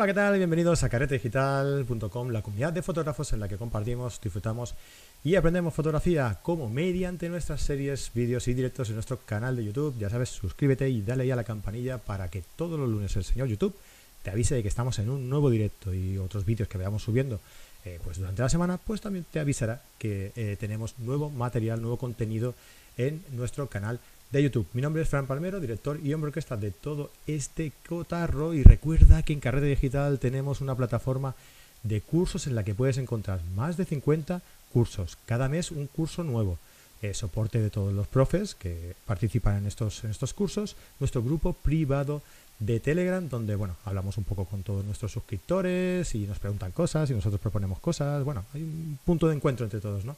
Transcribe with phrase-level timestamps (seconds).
[0.00, 0.38] Hola, ¿qué tal?
[0.38, 4.74] Bienvenidos a carretedigital.com, la comunidad de fotógrafos en la que compartimos, disfrutamos
[5.22, 9.94] y aprendemos fotografía como mediante nuestras series, vídeos y directos en nuestro canal de YouTube.
[9.98, 13.24] Ya sabes, suscríbete y dale ahí a la campanilla para que todos los lunes el
[13.24, 13.76] señor YouTube
[14.22, 17.38] te avise de que estamos en un nuevo directo y otros vídeos que veamos subiendo
[17.84, 21.98] eh, pues durante la semana, pues también te avisará que eh, tenemos nuevo material, nuevo
[21.98, 22.54] contenido
[22.96, 24.66] en nuestro canal de YouTube.
[24.72, 28.54] Mi nombre es Fran Palmero, director y hombre orquesta de todo este cotarro.
[28.54, 31.34] Y recuerda que en Carrera Digital tenemos una plataforma
[31.82, 35.18] de cursos en la que puedes encontrar más de 50 cursos.
[35.26, 36.58] Cada mes un curso nuevo.
[37.02, 40.76] Eh, soporte de todos los profes que participan en estos, estos cursos.
[41.00, 42.22] Nuestro grupo privado
[42.58, 47.10] de Telegram, donde bueno, hablamos un poco con todos nuestros suscriptores y nos preguntan cosas
[47.10, 48.22] y nosotros proponemos cosas.
[48.22, 50.14] Bueno, hay un punto de encuentro entre todos, ¿no?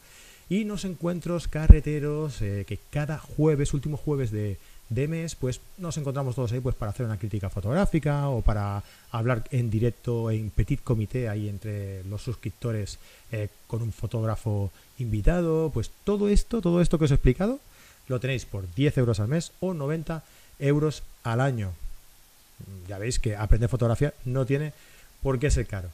[0.49, 4.59] Y los encuentros carreteros eh, que cada jueves, último jueves de,
[4.91, 9.43] mes, pues nos encontramos todos ahí pues para hacer una crítica fotográfica o para hablar
[9.51, 12.99] en directo en petit comité ahí entre los suscriptores
[13.31, 17.59] eh, con un fotógrafo invitado, pues todo esto, todo esto que os he explicado
[18.09, 20.23] lo tenéis por 10 euros al mes o 90
[20.59, 21.73] euros al año.
[22.87, 24.75] Ya veis que aprender fotografía no tiene
[25.23, 25.89] por qué ser caro.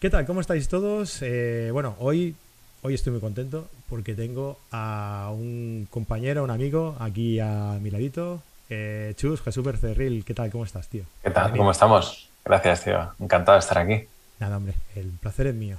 [0.00, 0.26] ¿Qué tal?
[0.26, 1.20] ¿Cómo estáis todos?
[1.22, 2.34] Eh, bueno, hoy
[2.82, 8.40] Hoy estoy muy contento porque tengo a un compañero, un amigo aquí a mi ladito.
[8.70, 10.50] Eh, Chus, Jesús Bercerril, ¿qué tal?
[10.50, 11.04] ¿Cómo estás, tío?
[11.22, 11.54] ¿Qué tal?
[11.54, 12.30] ¿Cómo estamos?
[12.42, 13.12] Gracias, tío.
[13.20, 14.06] Encantado de estar aquí.
[14.38, 15.76] Nada, hombre, el placer es mío.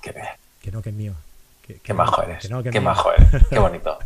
[0.00, 0.26] Qué bien.
[0.62, 1.14] Que no, que es mío.
[1.82, 2.48] qué majo eres.
[2.70, 3.44] qué majo eres.
[3.50, 3.98] Qué bonito.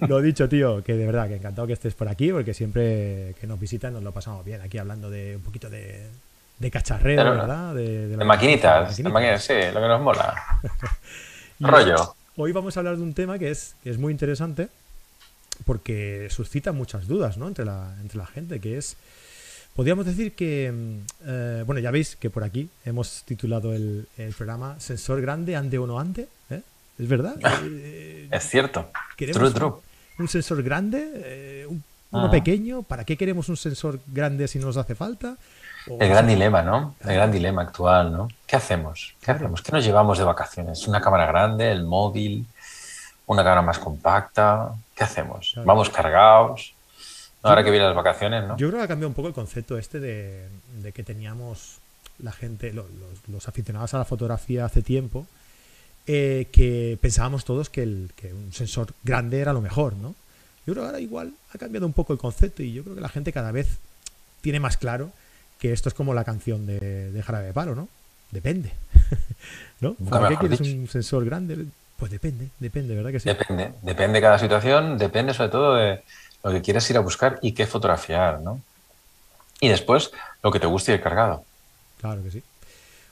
[0.00, 3.46] lo dicho, tío, que de verdad, que encantado que estés por aquí, porque siempre que
[3.46, 6.08] nos visitan nos lo pasamos bien aquí hablando de un poquito de,
[6.62, 7.74] de cacharreo, ¿verdad?
[7.74, 10.60] De, maquinitas, de maquinitas, sí, lo que nos mola.
[11.60, 12.14] Rollo.
[12.36, 14.68] Hoy vamos a hablar de un tema que es, es muy interesante
[15.66, 17.48] porque suscita muchas dudas ¿no?
[17.48, 18.96] entre, la, entre la gente, que es,
[19.74, 24.78] podríamos decir que, mm, eh, bueno, ya veis que por aquí hemos titulado el, programa
[24.78, 26.62] Sensor grande, ande o no ande, ¿eh?
[26.96, 27.34] ¿Es verdad?
[27.64, 28.88] Eh, es cierto.
[29.16, 29.72] True, true.
[30.18, 31.66] Un, sensor grande,
[32.12, 35.36] uno pequeño, ¿para qué queremos un sensor grande si nos hace falta?
[35.86, 36.94] El gran dilema, ¿no?
[37.00, 38.28] El gran dilema actual, ¿no?
[38.46, 39.14] ¿Qué hacemos?
[39.20, 39.62] ¿Qué hacemos?
[39.62, 40.86] ¿Qué nos llevamos de vacaciones?
[40.86, 42.46] ¿Una cámara grande, el móvil,
[43.26, 44.74] una cámara más compacta?
[44.94, 45.54] ¿Qué hacemos?
[45.64, 46.74] ¿Vamos cargados?
[47.42, 48.56] Ahora que vienen las vacaciones, ¿no?
[48.56, 50.48] Yo creo que ha cambiado un poco el concepto este de,
[50.94, 51.78] que teníamos
[52.18, 55.26] la gente, los, aficionados a la fotografía hace tiempo,
[56.06, 60.14] eh, que pensábamos todos que, el, que un sensor grande era lo mejor, ¿no?
[60.66, 63.00] Yo creo que ahora igual ha cambiado un poco el concepto y yo creo que
[63.00, 63.78] la gente cada vez
[64.40, 65.10] tiene más claro
[65.58, 67.88] que esto es como la canción de, de Jarabe de Palo, ¿no?
[68.30, 68.72] Depende.
[69.80, 69.94] ¿No?
[69.94, 71.66] ¿Para qué quieres un sensor grande?
[71.96, 73.28] Pues depende, depende, ¿verdad que sí?
[73.28, 76.02] Depende, depende de cada situación, depende sobre todo de
[76.42, 78.60] lo que quieras ir a buscar y qué fotografiar, ¿no?
[79.60, 80.10] Y después,
[80.42, 81.44] lo que te guste y el cargado.
[82.00, 82.42] Claro que sí.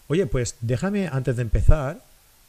[0.09, 2.01] Oye, pues déjame, antes de empezar,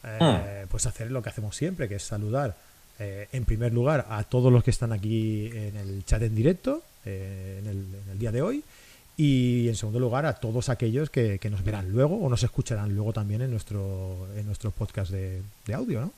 [0.03, 0.67] eh, hmm.
[0.69, 2.55] pues hacer lo que hacemos siempre, que es saludar
[3.03, 6.83] eh, en primer lugar a todos los que están aquí en el chat en directo,
[7.03, 8.63] eh, en, el, día de hoy,
[9.17, 13.11] y en segundo lugar a todos aquellos que, nos verán luego o nos escucharán luego
[13.11, 15.41] también en nuestro, en nuestro podcast de,
[15.73, 16.11] audio, ¿no?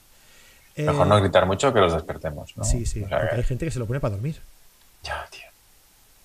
[0.76, 2.64] Mejor no eh, gritar mucho que los despertemos, ¿no?
[2.64, 4.42] Sí, sí, porque hay gente que se lo pone para dormir.
[5.02, 5.48] Ya, tío.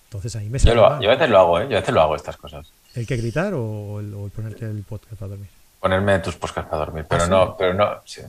[0.08, 1.68] Entonces ahí me sale yo, yo, a veces lo hago, ¿eh?
[1.70, 2.70] Yo a veces lo hago estas cosas.
[2.94, 5.48] ¿El que gritar o el, ponerte el podcast para dormir?
[5.80, 8.20] Ponerme tus podcasts para dormir, pero ¿Ah, no, pero no, sí,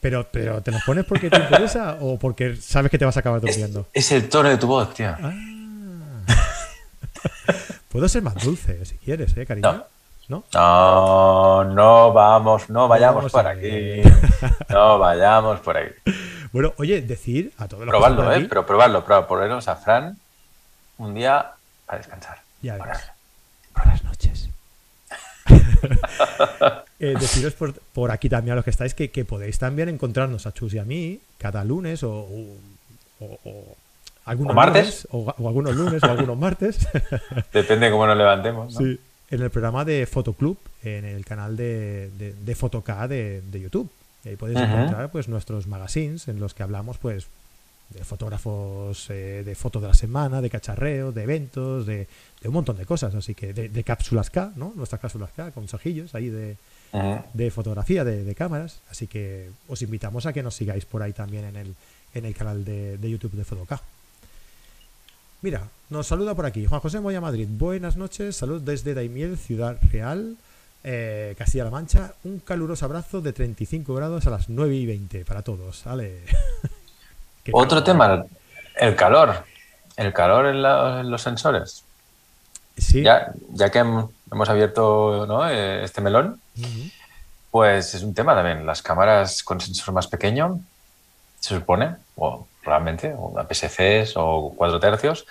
[0.00, 3.20] Pero, pero ¿te los pones porque te interesa o porque sabes que te vas a
[3.20, 3.86] acabar durmiendo?
[3.92, 5.08] Es, el tono de tu voz, tío.
[5.08, 5.32] Ah.
[7.90, 9.84] Puedo ser más dulce si quieres, ¿eh, cariño?
[10.28, 10.44] No.
[10.52, 11.64] ¿No?
[11.64, 14.02] No, vamos, no vayamos por aquí.
[14.68, 15.88] No vayamos por ahí.
[16.52, 18.46] Bueno, oye, decir a todos los Probarlo, ¿eh?
[18.48, 20.16] Pero probarlo, probarlo, ponernos a Fran
[20.98, 21.54] un día
[21.88, 22.38] a descansar.
[22.62, 23.10] Ya ves.
[23.74, 24.19] Buenas noches.
[27.00, 30.74] eh, deciros por, aquí también a los que estáis que, podéis también encontrarnos a Chus
[30.74, 32.26] y a mí cada lunes o
[34.30, 35.08] algunos martes?
[35.10, 36.88] o, algunos lunes o algunos martes.
[37.52, 38.74] Depende de cómo nos levantemos.
[38.74, 38.98] Sí,
[39.30, 43.90] en el programa de Fotoclub, en el canal de, de, de Fotoca de, YouTube.
[44.24, 47.26] ahí podéis encontrar pues nuestros magazines en los que hablamos pues
[47.90, 52.06] de fotógrafos eh, de fotos de la semana, de cacharreo, de eventos, de,
[52.44, 53.14] un montón de cosas.
[53.14, 54.72] Así que de, cápsulas K, ¿no?
[54.76, 56.56] Nuestras cápsulas K, consejillos ahí de,
[57.34, 58.80] de fotografía, de, cámaras.
[58.90, 61.74] Así que os invitamos a que nos sigáis por ahí también en el,
[62.14, 63.82] en el canal de, YouTube de Fotoca.
[65.42, 67.48] Mira, nos saluda por aquí Juan José Moya Madrid.
[67.50, 70.36] Buenas noches, salud desde Daimiel, Ciudad Real,
[70.84, 72.14] eh, Castilla-La Mancha.
[72.24, 75.82] Un caluroso abrazo de 35 grados a las 9 y 20 para todos.
[75.86, 76.20] ¿vale?
[77.52, 78.24] Otro tema,
[78.76, 79.44] el calor.
[79.96, 81.84] El calor en, los sensores.
[82.76, 83.02] Sí.
[83.02, 85.48] Ya, ya que hemos abierto ¿no?
[85.48, 86.40] Eh, este melón,
[87.50, 88.64] pues es un tema también.
[88.64, 90.60] Las cámaras con sensor más pequeño,
[91.38, 95.26] se supone, o realmente, o APS-Cs o 4 tercios,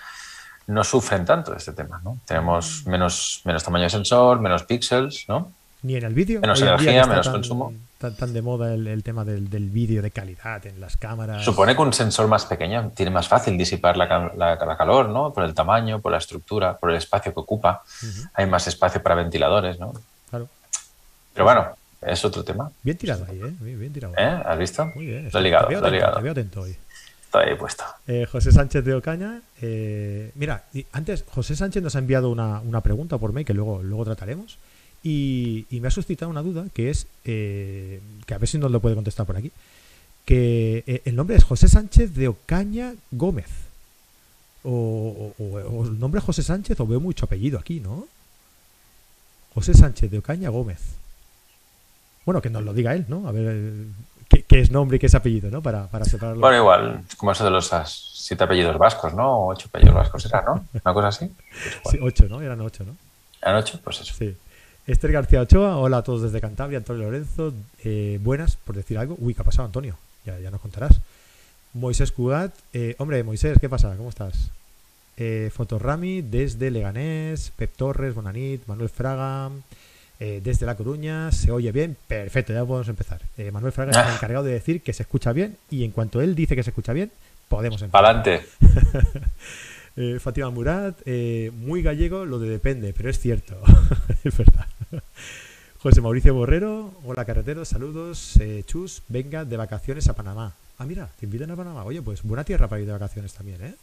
[0.66, 2.18] no sufren tanto este tema, ¿no?
[2.24, 5.52] Tenemos menos, menos tamaño de sensor, menos píxeles, ¿no?
[5.82, 6.40] Ni en el vídeo.
[6.40, 7.72] Menos energía, menos consumo.
[7.98, 11.44] Tan, de moda el, tema del, vídeo de calidad en las cámaras.
[11.44, 15.32] Supone que un sensor más pequeño tiene más fácil disipar la, la, calor, ¿no?
[15.32, 17.82] Por el tamaño, por la estructura, por el espacio que ocupa.
[18.34, 19.92] Hay más espacio para ventiladores, ¿no?
[20.30, 20.48] Claro.
[21.34, 21.68] Pero bueno,
[22.02, 22.70] es otro tema.
[22.82, 23.54] Bien tirado ahí, ¿eh?
[23.60, 24.14] Bien, tirado.
[24.16, 24.42] ¿Eh?
[24.44, 24.86] ¿Has visto?
[24.94, 25.28] Muy bien.
[25.32, 26.16] Lo he ligado, lo he ligado.
[26.16, 26.76] Te veo atento hoy.
[27.24, 27.84] Está ahí puesto.
[28.08, 29.42] Eh, José Sánchez de Ocaña.
[29.60, 34.04] Eh, mira, antes José Sánchez nos ha enviado una, pregunta por mail que luego, luego
[34.04, 34.58] trataremos.
[35.02, 38.80] Y, me ha suscitado una duda que es, eh, que a ver si nos lo
[38.80, 39.50] puede contestar por aquí,
[40.24, 43.48] que el nombre es José Sánchez de Ocaña Gómez.
[44.62, 48.06] O, el nombre es José Sánchez o veo mucho apellido aquí, ¿no?
[49.54, 50.80] José Sánchez de Ocaña Gómez.
[52.26, 53.26] Bueno, que nos lo diga él, ¿no?
[53.26, 53.86] A ver,
[54.28, 55.62] qué, es nombre y qué es apellido, ¿no?
[55.62, 56.40] Para, para separarlo.
[56.40, 59.46] Bueno, igual, como eso de los siete apellidos vascos, ¿no?
[59.46, 60.66] O ocho apellidos vascos era, ¿no?
[60.84, 61.30] Una cosa así.
[61.90, 62.42] sí, ocho, ¿no?
[62.42, 62.96] Eran ocho, ¿no?
[63.40, 63.80] ¿Eran ocho?
[63.82, 64.14] Pues eso.
[64.14, 64.36] Sí.
[64.90, 67.54] Esther García Ochoa, hola a todos desde Cantabria, Antonio Lorenzo,
[67.84, 69.16] eh, buenas, por decir algo.
[69.20, 69.96] Uy, ¿qué ha pasado, Antonio?
[70.24, 71.00] Ya, ya nos contarás.
[71.74, 73.94] Moisés Cugat, eh, hombre, Moisés, ¿qué pasa?
[73.96, 74.50] ¿Cómo estás?
[75.16, 79.50] Eh, Fotorami desde Leganés, Pep Torres, Bonanit, Manuel Fraga,
[80.18, 81.30] eh, desde La Coruña.
[81.30, 81.96] ¿Se oye bien?
[82.08, 83.20] Perfecto, ya podemos empezar.
[83.38, 84.14] Eh, Manuel Fraga está ah.
[84.14, 86.92] encargado de decir que se escucha bien y en cuanto él dice que se escucha
[86.92, 87.12] bien,
[87.48, 88.04] podemos empezar.
[88.04, 88.44] Adelante.
[89.96, 93.60] eh, Fátima Murat, eh, muy gallego lo de depende, pero es cierto,
[94.24, 94.66] es verdad.
[95.82, 98.38] José Mauricio Borrero, hola carretero, saludos.
[98.66, 100.54] Chus, venga de vacaciones a Panamá.
[100.78, 101.84] Ah, mira, te invitan a Panamá.
[101.84, 103.74] Oye, pues buena tierra para ir de vacaciones también, ¿eh?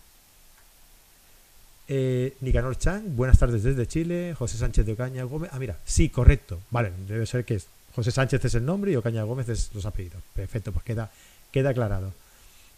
[1.90, 4.36] Eh, Nicanor Chang, buenas tardes desde Chile.
[4.38, 5.50] José Sánchez de Ocaña Gómez.
[5.54, 6.60] Ah, mira, sí, correcto.
[6.70, 7.62] Vale, debe ser que
[7.96, 10.22] José Sánchez es el nombre y Ocaña Gómez es los apellidos.
[10.34, 11.12] Perfecto, pues queda,
[11.52, 12.12] queda aclarado.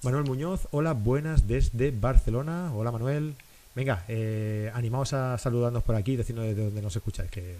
[0.01, 2.71] Manuel Muñoz, hola, buenas desde Barcelona.
[2.73, 3.35] Hola, Manuel.
[3.75, 7.57] Venga, eh, animaos a saludarnos por aquí, decirnos de dónde nos escucháis, que,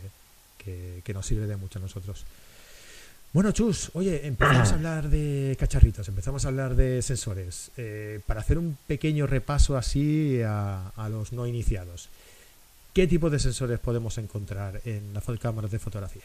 [1.03, 2.25] que nos sirve de mucho a nosotros.
[3.31, 7.69] Bueno, Chus, oye, empezamos a hablar de cacharritos, empezamos a hablar de sensores.
[7.77, 12.09] Eh, para hacer un pequeño repaso así a, los no iniciados,
[12.91, 16.23] ¿qué tipo de sensores podemos encontrar en las cámaras de fotografía?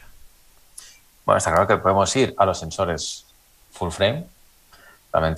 [1.25, 3.25] Bueno, está claro que podemos ir a los sensores
[3.71, 4.25] full frame.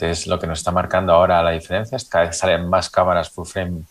[0.01, 1.97] Es lo que nos está marcando ahora la diferencia.
[2.09, 3.83] Cada vez salen más cámaras full frame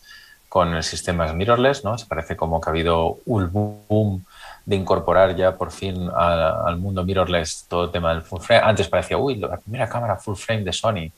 [0.49, 1.97] con el sistema mirrorless, ¿no?
[1.97, 4.25] Se parece como que ha habido un boom
[4.65, 8.63] de incorporar ya por fin al mundo mirrorless todo el tema del full frame.
[8.65, 11.11] Antes parecía, uy, la primera cámara full frame de Sony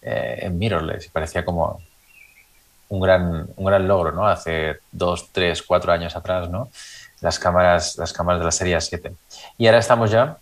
[0.00, 1.80] eh, en mirrorless parecía como
[2.88, 4.28] un gran, un gran logro, ¿no?
[4.28, 6.68] Hace dos, tres, cuatro años atrás, ¿no?
[7.20, 9.12] Las cámaras, las cámaras de la serie 7.
[9.58, 10.36] Y ahora estamos ya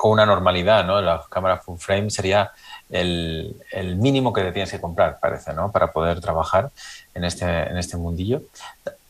[0.00, 0.98] con una normalidad, ¿no?
[1.02, 2.52] La cámara full frame sería
[2.88, 3.54] el,
[3.98, 5.70] mínimo que te tienes que comprar, parece, ¿no?
[5.70, 6.70] Para poder trabajar
[7.12, 8.40] en este, en este mundillo.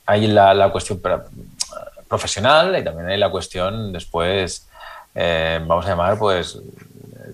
[0.05, 1.01] Ahí la, cuestión
[2.09, 4.67] profesional y también hay la cuestión después,
[5.15, 6.59] eh, vamos a llamar, pues,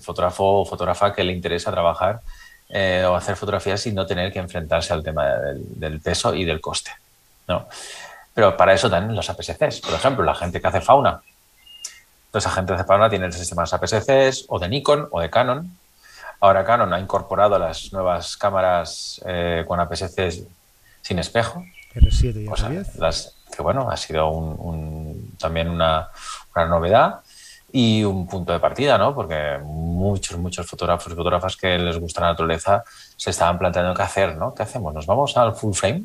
[0.02, 2.20] fotógrafo o fotógrafa que le interesa trabajar
[2.68, 6.60] eh, o hacer fotografías sin no tener que enfrentarse al tema del, peso y del
[6.60, 6.90] coste.
[7.48, 7.66] ¿no?
[8.34, 9.80] Pero para eso también los APS-Cs.
[9.80, 11.22] Por ejemplo, la gente que hace fauna.
[12.44, 15.76] Gente que hace fauna tiene el sistema de APS-Cs o de Nikon o de Canon.
[16.40, 20.44] Ahora Canon ha incorporado las nuevas cámaras eh, con APS-Cs
[21.00, 21.64] sin espejo.
[21.94, 22.96] R7 y R10.
[22.96, 26.10] Las, que bueno, ha sido un, también una,
[26.54, 27.20] novedad
[27.72, 29.14] y un punto de partida, ¿no?
[29.14, 32.84] Porque muchos, muchos fotógrafos y fotógrafas que les gusta la naturaleza
[33.16, 34.54] se estaban planteando qué hacer, ¿no?
[34.54, 34.92] ¿Qué hacemos?
[34.92, 36.04] ¿Nos vamos al full frame?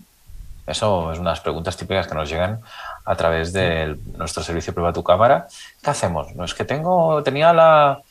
[0.68, 2.62] Eso es unas preguntas típicas que nos llegan
[3.06, 5.48] a través de nuestro servicio Prueba tu cámara.
[5.82, 6.36] ¿Qué hacemos?
[6.36, 8.01] No es que tengo, tenía la,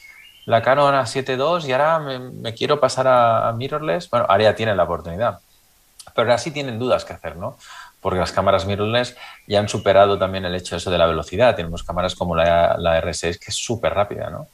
[0.46, 4.10] la Canon A7 II y ahora me, quiero pasar a, a, mirrorless.
[4.10, 5.40] Bueno, ahora ya tienen la oportunidad.
[6.14, 7.56] Pero ahora sí tienen dudas que hacer, ¿no?
[8.00, 9.16] porque las cámaras mirrorless
[9.46, 11.54] ya han superado también el hecho eso de la velocidad.
[11.54, 14.48] Tenemos cámaras como la, la R6 que es súper rápida, ¿no?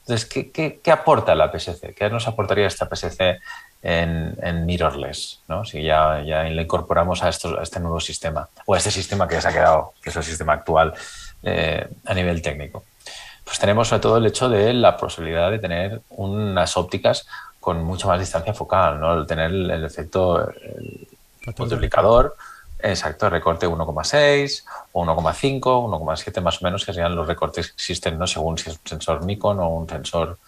[0.00, 1.94] Entonces, ¿qué, ¿qué, qué, aporta la PSC?
[1.94, 3.40] ¿Qué nos aportaría esta PSC
[3.82, 5.40] en, en mirrorless?
[5.48, 5.64] ¿no?
[5.64, 9.26] Si ya, ya le incorporamos a, esto, a este nuevo sistema o a este sistema
[9.28, 10.94] que ya se ha quedado, que es el sistema actual
[11.42, 12.84] eh, a nivel técnico.
[13.44, 17.26] Pues tenemos sobre todo el hecho de la posibilidad de tener unas ópticas
[17.60, 19.14] con mucha más distancia focal, ¿no?
[19.14, 21.08] El tener el, efecto el
[21.58, 22.36] multiplicador.
[22.82, 28.18] Exacto, recorte 1,6 o 1,5, 1,7 más o menos, que serían los recortes que existen,
[28.18, 28.26] ¿no?
[28.26, 30.38] según si es un sensor Nikon o un sensor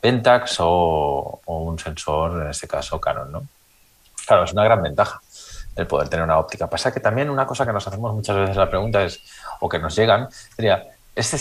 [0.00, 3.32] Pentax o, un sensor, en este caso, Canon.
[3.32, 3.42] ¿no?
[4.26, 5.20] Claro, es una gran ventaja.
[5.76, 6.68] el poder tener una óptica.
[6.68, 9.20] Pasa que también una cosa que nos hacemos muchas veces la pregunta es,
[9.60, 10.84] o que nos llegan, sería,
[11.14, 11.36] ¿este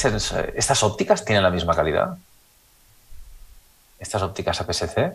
[0.56, 2.18] ¿estas ópticas tienen la misma calidad?
[4.00, 5.14] ¿Estas ópticas APS-C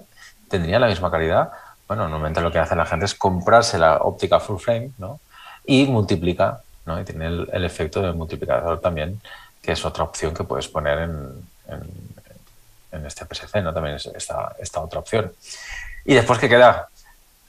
[0.49, 1.51] tendrían la misma calidad?
[1.87, 5.21] Bueno, normalmente lo que hace la gente es comprarse la óptica full frame ¿no?
[5.65, 7.01] y multiplica, ¿no?
[7.01, 9.21] y tiene el, efecto del multiplicador también,
[9.61, 11.81] que es otra opción que puedes poner en, en,
[12.93, 13.73] este APS-C, ¿no?
[13.73, 15.33] también es esta, esta otra opción.
[16.05, 16.89] Y después, ¿qué queda?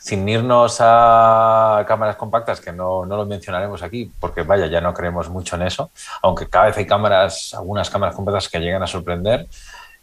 [0.02, 4.96] sin irnos a cámaras compactas, que no, no, lo mencionaremos aquí, porque vaya, ya no
[4.96, 5.92] creemos mucho en eso,
[6.24, 9.48] aunque cada vez hay cámaras, algunas cámaras compactas que llegan a sorprender,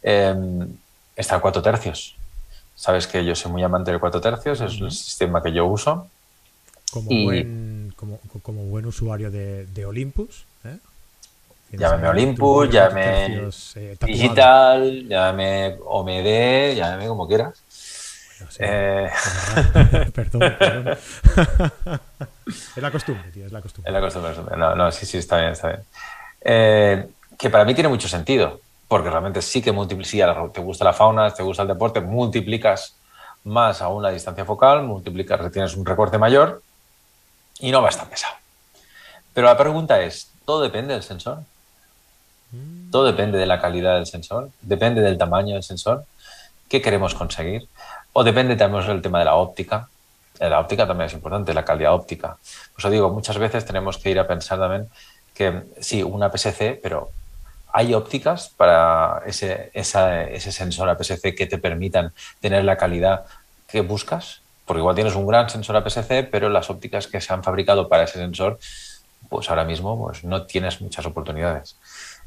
[0.01, 0.33] eh,
[1.17, 2.15] está el 4 tercios.
[2.75, 6.07] Sabes que yo soy muy amante del 4 tercios, es el sistema que yo uso.
[6.93, 10.45] Como, buen, como, como buen usuario de, de Olympus.
[11.71, 17.63] Llámame Olympus, llámame eh, Digital, llámame OMD, llámame como quieras.
[18.57, 19.09] Eh,
[20.13, 20.87] perdón, perdón.
[22.47, 23.89] es la costumbre, tío, es la costumbre.
[23.89, 25.81] Es la costumbre, No, no, sí, sí, está bien, está bien.
[26.41, 27.07] Eh,
[27.37, 31.33] que para mí tiene mucho sentido, porque realmente sí que multiplicas, te gusta la fauna,
[31.33, 32.95] te gusta el deporte, multiplicas
[33.43, 36.61] más aún la distancia focal, multiplicas, tienes un recorte mayor
[37.59, 38.35] y no va a estar pesado.
[39.33, 41.43] Pero la pregunta es, ¿todo depende del sensor?
[42.51, 42.91] Mm.
[42.91, 46.05] Todo depende de la calidad del sensor, depende del tamaño del sensor.
[46.67, 47.67] ¿Qué queremos conseguir?
[48.13, 49.89] O depende también del tema de la óptica.
[50.39, 52.37] La óptica también es importante, la calidad óptica.
[52.73, 54.87] Pues os digo, muchas veces tenemos que ir a pensar también
[55.33, 57.11] que sí, una PSC, pero
[57.71, 63.25] hay ópticas para ese, ese sensor APS-C que te permitan tener la calidad
[63.67, 64.41] que buscas.
[64.65, 68.03] Porque igual tienes un gran sensor APS-C, pero las ópticas que se han fabricado para
[68.03, 68.59] ese sensor,
[69.27, 71.75] pues ahora mismo pues no tienes muchas oportunidades.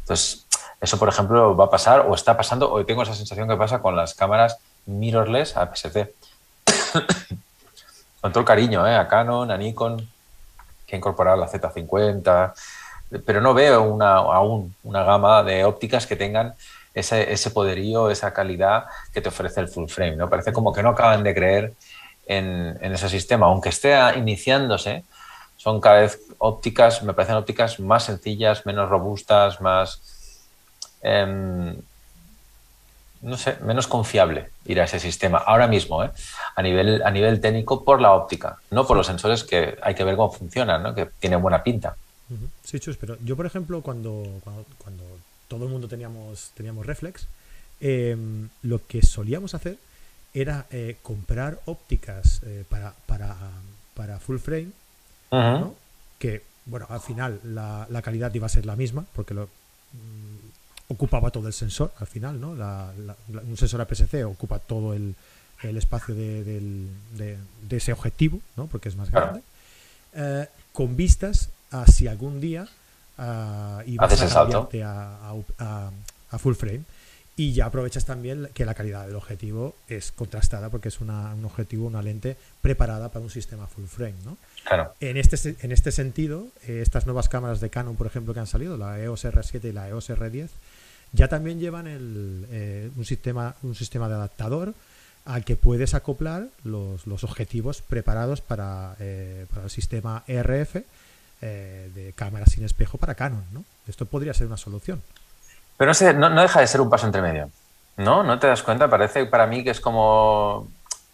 [0.02, 0.46] Entonces,
[0.80, 3.80] eso, por ejemplo, va a pasar o está pasando, o tengo esa sensación que pasa
[3.80, 6.12] con las cámaras mirrorless a PSC.
[8.20, 8.94] Con todo el cariño ¿eh?
[8.94, 10.08] a Canon, a Nikon,
[10.86, 12.52] que ha incorporado la Z50,
[13.26, 16.54] pero no veo aún una gama de ópticas que tengan
[16.94, 20.16] ese, poderío, esa calidad que te ofrece el full frame.
[20.16, 20.28] ¿no?
[20.28, 21.74] Parece como que no acaban de creer
[22.26, 25.04] en, ese sistema, aunque esté iniciándose,
[25.62, 30.02] son cada vez ópticas, me parecen ópticas más sencillas, menos robustas, más...
[31.02, 31.76] Em,
[33.20, 36.10] no sé, menos confiable ir a ese sistema ahora mismo, ¿eh?
[36.56, 40.02] a, nivel, a nivel técnico por la óptica, no por los sensores que hay que
[40.02, 41.96] ver cómo funcionan, que tienen buena pinta.
[42.64, 44.24] Sí, Chus, pero yo, por ejemplo, cuando,
[44.78, 45.04] cuando,
[45.46, 47.28] todo el mundo teníamos, teníamos reflex,
[47.80, 49.76] em, lo que solíamos hacer
[50.34, 53.36] era eh, comprar ópticas eh, para, para,
[53.94, 54.72] para, full frame,
[56.18, 59.48] que, bueno, al final la, la, calidad iba a ser la misma, porque lo,
[60.92, 62.50] ocupaba todo el sensor al final, ¿no?
[62.50, 65.14] un sensor APS-C ocupa todo el,
[65.62, 67.38] espacio de,
[67.70, 68.66] ese objetivo, ¿no?
[68.66, 69.42] Porque es más grande.
[70.14, 72.66] Eh, con vistas a si algún día
[73.18, 76.82] uh, ibas a cambiarte a, a, full frame.
[77.34, 81.10] Y ya aprovechas también que la calidad del objetivo es contrastada porque es un
[81.44, 84.16] objetivo, una lente preparada para un sistema full frame.
[84.24, 84.36] ¿no?
[84.64, 84.94] Claro.
[85.00, 88.46] En, este, en este sentido, eh, estas nuevas cámaras de Canon, por ejemplo, que han
[88.46, 90.48] salido, la EOS R7 y la EOS R10,
[91.12, 94.74] ya también llevan eh, un, sistema, un sistema de adaptador
[95.24, 100.76] al que puedes acoplar los, objetivos preparados para, eh, para, el sistema ERF
[101.42, 103.44] eh, de cámara sin espejo para Canon.
[103.52, 103.64] ¿no?
[103.86, 105.02] Esto podría ser una solución.
[105.76, 107.50] Pero no, no, deja de ser un paso entre medio.
[107.98, 108.22] ¿No?
[108.22, 108.88] ¿No te das cuenta?
[108.88, 110.68] Parece para mí que es como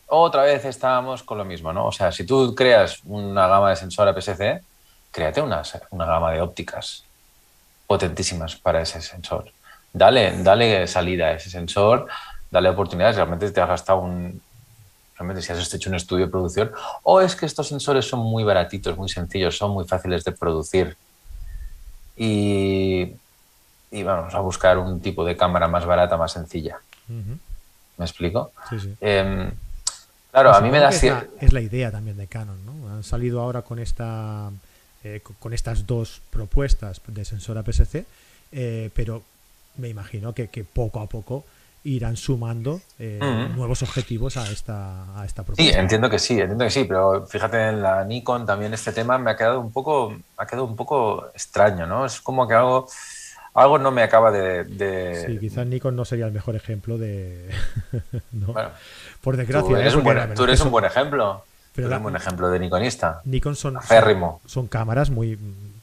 [0.08, 1.86] otra vez estábamos con lo mismo, ¿no?
[1.86, 4.62] O sea, si tú creas una gama de sensor APS-C,
[5.10, 7.04] créate una, una gama de ópticas
[7.86, 9.52] potentísimas para ese sensor
[9.92, 12.06] dale, dale salida a ese sensor,
[12.50, 14.40] dale oportunidades, realmente te has gastado un,
[15.16, 16.72] realmente si has hecho un estudio de producción,
[17.02, 20.96] o es que estos sensores son muy baratitos, muy sencillos, son muy fáciles de producir.
[22.16, 23.14] Y,
[24.04, 26.80] vamos a buscar un tipo de cámara más barata, más sencilla.
[27.08, 28.52] ¿Me explico?
[28.68, 28.94] Sí, sí.
[29.00, 29.50] Em,
[30.30, 30.90] claro, a mí me da...
[30.90, 32.88] Es la, es la, idea también de Canon, ¿no?
[32.92, 34.50] Han salido ahora con, esta,
[35.04, 38.04] eh, con estas dos propuestas de sensor APS-C,
[38.52, 39.22] eh, pero
[39.76, 41.44] me imagino que, poco a poco
[41.84, 43.18] irán sumando eh,
[43.54, 45.72] nuevos objetivos a esta, a esta propuesta.
[45.72, 49.16] Sí, entiendo que sí, entiendo que sí, pero fíjate en la Nikon también este tema
[49.16, 52.04] me ha quedado un poco, ha quedado un poco extraño, ¿no?
[52.04, 52.88] Es como que algo,
[53.60, 57.50] algo no me acaba de, Sí, quizás Nikon no sería el mejor ejemplo de...
[59.20, 59.68] Por desgracia.
[59.68, 61.44] Tú eres, un, buen, tú eres un buen ejemplo.
[61.74, 63.20] Pero eres un buen ejemplo de Nikonista.
[63.24, 63.78] Nikon son,
[64.46, 65.38] son, cámaras muy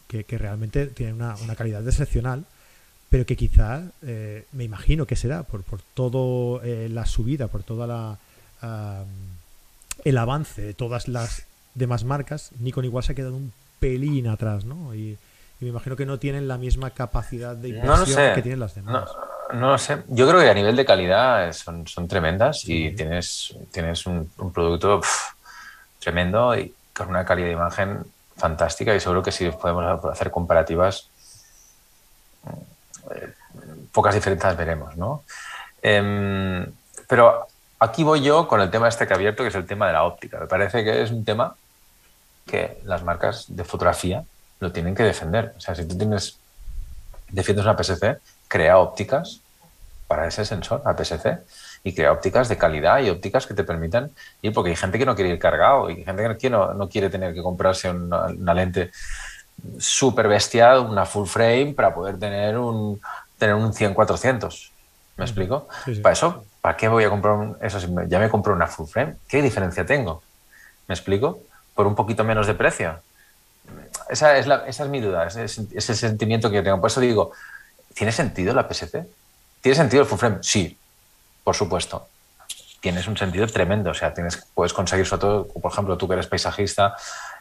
[0.07, 2.45] que, realmente tienen una, una calidad excepcional
[3.09, 7.63] pero que quizá, eh, me imagino que será por, por toda eh, la subida, por
[7.63, 8.17] toda la
[10.03, 14.65] el avance de todas las demás marcas, Nikon igual se ha quedado un pelín atrás,
[14.65, 14.95] ¿no?
[14.95, 15.17] Y,
[15.59, 19.09] me imagino que no tienen la misma capacidad de inversión que tienen las demás.
[19.53, 20.03] No, lo sé.
[20.07, 25.01] Yo creo que a nivel de calidad son, son tremendas y tienes, tienes un, producto
[25.99, 28.03] tremendo y con una calidad de imagen
[28.35, 31.09] fantástica y seguro que si podemos hacer comparativas,
[33.11, 33.33] eh,
[33.91, 35.23] pocas diferencias veremos, ¿no?
[35.81, 36.65] Em,
[37.07, 37.47] pero
[37.79, 39.93] aquí voy yo con el tema este que he abierto, que es el tema de
[39.93, 40.39] la óptica.
[40.39, 41.55] Me parece que es un tema
[42.45, 44.25] que las marcas de fotografía
[44.59, 45.53] lo tienen que defender.
[45.57, 46.37] O sea, si tú tienes,
[47.29, 49.41] defiendes una PSC, crea ópticas
[50.07, 51.39] para ese sensor APS-C
[51.83, 55.05] y crea ópticas de calidad y ópticas que te permitan ir, porque hay gente que
[55.05, 58.91] no quiere ir cargado y gente que no, no quiere tener que comprarse una, lente
[59.79, 63.01] súper bestial, una full frame, para poder tener un,
[63.37, 64.71] tener un 100-400.
[65.17, 65.67] ¿Me explico?
[66.03, 67.79] Para eso, ¿para qué voy a comprar eso?
[67.79, 70.21] Si ya me compro una full frame, ¿qué diferencia tengo?
[70.87, 71.39] ¿Me explico?
[71.73, 72.99] Por un poquito menos de precio.
[74.09, 76.79] Esa es, esa es mi duda, ese es el sentimiento que tengo.
[76.79, 77.31] Por eso digo,
[77.93, 79.05] ¿tiene sentido la PSC?
[79.61, 80.37] ¿Tiene sentido el full frame?
[80.41, 80.77] Sí,
[81.43, 82.07] por supuesto.
[82.81, 83.91] Tienes un sentido tremendo.
[83.91, 86.95] O sea, tienes, puedes conseguir, sobre todo, por ejemplo, tú que eres paisajista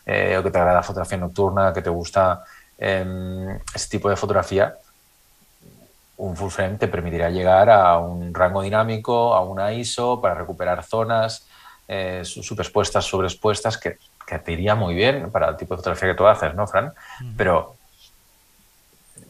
[0.06, 2.44] eh, o que te agrada la fotografía nocturna, que te gusta
[2.78, 4.75] eh, ese tipo de fotografía,
[6.16, 10.85] un full frame te permitirá llegar a un rango dinámico, a una ISO para recuperar
[10.85, 11.47] zonas
[11.88, 13.06] eh, superpuestas,
[13.78, 13.99] que,
[14.38, 16.93] que, te iría muy bien para el tipo de fotografía que tú haces, ¿no, Fran?
[17.37, 17.76] Pero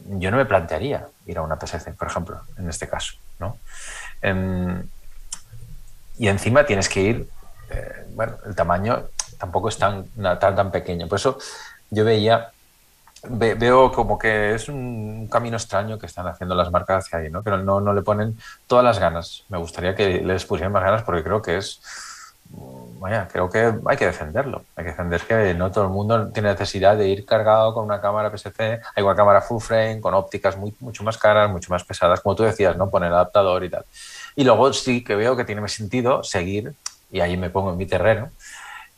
[0.05, 3.57] yo no me plantearía ir a una PSC, por ejemplo, en este caso, ¿no?
[4.21, 4.87] Em,
[6.17, 7.29] y encima tienes que ir,
[7.69, 9.05] eh, bueno, el tamaño
[9.37, 10.07] tampoco es tan,
[10.39, 11.07] tan, tan pequeño.
[11.07, 11.37] Por eso
[11.89, 12.51] yo veía
[13.29, 17.43] veo como que es un camino extraño que están haciendo las marcas hacia ahí, ¿no?
[17.43, 18.37] Pero no, no le ponen
[18.67, 19.43] todas las ganas.
[19.49, 21.81] Me gustaría que les pusieran más ganas porque creo que es,
[23.05, 24.65] vaya, creo que hay que defenderlo.
[24.75, 28.01] Hay que defender que no todo el mundo tiene necesidad de ir cargado con una
[28.01, 32.21] cámara PSC, hay una cámara full frame, con ópticas mucho más caras, mucho más pesadas,
[32.21, 32.89] como tú decías, ¿no?
[32.89, 33.85] Poner adaptador y tal.
[34.35, 36.73] Y luego sí que veo que tiene sentido seguir,
[37.11, 38.31] y ahí me pongo en mi terreno,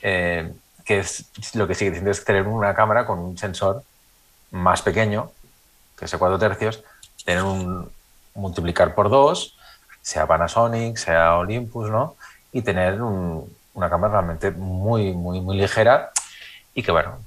[0.02, 0.54] eh,
[0.86, 3.84] que es lo que sigue diciendo es tener una cámara con un sensor
[4.52, 5.32] más pequeño,
[5.98, 6.82] que ese 4 tercios,
[7.26, 7.92] tener un
[8.36, 9.58] multiplicar por 2,
[10.02, 12.16] sea Panasonic, sea Olympus, ¿no?
[12.54, 13.02] Y tener
[13.78, 16.12] una cámara realmente muy, muy, muy ligera
[16.74, 17.20] y que, bueno,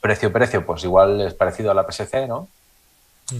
[0.00, 2.46] precio, precio, pues igual es parecido a la PSC, ¿no?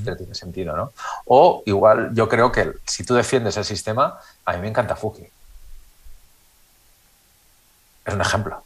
[0.03, 0.93] Pero tiene sentido, ¿no?
[1.27, 5.29] O igual, yo creo que si tú defiendes el sistema, a mí me encanta Fuji.
[8.07, 8.65] Es un ejemplo.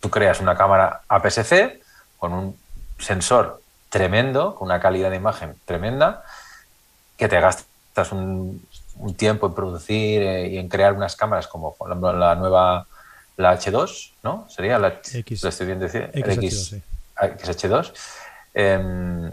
[0.00, 1.80] Tú creas una cámara APS-C
[2.18, 2.58] con un
[2.98, 6.24] sensor tremendo, con una calidad de imagen tremenda,
[7.16, 8.66] que te gastas un,
[9.16, 12.86] tiempo en producir eh, y en crear unas cámaras como por ejemplo la nueva,
[13.36, 14.46] la H2, ¿no?
[14.48, 16.76] Sería la, X, estoy bien decir, X,
[17.16, 17.92] XH2,
[18.54, 19.30] em,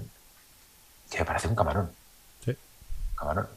[1.09, 1.91] que me parece un camarón.
[2.43, 2.57] Sí.
[3.15, 3.47] camarón.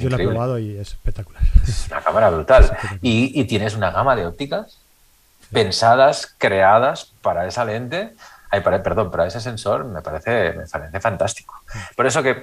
[0.00, 1.42] yo, lo he probado y es espectacular.
[1.66, 2.76] Es una cámara brutal.
[3.02, 4.78] Y, y, tienes una gama de ópticas
[5.52, 8.14] pensadas, creadas para esa lente
[8.50, 11.54] Ay, perdón, pero ese sensor me parece, me parece fantástico.
[11.94, 12.40] Por eso que,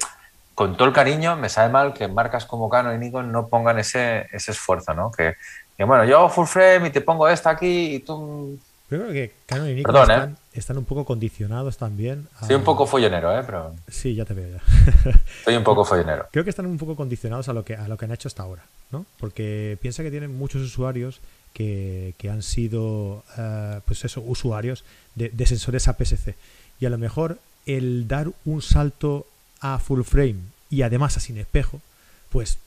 [0.55, 3.77] con todo el cariño, me sabe mal que marcas como Canon y Nikon no pongan
[3.77, 5.11] ese, ese esfuerzo, ¿no?
[5.11, 5.35] Que,
[5.77, 8.57] bueno, yo hago full frame y te pongo esta aquí y tú...
[8.87, 10.35] creo que Canon y Nikon ¿eh?
[10.53, 12.29] están, un poco condicionados también.
[12.39, 12.47] A...
[12.47, 13.43] Soy un poco follonero, ¿eh?
[13.45, 13.75] Pero...
[13.89, 15.13] Sí, ya te veo ya.
[15.43, 16.27] Soy un poco follonero.
[16.31, 18.43] Creo que están un poco condicionados a lo que, a lo que han hecho hasta
[18.43, 19.05] ahora, ¿no?
[19.19, 21.19] Porque piensa que tienen muchos usuarios
[21.55, 24.83] que, han sido, eh, pues eso, usuarios
[25.15, 26.35] de, sensores APS-C.
[26.79, 29.25] Y a lo mejor el dar un salto
[29.73, 30.37] a full frame
[30.69, 31.81] y además a sin espejo,
[32.29, 32.57] pues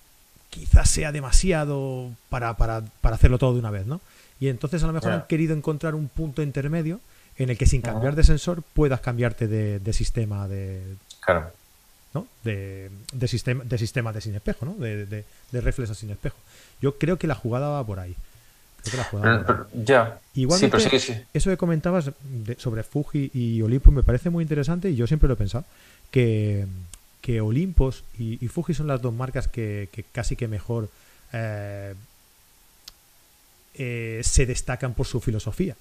[0.50, 4.00] quizás sea demasiado para, para, para hacerlo todo de una vez, ¿no?
[4.40, 7.00] Y entonces a lo mejor han querido encontrar un punto intermedio
[7.36, 10.96] en el que sin cambiar de sensor puedas cambiarte de, sistema de...
[11.20, 11.50] Claro.
[12.14, 12.26] ¿no?
[12.44, 12.90] De,
[13.26, 14.74] sistema, de sistema de sin espejo, ¿no?
[14.74, 16.36] De, de, de reflex a sin espejo.
[16.80, 18.16] Yo creo que la jugada va por ahí
[19.74, 20.18] ya.
[20.34, 22.10] Igualmente, eso que comentabas
[22.56, 25.64] sobre Fuji y Olympus me parece muy interesante y yo siempre lo he pensado,
[26.10, 26.66] que,
[27.20, 30.88] que Olympus y, Fuji son las dos marcas que, casi que mejor
[31.32, 31.94] eh,
[33.74, 35.76] eh, se destacan por su filosofía.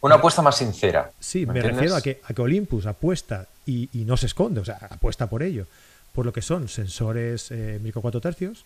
[0.00, 1.12] Una apuesta más sincera.
[1.20, 4.78] Sí, me, refiero a que, a que Olympus apuesta y, no se esconde, o sea,
[4.90, 5.66] apuesta por ello,
[6.12, 8.64] por lo que son sensores eh, micro 4 tercios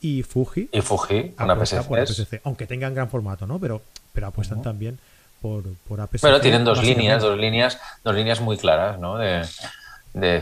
[0.00, 0.70] y Fuji.
[0.72, 2.40] Y Fuji, una PSC.
[2.44, 3.58] Aunque tengan gran formato, ¿no?
[3.58, 4.98] Pero, pero apuestan también
[5.42, 6.06] por, por.
[6.20, 9.18] Bueno, tienen dos líneas, dos líneas, dos líneas muy claras, ¿no?
[9.18, 9.46] De,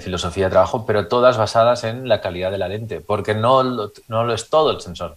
[0.00, 3.92] filosofía de trabajo, pero todas basadas en la calidad de la lente, porque no lo,
[4.08, 5.16] no lo es todo el sensor.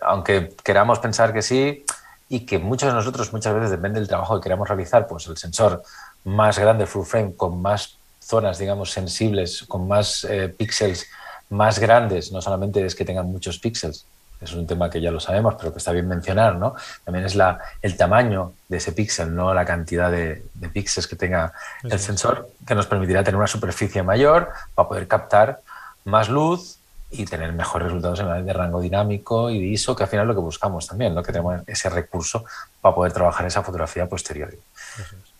[0.00, 1.84] Aunque queramos pensar que sí,
[2.28, 5.36] y que muchos de nosotros muchas veces depende del trabajo que queramos realizar, pues el
[5.36, 5.82] sensor
[6.24, 11.06] más grande full frame con más zonas, digamos, sensibles, con más eh, píxeles
[11.50, 14.04] más grandes, no solamente es que tengan muchos píxeles,
[14.40, 16.74] es un tema que ya lo sabemos, pero que está bien mencionar, ¿no?
[17.04, 21.16] También es la, el tamaño de ese píxel, no la cantidad de, de píxeles que
[21.16, 25.60] tenga el sensor, que nos permitirá tener una superficie mayor para poder captar
[26.04, 26.78] más luz
[27.10, 30.28] y tener mejores resultados en de rango dinámico y de ISO, que al final es
[30.28, 31.22] lo que buscamos también, ¿no?
[31.22, 32.44] que tenemos ese recurso
[32.80, 34.54] para poder trabajar esa fotografía posterior.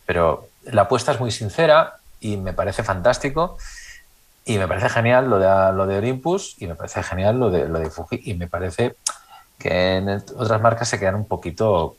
[0.06, 3.58] Pero la apuesta es muy sincera y me parece fantástico
[4.48, 7.68] y me parece genial lo de, lo de Olympus y me parece genial lo de,
[7.68, 8.96] lo de Fuji y me parece
[9.58, 11.96] que en otras marcas se quedan un poquito,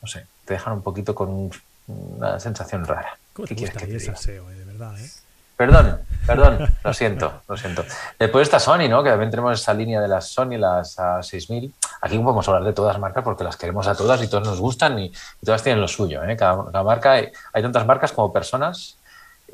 [0.00, 1.50] no sé, te dejan un poquito con
[1.86, 3.18] una sensación rara.
[3.34, 5.10] ¿Cómo te gusta que ese SEO, eh, de verdad, eh?
[5.56, 7.84] Perdón, perdón, lo siento, lo siento.
[8.18, 9.04] Después está Sony, ¿no?
[9.04, 11.72] Que también tenemos esa línea de las Sony, las A6000.
[12.00, 14.98] Aquí podemos hablar de todas marcas porque las queremos a todas y todas nos gustan
[14.98, 15.12] y,
[15.44, 16.36] todas tienen lo suyo, ¿eh?
[16.36, 18.98] Cada, marca, hay, tantas marcas como personas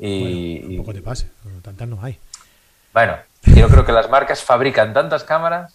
[0.01, 0.77] y...
[0.77, 1.27] un poco te pase,
[1.61, 2.17] tantas no hay.
[2.93, 5.73] Bueno, yo creo que las marcas fabrican tantas cámaras,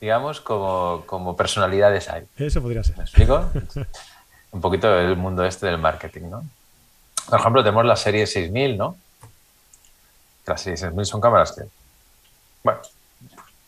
[0.00, 2.24] digamos, como, como personalidades hay.
[2.36, 2.98] Eso podría ser.
[2.98, 3.50] ¿Me explico?
[4.52, 6.44] un poquito el mundo este del marketing, ¿no?
[7.28, 8.96] Por ejemplo, tenemos la serie 6000, ¿no?
[10.46, 11.62] las 6000 son cámaras que,
[12.62, 12.80] bueno,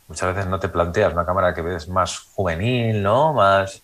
[0.09, 3.33] muchas veces no te planteas una cámara que ves más juvenil, ¿no?
[3.33, 3.83] Más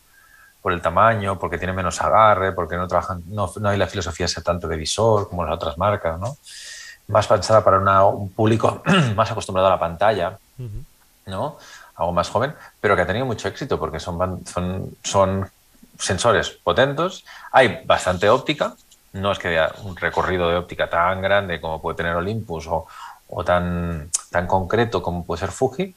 [0.62, 4.42] por el tamaño, porque tiene menos agarre, porque no trabajan, no, hay la filosofía ese
[4.42, 6.36] tanto de visor como las otras marcas, ¿no?
[7.08, 8.80] Más pensada para un público
[9.16, 10.38] más acostumbrado a la pantalla,
[11.26, 11.58] ¿no?
[11.96, 15.50] Algo más joven, pero que ha tenido mucho éxito porque son, son, son
[15.98, 18.74] sensores potentes, hay bastante óptica,
[19.12, 23.44] no es que haya un recorrido de óptica tan grande como puede tener Olympus o,
[23.44, 25.94] tan, tan concreto como puede ser Fuji,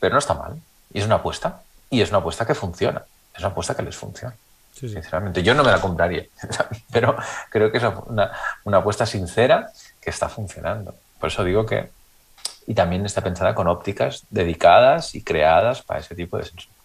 [0.00, 0.60] pero no está mal.
[0.92, 1.62] Y es una apuesta.
[1.90, 3.02] Y es una apuesta que funciona.
[3.38, 4.34] Es una apuesta que les funciona.
[4.74, 6.24] Sinceramente, yo no me la compraría,
[6.92, 7.16] pero
[7.50, 8.30] creo que es una,
[8.64, 10.94] una, apuesta sincera que está funcionando.
[11.18, 11.90] Por eso digo que.
[12.66, 16.76] Y también está pensada con ópticas dedicadas y creadas para ese tipo de sensores.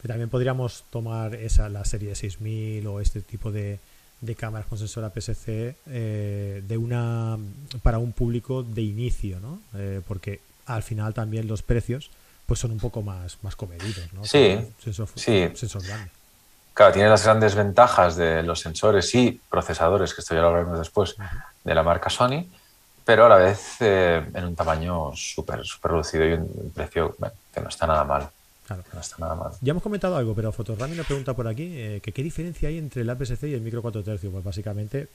[0.00, 3.78] Pero también podríamos tomar esa, la serie 6000 o este tipo de,
[4.20, 7.38] de cámaras con sensor APS-C eh, de una
[7.82, 9.60] para un público de inicio, ¿no?
[9.74, 12.10] Eh, porque al final también los precios
[12.48, 14.24] pues son un poco más, más comedidos, ¿no?
[14.24, 15.50] Sí, sensor, sí.
[15.54, 16.10] Sensor grande.
[16.72, 20.78] Claro, tiene las grandes ventajas de los sensores y procesadores, que esto ya lo hablaremos
[20.78, 21.14] después,
[21.62, 22.46] de la marca Sony,
[23.04, 27.14] pero a la vez eh, en un tamaño súper super reducido y un precio
[27.52, 28.30] que no está nada mal.
[28.70, 29.52] No está nada mal.
[29.60, 32.78] Ya hemos comentado algo, pero Fotorami nos pregunta por aquí eh, que qué diferencia hay
[32.78, 34.32] entre el APS-C y el micro 4 tercios.
[34.32, 35.08] Pues básicamente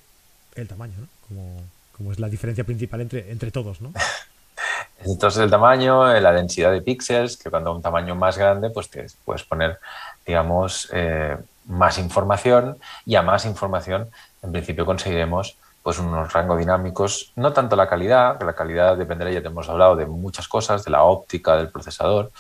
[0.54, 1.08] el tamaño, ¿no?
[1.28, 1.64] Como,
[1.98, 3.92] como es la diferencia principal entre, entre todos, ¿no?
[5.06, 9.08] Entonces el tamaño, la densidad de píxeles, que cuando un tamaño más grande, pues te
[9.26, 9.80] puedes poner,
[10.26, 14.10] digamos, eh, más información y a más información,
[14.42, 19.32] en principio conseguiremos pues unos rangos dinámicos, no tanto la calidad, que la calidad dependerá,
[19.32, 22.32] ya te hemos hablado de muchas cosas, de la óptica, del procesador,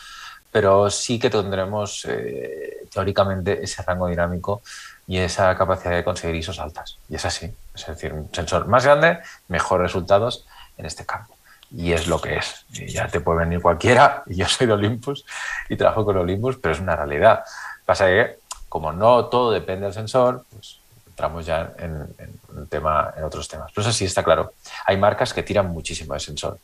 [0.50, 4.62] pero sí que tendremos eh, teóricamente ese rango dinámico
[5.08, 6.98] y esa capacidad de conseguir ISOs altas.
[7.10, 7.54] Y es así.
[7.76, 10.46] Es decir, un sensor más grande, mejores resultados
[10.78, 11.36] en este campo.
[11.76, 12.66] Y es lo que es.
[12.70, 15.26] ya te puede venir cualquiera, y yo soy de Olympus
[15.70, 17.44] y trabajo con Olympus, pero es una realidad.
[17.86, 18.38] Pasa que,
[18.70, 23.72] como no todo depende del sensor, pues entramos ya en, en, tema, en otros temas.
[23.74, 24.54] Pero eso sí está claro.
[24.86, 26.58] Hay marcas que tiran muchísimo de sensor.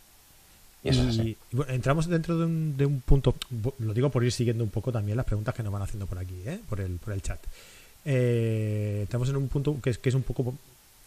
[0.84, 1.36] Y,
[1.68, 3.36] entramos dentro de un, de un, punto,
[3.80, 6.18] lo digo por ir siguiendo un poco también las preguntas que nos van haciendo por
[6.18, 6.60] aquí, ¿eh?
[6.70, 7.40] por, el, por el chat.
[8.06, 10.56] Eh, entramos en un punto que es, que es un poco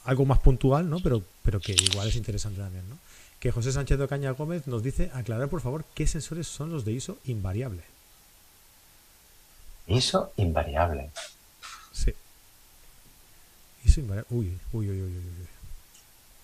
[0.05, 1.01] algo más puntual, ¿no?
[1.01, 2.85] pero, pero que igual es interesante también.
[2.89, 2.97] ¿no?
[3.43, 6.85] Que José Sánchez de Ocaña Gómez nos dice, aclarar por favor qué sensores son los
[6.85, 7.83] de ISO invariable.
[9.89, 11.11] ISO invariable.
[11.91, 12.15] Sí.
[13.85, 14.29] ISO invariable.
[14.31, 15.47] Uy, uy, uy, uy, uy.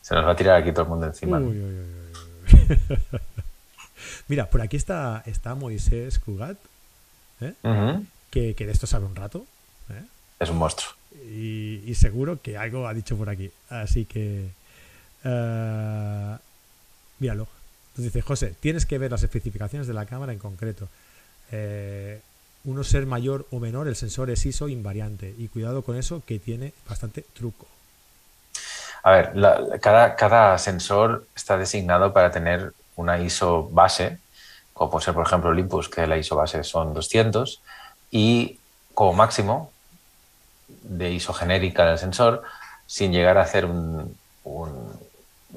[0.02, 1.38] Se nos va a tirar aquí todo el mundo encima.
[1.38, 2.78] Uy, uy, uy.
[4.26, 6.58] Mira, por aquí está, está Moisés Cugat,
[7.40, 7.54] ¿eh?
[8.32, 9.46] que, de esto sabe un rato.
[9.90, 10.02] ¿eh?
[10.40, 10.90] Es un monstruo.
[11.14, 13.52] Y, seguro que algo ha dicho por aquí.
[13.70, 14.50] Así que.
[15.24, 16.47] Uh,
[17.18, 17.46] míralo.
[17.90, 20.88] Entonces dice, José, tienes que ver las especificaciones de la cámara en concreto.
[22.64, 25.34] uno ser mayor o menor, el sensor es ISO invariante.
[25.36, 27.66] Y cuidado con eso, que tiene bastante truco.
[29.02, 29.32] A ver,
[29.80, 34.18] cada, sensor está designado para tener una ISO base,
[34.74, 37.62] como puede ser, por ejemplo, Olympus, que la ISO base son 200,
[38.10, 38.58] y
[38.94, 39.72] como máximo
[40.68, 42.42] de ISO genérica del sensor,
[42.86, 44.92] sin llegar a hacer un, un,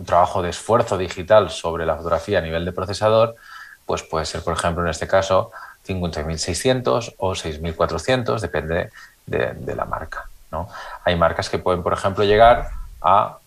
[0.06, 3.36] trabajo de esfuerzo digital sobre la fotografía a nivel de procesador,
[3.86, 5.52] pues puede ser, por ejemplo, en este caso,
[5.84, 8.90] 5600 o 6400, depende
[9.26, 10.30] de, la marca.
[10.52, 10.70] ¿no?
[11.04, 12.70] Hay marcas que pueden, por ejemplo, llegar
[13.02, 13.38] a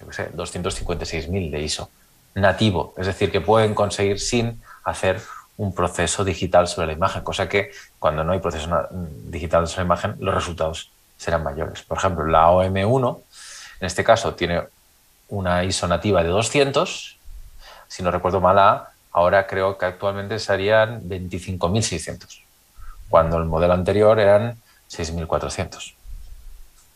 [0.00, 1.90] yo qué sé, 256.000 de ISO
[2.34, 5.20] nativo, es decir, que pueden conseguir sin hacer
[5.58, 8.88] un proceso digital sobre la imagen, cosa que cuando no hay proceso
[9.26, 11.82] digital sobre la imagen, los resultados serán mayores.
[11.82, 13.20] Por ejemplo, la OM1,
[13.80, 14.62] en este caso, tiene
[15.32, 17.18] una ISO nativa de 200,
[17.88, 22.42] si no recuerdo mal, ahora creo que actualmente serían 25.600,
[23.08, 25.94] cuando el modelo anterior eran 6.400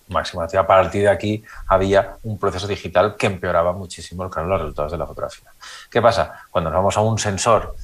[0.09, 0.43] máximo.
[0.43, 5.07] A partir de aquí había un proceso digital que empeoraba muchísimo los resultados de la
[5.07, 5.51] fotografía.
[5.91, 6.45] ¿Qué pasa?
[6.51, 7.75] Cuando nos vamos a un sensor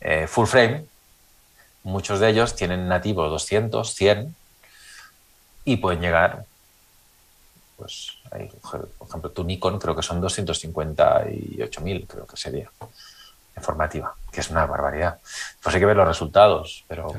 [0.00, 0.84] eh, full frame,
[1.84, 4.34] muchos de ellos tienen nativo 200, 100
[5.64, 6.44] y pueden llegar,
[7.76, 12.70] pues, por ejemplo, tu Nikon creo que son 258.000, creo que sería,
[13.56, 15.18] en formativa, que es una barbaridad.
[15.62, 17.12] Pues hay que ver los resultados, pero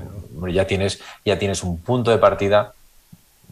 [0.50, 2.74] ya, tienes, ya tienes un punto de partida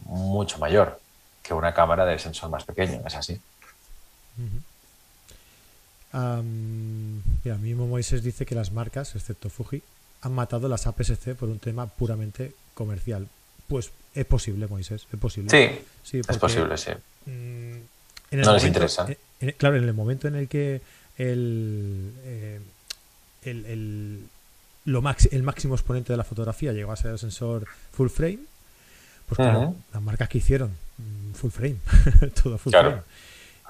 [0.04, 1.00] mucho mayor
[1.42, 3.40] que una cámara de sensor más pequeño, es así.
[6.12, 9.82] mira, mismo Moisés dice que las marcas, excepto Fuji,
[10.22, 13.28] han matado las APS-C por un tema puramente comercial.
[13.68, 15.50] Pues es posible, Moisés, es posible.
[15.50, 16.90] Sí, es posible, sí.
[17.26, 17.76] Mm,
[18.32, 19.06] no les interesa.
[19.56, 20.80] claro, en el momento en el que
[21.18, 22.60] el, eh,
[23.42, 24.24] el,
[24.84, 28.40] lo el máximo exponente de la fotografía llegó a ser el sensor full frame,
[29.26, 31.76] pues claro, las marcas que hicieron, mm, full frame,
[32.42, 33.02] todo full frame.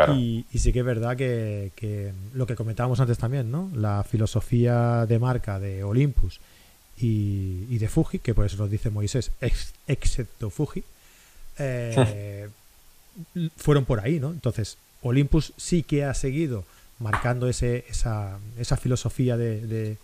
[0.08, 3.70] Y, sí que es verdad que, lo que comentábamos antes también, ¿no?
[3.74, 6.40] La filosofía de marca de Olympus
[6.98, 9.30] y, de Fuji, que por eso nos dice Moisés,
[9.86, 10.84] excepto Fuji,
[11.58, 12.48] eh,
[13.56, 14.30] fueron por ahí, ¿no?
[14.30, 16.64] Entonces, Olympus sí que ha seguido
[16.98, 19.96] marcando ese, esa, esa filosofía de,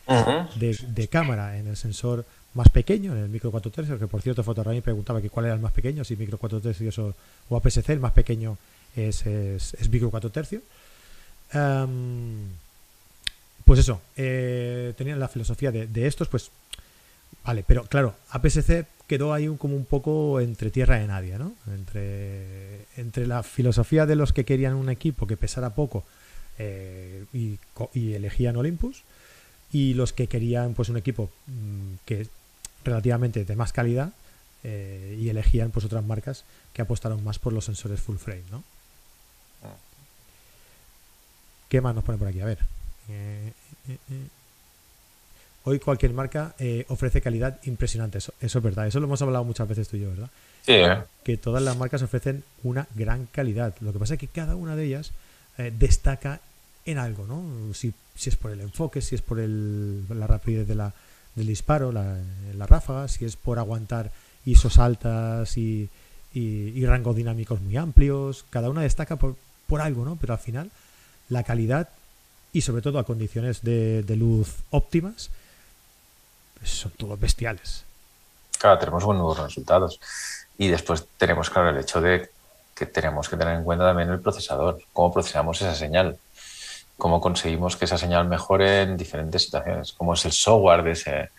[0.57, 4.43] de, cámara en el sensor más pequeño, en el micro 4 tercios, que por cierto
[4.43, 7.15] Fotorami preguntaba que cuál era el más pequeño, si micro 4 tercios o,
[7.51, 8.57] o APS-C, el más pequeño
[8.97, 10.63] es, es, micro 4 tercios.
[11.53, 12.49] Em,
[13.67, 16.51] pues eso, eh, tenían la filosofía de, estos, pues
[17.45, 21.55] vale, pero claro, APS-C quedó ahí un, como un poco entre tierra de nadie, ¿no?
[21.69, 26.05] Entre, entre la filosofía de los que querían un equipo que pesara poco
[26.59, 27.59] eh, y,
[27.95, 29.03] y, elegían Olympus
[29.73, 32.27] y los que querían pues un equipo mm, que
[32.85, 34.13] relativamente de más calidad
[34.65, 38.63] eh, y elegían pues otras marcas que apostaron más por los sensores full frame, ¿no?
[41.69, 42.41] ¿Qué más nos pone por aquí?
[42.41, 42.59] A ver.
[43.09, 43.53] Eh,
[45.69, 46.55] Hoy cualquier marca
[46.89, 48.19] ofrece calidad impresionante.
[48.19, 48.87] Eso, es verdad.
[48.87, 50.31] Eso lo hemos hablado muchas veces tú y yo, ¿verdad?
[50.63, 50.75] Sí.
[51.25, 53.75] Que todas las marcas ofrecen una gran calidad.
[53.81, 55.11] Lo que pasa es que cada una de ellas
[55.77, 56.41] destaca
[56.87, 57.75] en algo, ¿no?
[57.75, 60.93] Si, si, es por el enfoque, si es por el, la rapidez de la,
[61.35, 62.17] del disparo, la,
[62.57, 64.11] la, ráfaga, si es por aguantar
[64.45, 65.89] ISOs altas y,
[66.33, 68.47] y, rangos dinámicos muy amplios.
[68.51, 70.17] Cada una destaca por, por, algo, ¿no?
[70.17, 70.71] Pero al final,
[71.29, 71.89] la calidad
[72.53, 75.31] y sobre todo a condiciones de, de luz óptimas
[76.71, 77.85] son todos bestiales.
[78.59, 80.01] Claro, tenemos buenos resultados.
[80.59, 82.31] Y después tenemos, claro, el hecho de
[82.75, 86.19] que tenemos que tener en cuenta también el procesador, cómo procesamos esa señal
[86.97, 91.31] cómo conseguimos que esa señal mejore en diferentes situaciones, cómo es el software de ese,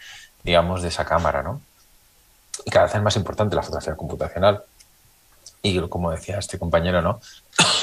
[0.44, 1.62] digamos, de esa cámara, ¿no?
[2.66, 4.64] Y cada vez es más importante la fotografía computacional.
[5.62, 7.20] Y como decía este compañero, ¿no?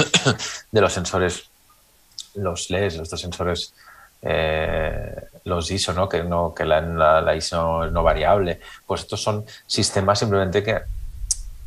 [0.71, 1.51] de los sensores,
[2.35, 3.75] los LEDs, los dos sensores,
[4.25, 6.09] eh, los ISO, ¿no?
[6.09, 8.61] Que, no, que la, la, ISO no variable.
[8.87, 10.81] Pues estos son sistemas simplemente que,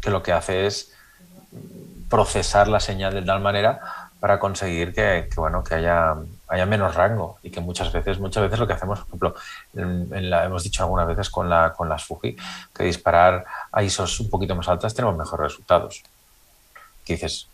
[0.02, 0.92] que lo que hace es
[2.10, 6.16] procesar la señal de tal manera para conseguir que, bueno, que haya,
[6.48, 9.36] haya menos rango y que muchas veces, muchas veces lo que hacemos, por ejemplo,
[9.74, 12.36] la, hemos dicho algunas veces con, la, con las Fuji,
[12.74, 16.02] que disparar a ISOs un poquito más altas tenemos mejores resultados.
[17.06, 17.48] Que dices,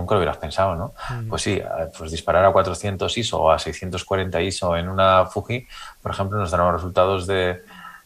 [0.00, 0.92] nunca lo hubieras pensado, ¿no?
[1.28, 1.60] Pues sí,
[1.96, 5.66] pues disparar a 400 ISO o a 640 ISO en una Fuji,
[6.02, 7.62] por ejemplo, nos dará resultados de,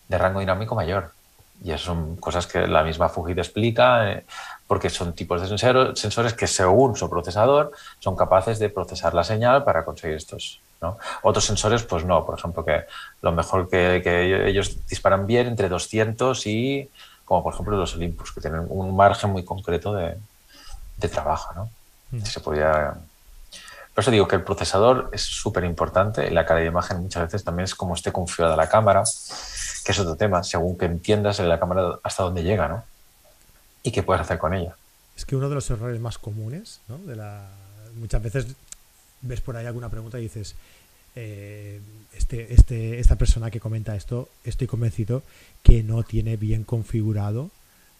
[0.08, 1.12] de rango dinámico mayor.
[1.62, 4.10] Y eso son cosas que la misma Fuji te explica.
[4.10, 4.24] Eh,
[4.66, 5.58] porque son tipos de
[5.94, 10.60] sensores que según su procesador son capaces de procesar la señal para conseguir estos.
[10.80, 10.98] ¿no?
[11.22, 12.84] Otros sensores, pues no, por ejemplo, que
[13.22, 16.90] lo mejor que, ellos disparan bien entre 200 y,
[17.24, 20.16] como por ejemplo los Olympus, que tienen un margen muy concreto de,
[21.12, 21.52] trabajo.
[21.54, 21.68] ¿no?
[22.22, 22.94] Se podía...
[23.94, 27.44] Por eso digo que el procesador es súper importante la calidad de imagen muchas veces
[27.44, 29.04] también es como esté configurada la cámara,
[29.84, 32.82] que es otro tema, según que entiendas en la cámara hasta dónde llega, ¿no?
[33.84, 34.74] y qué puedes hacer con ella.
[35.16, 36.98] Es que uno de los errores más comunes, ¿no?
[36.98, 37.48] De la...
[37.94, 38.46] muchas veces
[39.20, 40.56] ves por ahí alguna pregunta y dices,
[41.14, 41.80] eh,
[42.14, 45.22] este, este, esta persona que comenta esto, estoy convencido
[45.62, 47.50] que no tiene bien configurado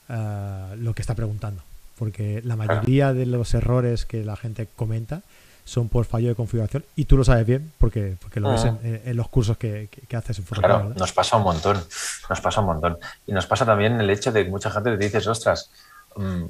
[0.09, 1.63] ah, lo que está preguntando.
[1.99, 5.23] Porque la mayoría de los errores que la gente comenta
[5.65, 9.17] son por fallo de configuración y tú lo sabes bien porque, porque lo ves en,
[9.17, 10.79] los cursos que, haces en fotografía.
[10.79, 11.83] Claro, nos pasa un montón,
[12.29, 12.99] nos pasa un montón.
[13.27, 15.71] Y nos pasa también el hecho de que mucha gente te dices, ostras,
[16.17, 16.45] mm,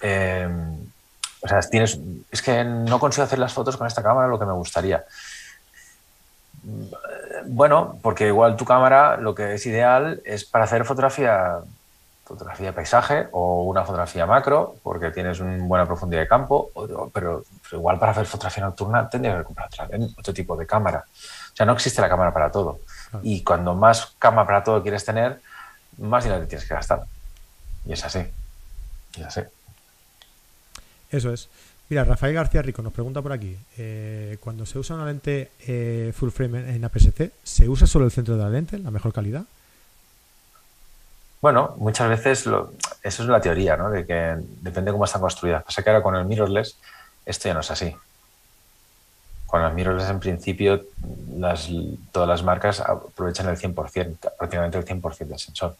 [0.00, 0.86] em,
[1.42, 1.98] o sea, tienes,
[2.30, 5.04] es que no consigo hacer las fotos con esta cámara lo que me gustaría.
[7.46, 11.58] Bueno, porque igual tu cámara lo que es ideal es para hacer fotografía
[12.26, 16.70] fotografía de paisaje o una fotografía macro, porque tienes una buena profundidad de campo,
[17.12, 19.68] pero, igual para hacer fotografía nocturna tendría que comprar
[20.18, 21.04] otro tipo de cámara.
[21.06, 22.80] O sea, no existe la cámara para todo.
[23.22, 25.40] Y cuando más cámara para todo quieres tener,
[25.98, 27.04] más dinero te tienes que gastar.
[27.84, 28.26] Y es así.
[29.16, 29.42] Y es así.
[31.10, 31.48] Eso es.
[31.88, 36.12] Mira, Rafael García Rico nos pregunta por aquí, eh, cuando se usa una lente eh,
[36.12, 39.44] full frame en APS-C, ¿se usa solo el centro de la lente, la mejor calidad?
[41.40, 42.72] Bueno, muchas veces eso
[43.02, 43.90] es la teoría, ¿no?
[43.90, 45.64] De que depende de cómo están construidas.
[45.64, 46.76] Pasa que ahora con el mirrorless
[47.24, 47.94] esto ya no es así.
[49.46, 50.84] Con el mirrorless en principio
[52.12, 55.76] todas las marcas aprovechan el 100%, prácticamente el 100% del sensor.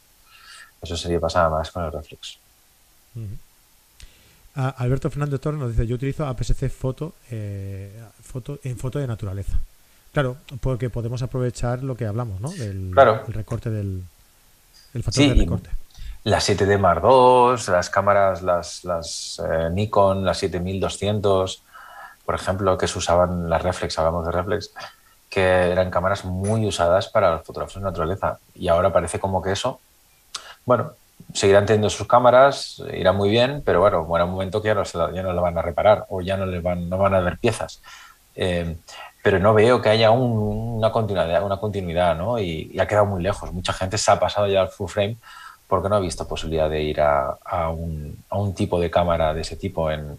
[0.83, 2.39] Eso sería pasar más con el reflex.
[4.55, 9.59] Alberto Fernández Torres nos dice, yo utilizo APS-C foto, eh, foto en foto de naturaleza.
[10.13, 12.51] Claro, porque podemos aprovechar lo que hablamos, ¿no?
[12.51, 14.03] Del el recorte del,
[14.97, 15.71] el factor de recorte.
[16.25, 21.63] Las 7D Mark II, las cámaras, las, las eh, Nikon, las 7200,
[22.25, 24.73] por ejemplo, que se usaban las reflex, hablamos de reflex,
[25.31, 28.39] que eran cámaras muy usadas para los fotógrafos de naturaleza.
[28.55, 29.79] Y ahora parece como que eso,
[30.65, 30.93] bueno,
[31.33, 34.85] seguirán teniendo sus cámaras, irá muy bien, pero bueno, bueno, un momento que ya no,
[34.85, 37.21] se, ya no la van a reparar o ya no le van, no van a
[37.21, 37.81] ver piezas.
[38.35, 38.77] Eh,
[39.27, 42.39] pero no veo que haya una continuidad, una continuidad ¿no?
[42.39, 43.53] Y, ha quedado muy lejos.
[43.53, 45.17] Mucha gente se ha pasado ya al full frame
[45.67, 47.37] porque no ha visto posibilidad de ir a,
[47.71, 50.17] un, tipo de cámara de ese tipo en,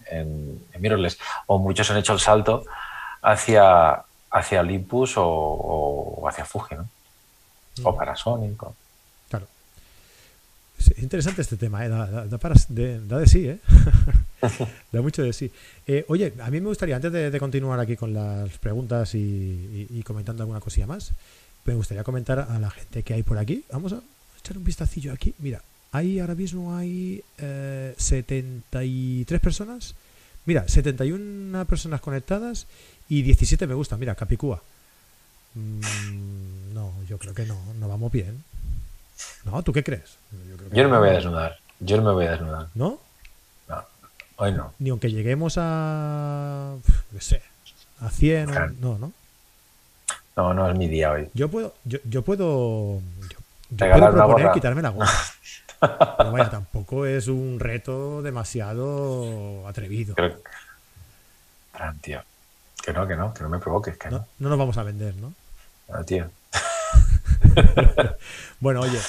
[0.78, 1.17] mirrorless.
[1.46, 2.65] O muchos han hecho el salto
[3.22, 6.89] hacia, hacia Olympus o, hacia Fuji, ¿no?
[7.86, 7.96] O mm.
[7.96, 8.62] Panasonic.
[10.78, 11.90] Es interesante este tema, ¿eh?
[11.90, 12.26] da,
[12.70, 13.60] de, sí, ¿eh?
[14.92, 15.52] da mucho de sí.
[15.88, 20.44] Eh, oye, a mí me gustaría, antes de, continuar aquí con las preguntas y, comentando
[20.44, 21.13] alguna cosilla más,
[21.66, 23.63] me gustaría comentar a la gente que hay por aquí.
[23.72, 24.02] Vamos a
[24.40, 25.34] echar un vistacillo aquí.
[25.40, 25.62] Mira,
[25.92, 29.96] ahí ahora mismo hay 73 personas.
[30.46, 32.68] Mira, 71 personas conectadas
[33.10, 34.00] y 17 me gustan.
[34.00, 34.63] Mira, Capicúa.
[35.56, 38.44] Mm, no, yo creo que no, no vamos bien.
[39.46, 40.18] No, ¿tú qué crees?
[40.72, 41.58] Yo, no me voy a desnudar.
[41.80, 42.68] Yo no me voy a desnudar.
[42.76, 43.00] ¿No?
[43.68, 43.86] No,
[44.38, 44.74] hoy no.
[44.80, 46.76] Ni aunque lleguemos a.
[47.12, 47.42] qué sé.
[48.00, 49.12] A 100 no, ¿no?
[50.36, 51.30] No, no es mi día hoy.
[51.34, 51.74] Yo puedo.
[51.84, 53.02] Yo, yo puedo.
[53.70, 55.10] Yo, puedo proponer quitarme la gorra.
[56.18, 60.16] Pero vaya, tampoco es un reto demasiado atrevido.
[60.16, 60.38] Creo...
[62.02, 62.22] tío.
[62.84, 64.20] Que no, que no, que no me provoques, que no.
[64.20, 65.34] No, no nos vamos a vender, ¿no?
[65.88, 66.30] No, tío.
[68.60, 69.00] bueno, oye,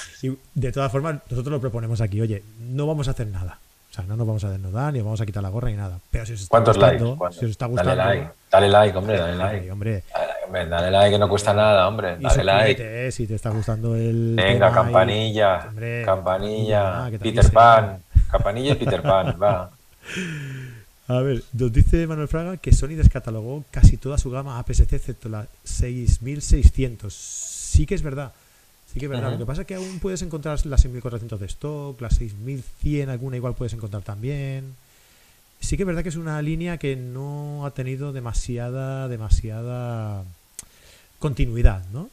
[0.55, 3.59] de todas formas, nosotros lo proponemos aquí, oye, no vamos a hacer nada.
[3.91, 5.99] O sea, no nos vamos a desnudar, ni vamos a quitar la gorra, ni nada.
[6.11, 7.39] Pero si os está ¿Cuántos gustando, likes?
[7.39, 7.97] si os está gustando.
[7.97, 9.71] Dale like, dale like, hombre, dale like.
[9.71, 10.03] hombre.
[10.51, 12.17] Dale, like, que no cuesta nada, hombre.
[12.19, 13.07] Dale like.
[13.07, 14.35] Eh, si te está gustando el.
[14.37, 15.69] Venga, campanilla.
[16.05, 17.11] campanilla.
[17.21, 18.03] Peter Pan.
[18.31, 19.71] Campanilla y Peter Pan, va.
[21.09, 25.31] A ver, nos dice Manuel Fraga que Sony descatalogó casi toda su gama APS-C excepto
[25.31, 27.15] la 6600
[27.69, 28.33] sí que es verdad.
[28.93, 29.33] Sí que es verdad.
[29.33, 33.37] Lo que pasa es que aún puedes encontrar las 6400 de stock, las 6100, alguna
[33.37, 34.75] igual puedes encontrar también.
[35.61, 40.25] Sí que es verdad que es una línea que no ha tenido demasiada, demasiada
[41.19, 42.09] continuidad, ¿no?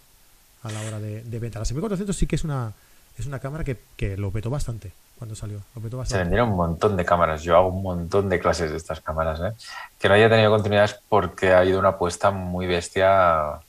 [0.64, 1.60] A la hora de, venta.
[1.60, 2.74] La 6400 sí que es una,
[3.18, 5.62] es una cámara que, que lo petó bastante cuando salió.
[6.04, 7.44] Se vendieron un montón de cámaras.
[7.44, 9.40] Yo hago un montón de clases de estas cámaras.
[9.40, 9.54] ¿eh?
[10.00, 13.60] Que no haya tenido continuidad es porque ha habido una apuesta muy bestia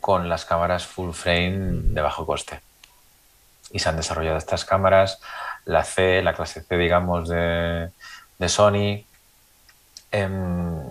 [0.00, 2.60] con las cámaras full frame de bajo coste.
[3.70, 5.20] Y se han desarrollado estas cámaras,
[5.64, 7.90] la C, la clase C, digamos, de,
[8.46, 9.04] Sony,
[10.10, 10.82] em,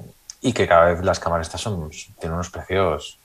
[0.42, 3.20] y que cada vez las cámaras estas son, tienen unos precios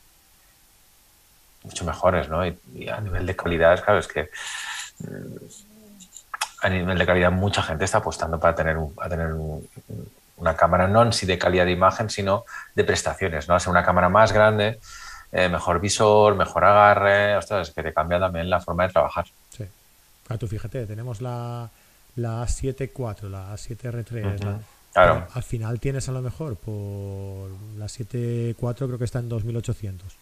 [1.62, 2.46] mucho mejores, ¿no?
[2.46, 2.58] Y,
[2.88, 4.28] a nivel de calidad, claro, es que
[4.98, 5.36] mm,
[6.62, 9.34] a nivel de calidad mucha gente está apostando para tener, a tener
[10.36, 13.54] una cámara no en sí de calidad de imagen, sino de prestaciones, ¿no?
[13.54, 14.80] Hacer una cámara más grande
[15.34, 19.26] eh, mejor visor, mejor agarre, ostras, es que te cambia también la forma de trabajar.
[19.50, 19.64] Sí.
[20.38, 21.68] tú fíjate, tenemos la,
[22.14, 22.88] la A7
[23.28, 24.58] la A7R3,
[24.92, 25.26] Claro.
[25.34, 30.14] al final tienes a lo mejor por la 7.4 creo que está en 2800.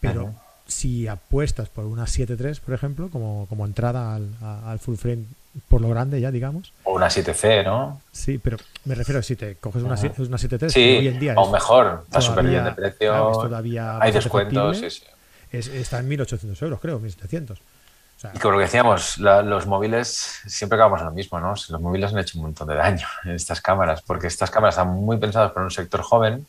[0.00, 0.34] Pero Ujú.
[0.68, 5.24] si apuestas por una 7.3, por ejemplo, como, como entrada al, al full frame
[5.68, 6.72] por lo grande ya, digamos.
[6.84, 8.00] O una 7C, ¿no?
[8.12, 10.02] Sí, pero me refiero a si te coges una, Ajá.
[10.08, 12.02] sie- una 7.3, que Sí, hoy en día o mejor.
[12.06, 13.10] Está súper bien de precio.
[13.10, 15.12] claro, es todavía Hay descuentos, sí, factible.
[15.50, 15.56] sí.
[15.58, 17.58] es- está en 1.800 euros, creo, 1.700.
[17.60, 21.38] O sea, Y como lo que decíamos, la- los móviles siempre acabamos en lo mismo,
[21.38, 21.50] ¿no?
[21.50, 24.88] Los móviles han hecho un montón de daño en estas cámaras, porque estas cámaras están
[24.88, 26.46] muy pensadas para un sector joven.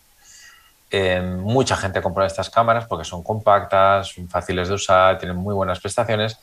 [0.89, 5.53] Eh, mucha gente compra estas cámaras porque son compactas, son fáciles de usar, tienen muy
[5.53, 6.37] buenas prestaciones,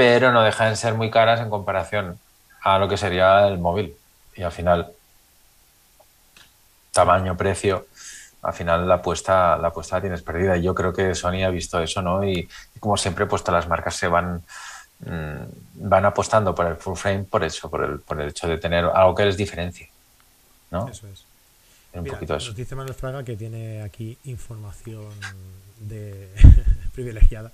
[0.00, 2.18] pero no dejan de ser muy caras en comparación
[2.62, 3.94] a lo que sería el móvil.
[4.34, 4.90] Y al final,
[6.90, 7.86] tamaño, precio,
[8.40, 10.56] al final la apuesta, la apuesta la tienes perdida.
[10.56, 12.24] Y yo creo que Sony ha visto eso, ¿no?
[12.24, 14.42] Y, y como siempre, pues todas las marcas se van,
[15.00, 15.42] mm,
[15.74, 18.86] van apostando por el full frame por eso, por el, por el hecho de tener
[18.86, 19.90] algo que les diferencie,
[20.70, 20.88] ¿no?
[20.88, 21.26] eso es.
[21.92, 22.54] un Mira, poquito eso.
[22.54, 25.12] Dice Manuel Fraga que tiene aquí información
[25.78, 26.30] de
[26.94, 27.52] privilegiada.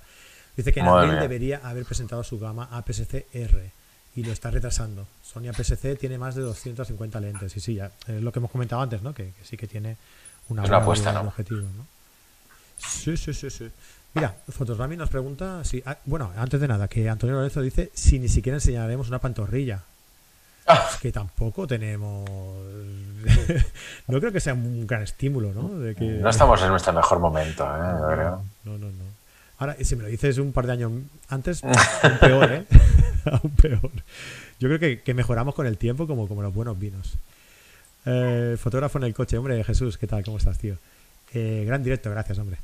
[0.57, 3.71] Dice que en Madre abril debería haber presentado su gama APS-C R
[4.15, 5.07] y lo está retrasando.
[5.23, 8.81] Sony APS-C tiene más de 250 lentes y sí, ya es lo que hemos comentado
[8.81, 9.13] antes, ¿no?
[9.13, 9.97] Que, que sí que tiene
[10.49, 11.21] una, una apuesta, ¿no?
[11.21, 11.85] objetivos, ¿no?
[12.77, 13.71] Sí, sí, sí, sí.
[14.15, 18.17] Mira, Fotosrami nos pregunta si, ah, bueno, antes de nada, que Antonio Lorenzo dice si
[18.17, 19.83] ni siquiera enseñaremos una pantorrilla.
[20.65, 20.87] Ah.
[20.91, 22.27] Es que tampoco tenemos.
[24.07, 25.69] no creo que sea un gran estímulo, ¿no?
[25.79, 26.03] De que...
[26.03, 28.37] No estamos en nuestro mejor momento, ¿eh?
[28.63, 29.16] No, no, no.
[29.57, 30.91] Ahora, si me lo dices un par de años
[31.29, 31.63] antes,
[32.03, 32.65] aún peor, ¿eh?
[33.25, 33.91] aún peor.
[34.59, 37.17] Yo creo que, que mejoramos con el tiempo como, como los buenos vinos.
[38.05, 40.23] Eh, fotógrafo en el coche, hombre, Jesús, ¿qué tal?
[40.23, 40.77] ¿Cómo estás, tío?
[41.33, 42.57] Eh, gran directo, gracias, hombre.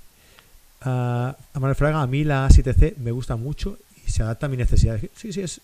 [0.82, 4.50] Ah, a Manuel Fraga, a mí la 7C me gusta mucho y se adapta a
[4.50, 5.10] mis necesidades.
[5.16, 5.60] Sí, sí, es,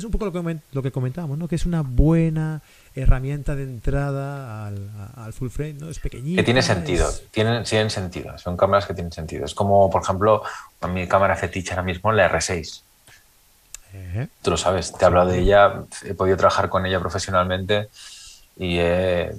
[0.00, 1.46] es un poco lo que, lo que comentábamos, ¿no?
[1.48, 2.60] Que es una buena
[2.94, 5.88] herramienta de entrada al, full frame, ¿no?
[5.88, 6.40] Es pequeñita.
[6.40, 9.44] Que tiene sentido, es- tienen, tienen sentido, son cámaras que tienen sentido.
[9.44, 10.42] Es como, por ejemplo,
[10.80, 12.82] a mi cámara fetiche ahora mismo, la R6.
[13.92, 17.88] Eh, Tú lo sabes, te he hablado de ella, he podido trabajar con ella profesionalmente
[18.56, 19.32] y he-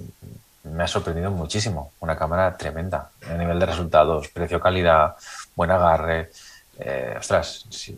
[0.64, 1.92] me ha sorprendido muchísimo.
[2.00, 5.16] Una cámara tremenda a nivel de resultados, precio-calidad,
[5.56, 6.30] buen agarre.
[6.78, 7.96] Eh, ostras, si,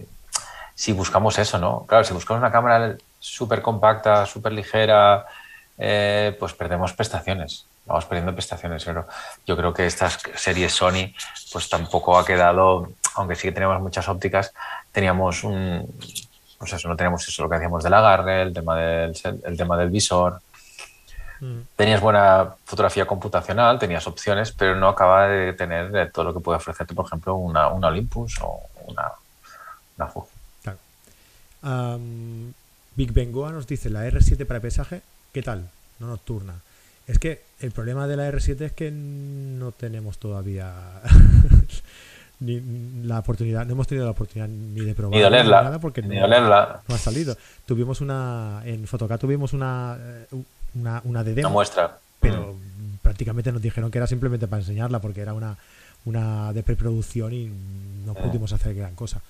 [0.74, 1.86] si buscamos eso, ¿no?
[1.86, 5.26] Claro, si buscamos una cámara súper compacta, súper ligera,
[5.78, 7.66] eh, pues perdemos prestaciones.
[7.86, 9.06] Vamos perdiendo prestaciones, pero
[9.46, 11.12] yo creo que estas series Sony,
[11.52, 14.52] pues tampoco ha quedado, aunque sí que teníamos muchas ópticas,
[14.90, 15.86] teníamos un,
[16.58, 19.14] pues eso, no teníamos eso, lo que decíamos del agarre, el tema del,
[19.44, 20.40] el tema del visor.
[21.40, 21.60] mm.
[21.76, 26.56] Tenías buena fotografía computacional, tenías opciones, pero no acaba de tener todo lo que puede
[26.56, 29.12] ofrecerte, por ejemplo, una, una Olympus o una,
[29.98, 30.33] una Fuji.
[31.64, 32.52] Am,
[32.96, 35.02] Big Bengoa nos dice la R7 para paisaje,
[35.32, 35.68] ¿qué tal?
[35.98, 36.54] No nocturna.
[37.06, 40.72] Es que el problema de la R7 es que no tenemos todavía
[42.40, 42.60] ni
[43.04, 46.02] la oportunidad, no hemos tenido la oportunidad ni de probar Ni de olerla, nada porque
[46.02, 47.36] ni no, olerla, no ha salido.
[47.66, 50.26] Tuvimos una en Photocad tuvimos una eh,
[50.74, 51.98] una, una de una muestra.
[52.20, 52.56] pero
[53.02, 55.56] prácticamente nos dijeron que era simplemente para enseñarla porque era una,
[56.04, 57.46] una de preproducción y
[58.04, 58.16] no Mm.
[58.16, 59.20] pudimos hacer gran cosa.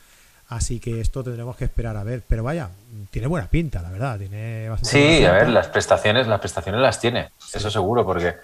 [0.49, 2.23] Así que esto tendremos que esperar a ver.
[2.29, 2.69] Pero vaya,
[3.11, 4.19] tiene buena pinta, la verdad.
[4.19, 8.37] Tiene bastante Sí, a ver, las prestaciones, las prestaciones las tiene, eso seguro, porque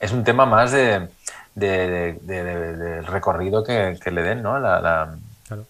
[0.00, 1.08] es un tema más de,
[1.54, 4.58] de- de- de- de- del recorrido que, que le den, ¿no?
[4.58, 5.14] La, la-
[5.46, 5.66] Claro.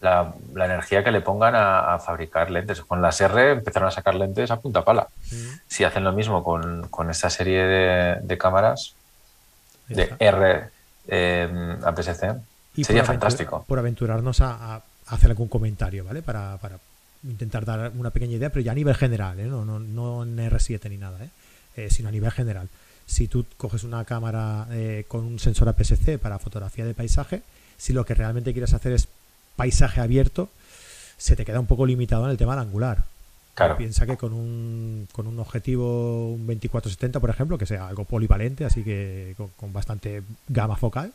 [0.00, 2.80] la- la energía que le pongan a, a fabricar lentes.
[2.82, 5.08] Con las R empezaron a sacar lentes a punta pala.
[5.32, 8.94] Mm, Si hacen lo mismo con, con esta serie de, cámaras
[9.88, 10.14] de.
[10.18, 10.68] R
[11.08, 12.34] eh, APS-C,
[12.76, 13.64] Y sería por aventur- fantástico.
[13.66, 16.22] Por aventurarnos a, a hacer algún comentario, ¿vale?
[16.22, 16.78] Para, para
[17.24, 19.46] intentar dar una pequeña idea, pero ya a nivel general, ¿eh?
[19.46, 21.30] No, no, no en R7 ni nada, ¿eh?
[21.76, 22.68] Eh, sino a nivel general.
[23.06, 27.42] Si tú coges una cámara eh, con un sensor APS-C para fotografía de paisaje,
[27.76, 29.08] si lo que realmente quieres hacer es
[29.56, 30.48] paisaje abierto,
[31.16, 33.04] se te queda un poco limitado en el tema del angular.
[33.54, 33.76] Claro.
[33.78, 38.64] Piensa que con un, con un objetivo, un 24-70, por ejemplo, que sea algo polivalente,
[38.64, 41.12] así que con, con bastante gama focal,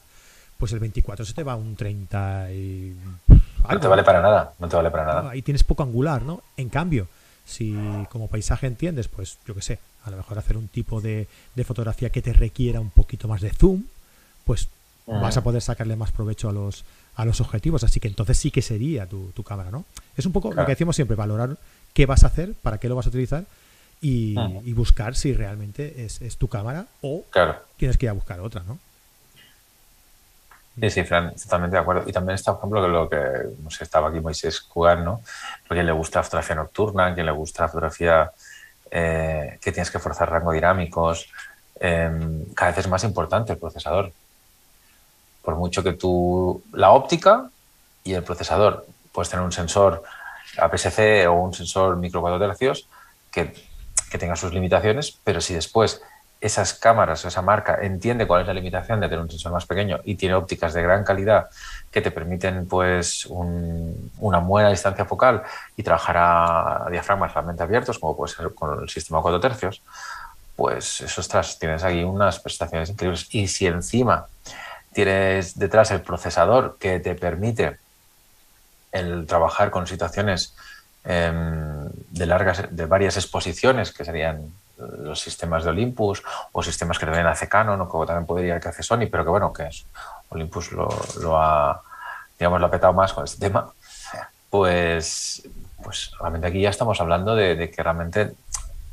[0.62, 2.96] pues el 24 se te va a un 30 y...
[3.28, 3.82] No algo.
[3.82, 5.32] te vale para nada, no te vale para nada.
[5.32, 6.44] Ahí tienes poco angular, ¿no?
[6.56, 7.08] En cambio,
[7.46, 11.28] si como paisaje entiendes, pues yo qué sé, a lo mejor hacer un tipo de,
[11.56, 13.86] de fotografía que te requiera un poquito más de zoom,
[14.46, 14.68] pues
[15.08, 15.20] Ujú.
[15.20, 16.86] vas a poder sacarle más provecho a los,
[17.16, 17.84] a los objetivos.
[17.84, 19.86] Así que entonces sí que sería tu, tu cámara, ¿no?
[20.16, 21.58] Es un poco lo que decimos siempre, valorar
[21.96, 23.46] qué vas a hacer, para qué lo vas a utilizar
[24.00, 27.56] y, y buscar si realmente es, es tu cámara o Claro.
[27.78, 28.78] tienes que ir a buscar otra, ¿no?
[30.80, 32.04] Sí, sí, Fran, totalmente de acuerdo.
[32.08, 35.22] Y también está, por ejemplo, que lo que no sé, estaba aquí Moisés Cugar, ¿no?
[35.68, 38.32] Porque le gusta la fotografía nocturna, que le gusta la fotografía
[38.90, 41.30] eh, que tienes que forzar rango dinámicos.
[41.80, 44.12] Em, cada vez es más importante el procesador.
[45.42, 47.50] Por mucho que tú, la óptica
[48.04, 50.04] y el procesador, puedes tener un sensor
[50.58, 52.88] APS-C o un sensor micro 4 tercios
[53.32, 53.54] que
[54.18, 56.02] tenga sus limitaciones, pero si después
[56.42, 60.00] esas cámaras, esa marca entiende cuál es la limitación de tener un sensor más pequeño
[60.04, 61.50] y tiene ópticas de gran calidad
[61.92, 65.44] que te permiten pues una buena distancia focal
[65.78, 69.84] y trabajar a diafragmas realmente abiertos, como puede ser con el sistema 4 tercios,
[70.56, 73.28] pues eso, ostras, tienes ahí unas prestaciones increíbles.
[73.32, 74.26] Y si encima
[74.94, 77.78] tienes detrás el procesador que te permite
[78.92, 80.56] el trabajar con situaciones
[81.04, 84.52] em, de largas, de varias exposiciones, que serían
[85.00, 88.70] los sistemas de Olympus o sistemas que también hace Canon o que también podría que
[88.70, 89.86] hace Sony, pero que bueno, que es,
[90.30, 91.82] Olympus lo, ha,
[92.38, 93.72] digamos, lo ha petado más con este tema,
[94.50, 95.48] pues,
[95.84, 98.34] pues realmente aquí ya estamos hablando de, que realmente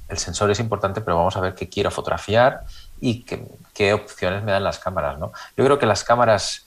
[0.09, 2.63] el sensor es importante, pero vamos a ver qué quiero fotografiar
[3.01, 5.33] y qué, qué, opciones me dan las cámaras, ¿no?
[5.57, 6.67] Yo creo que las cámaras,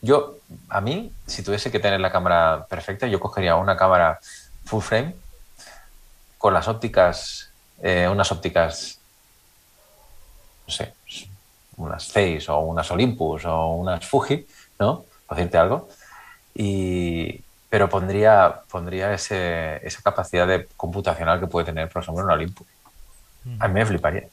[0.00, 0.36] yo,
[0.68, 4.20] a mí, si tuviese que tener la cámara perfecta, yo cogería una cámara
[4.64, 5.16] full frame
[6.38, 7.50] con las ópticas
[7.82, 8.98] eh, unas ópticas,
[10.66, 10.94] no sé,
[11.76, 14.46] unas Zeiss o unas Olympus o unas Fuji,
[14.78, 15.04] ¿no?
[15.26, 15.88] Por decirte algo.
[16.54, 22.30] Y, pero pondría, pondría ese, esa capacidad de computacional que puede tener, por ejemplo, un
[22.30, 22.66] Olympus.
[23.60, 24.24] A mí me fliparía.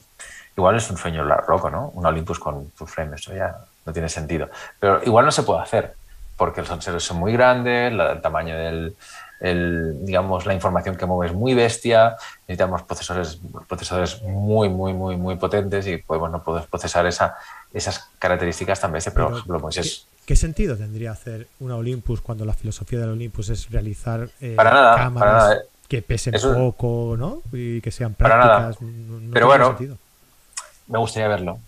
[0.55, 1.89] Igual es un sueño loco, ¿no?
[1.89, 4.49] Un Olympus con full frame, eso ya no tiene sentido.
[4.79, 5.95] Pero igual no se puede hacer,
[6.37, 8.95] porque los sensores son muy grandes, el tamaño del,
[9.43, 12.15] digamos, la información que mueve es muy bestia,
[12.47, 17.35] necesitamos procesadores, procesadores muy, muy, muy, muy potentes y podemos no poder procesar esa,
[17.73, 20.07] esas características tan bestias, pero, por ejemplo, es...
[20.25, 25.57] ¿Qué, sentido tendría hacer una Olympus cuando la filosofía del Olympus es realizar eh, cámaras
[25.57, 25.57] eh.
[25.89, 27.41] que pesen poco, ¿no?
[27.51, 28.77] Y que sean prácticas.
[29.33, 29.75] pero bueno,
[30.87, 31.59] me gustaría verlo.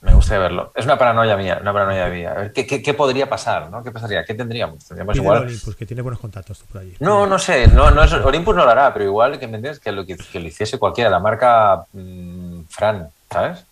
[0.00, 0.72] Me gustaría verlo.
[0.76, 2.30] Es una paranoia mía, una paranoia mía.
[2.30, 3.68] A ver, ¿qué, qué, podría pasar?
[3.68, 3.82] ¿no?
[3.82, 4.24] ¿Qué pasaría?
[4.24, 4.84] ¿Qué tendríamos?
[4.84, 5.42] ¿Tendríamos igual?
[5.42, 6.94] Olympus, que tiene buenos contactos por allí.
[7.00, 7.66] No, no sé.
[7.66, 10.16] No, no es, Olympus no lo hará, pero igual que me entiendes que lo, que,
[10.16, 11.10] lo hiciese cualquiera.
[11.10, 13.64] La marca mm, Fran, ¿sabes?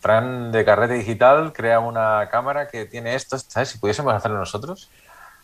[0.00, 3.70] Fran de carrete digital crea una cámara que tiene esto, ¿sabes?
[3.70, 4.88] Si pudiésemos hacerlo nosotros.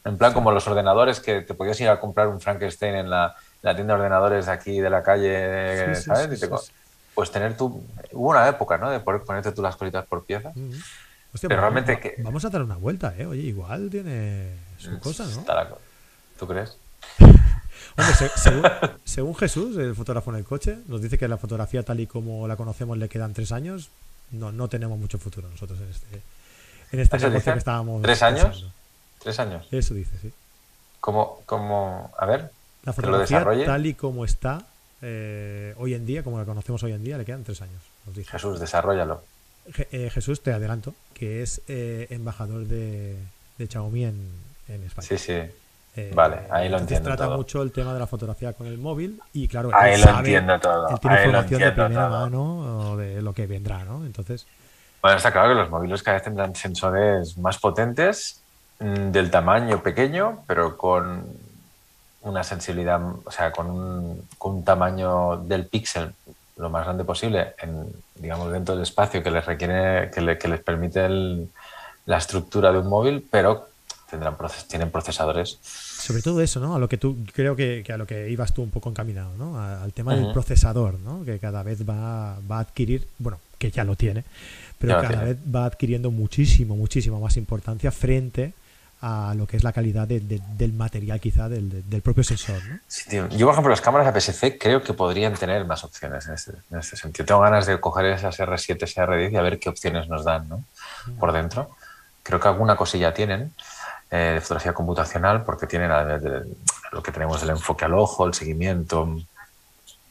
[0.05, 3.35] En plan, como los ordenadores que te podías ir a comprar un Frankenstein en la,
[3.61, 6.27] tienda de ordenadores de aquí de la calle, ¿sabes?
[6.37, 6.49] y te,
[7.15, 8.91] pues tener tú, hubo una época, ¿no?
[8.91, 10.53] De poder ponerte tú las colitas por pieza.
[11.41, 12.17] pero realmente que...
[12.19, 13.27] Vamos a dar una vuelta, ¿eh?
[13.27, 15.79] Oye, igual tiene su mm, cosa, ¿no?
[16.39, 16.77] ¿Tú crees?
[17.97, 18.15] Hombre,
[19.05, 22.49] según, Jesús, el fotógrafo en el coche, nos dice que la fotografía tal y como
[22.49, 23.91] la conocemos le quedan tres años.
[24.33, 26.23] No, no tenemos mucho futuro nosotros en este,
[26.91, 28.03] en este negocio que estábamos.
[28.03, 28.67] ¿Tres años?
[29.21, 29.69] ¿Tres años?
[29.71, 30.33] Eso dice, sí.
[30.99, 32.51] ¿Cómo, cómo a ver,
[32.83, 34.67] la fotografía tal y como está
[35.07, 37.83] eh, hoy en día, como la conocemos hoy en día, le quedan tres años.
[38.27, 39.23] Jesús, desarrollalo.
[39.93, 43.19] Eh, Jesús, te adelanto, que es eh, embajador de,
[43.59, 44.33] de Xiaomi en,
[44.87, 45.07] España.
[45.07, 45.41] Sí, sí.
[46.15, 47.11] vale, ahí lo entiendo.
[47.11, 50.59] trata mucho el tema de la fotografía con el móvil y claro, ahí lo entiendo
[50.59, 50.89] todo.
[50.89, 54.07] Él tiene información de primera mano de lo que vendrá, ¿no?
[54.07, 54.47] Entonces.
[55.03, 58.41] Bueno, está claro que los móviles cada vez tendrán sensores más potentes,
[58.81, 61.27] mm, del tamaño pequeño, pero con
[62.25, 66.13] una sensibilidad, o sea, con un, con un tamaño del píxel
[66.57, 71.09] lo más grande posible, en, digamos, dentro del espacio que les requiere, que, les permite
[72.07, 73.69] la estructura de un móvil, pero
[74.09, 74.37] tendrán
[74.69, 75.59] tienen procesadores.
[75.63, 76.77] Sobre todo eso, ¿no?
[76.77, 79.59] A lo que tú creo que, a lo que ibas tú un poco encaminado, ¿no?
[79.59, 81.25] al tema del procesador, ¿no?
[81.25, 84.25] Que cada vez va, va, a adquirir, bueno, que ya lo tiene,
[84.79, 88.53] pero cada vez va adquiriendo muchísimo, muchísimo más importancia frente
[89.01, 92.63] a lo que es la calidad del material quizá del, propio sensor.
[92.65, 93.29] ¿no?
[93.29, 96.79] Yo, por ejemplo, las cámaras APS-C creo que podrían tener más opciones en este, en
[96.79, 97.27] este, sentido.
[97.27, 100.65] Tengo ganas de coger esas R7, R10 y a ver qué opciones nos dan ¿no?
[101.07, 101.19] Mm.
[101.19, 101.71] por dentro.
[102.23, 103.53] Creo que alguna cosilla tienen
[104.11, 105.91] eh, de fotografía computacional porque tienen
[106.93, 109.17] lo que tenemos del enfoque al ojo, el seguimiento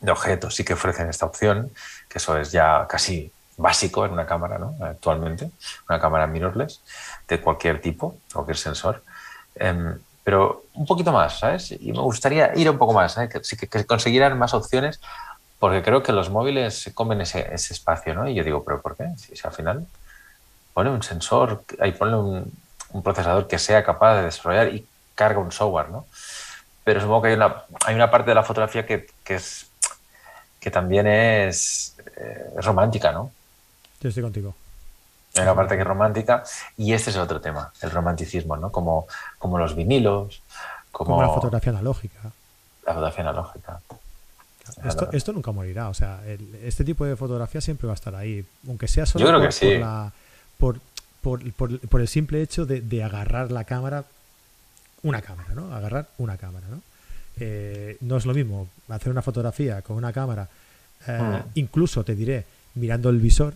[0.02, 1.72] de objetos, sí que ofrecen esta opción,
[2.10, 4.76] que eso es ya casi básico en una cámara ¿no?
[4.82, 5.52] actualmente,
[5.90, 6.82] una cámara mirrorless
[7.28, 9.04] de cualquier tipo, cualquier sensor.
[9.56, 11.72] Em, pero un poquito más, ¿sabes?
[11.72, 13.30] Y me gustaría ir un poco más, ¿sabes?
[13.30, 15.02] Que, que, consiguieran más opciones,
[15.60, 18.28] porque creo que los móviles se comen ese, espacio, ¿no?
[18.28, 19.06] Y yo digo, ¿pero por qué?
[19.18, 19.86] Si, al final
[20.74, 22.52] pone un sensor, ahí pone un,
[22.92, 26.06] un, procesador que sea capaz de desarrollar y carga un software, ¿no?
[26.84, 29.68] Pero supongo que hay una, hay una parte de la fotografía que, que es
[30.64, 33.32] que también es, eh, romántica, ¿no?
[34.04, 34.54] Yo estoy contigo.
[35.36, 36.44] Hay una parte que es romántica
[36.78, 38.72] y este es otro tema, el romanticismo, ¿no?
[38.72, 39.08] Como,
[39.40, 40.44] como los vinilos,
[40.92, 41.22] como...
[41.22, 42.20] la fotografía analógica.
[42.86, 43.80] La fotografía analógica.
[44.86, 46.22] Esto, esto, nunca morirá, o sea,
[46.64, 50.12] este tipo de fotografía siempre va a estar ahí, aunque sea solo por, la,
[50.58, 50.80] por,
[51.22, 54.06] por, por, el simple hecho de, agarrar la cámara,
[55.02, 55.74] una cámara, ¿no?
[55.74, 56.82] Agarrar una cámara, ¿no?
[57.40, 60.48] Eh, no es lo mismo hacer una fotografía con una cámara,
[61.08, 61.50] eh, hmm.
[61.56, 62.46] incluso te diré,
[62.76, 63.56] mirando el visor,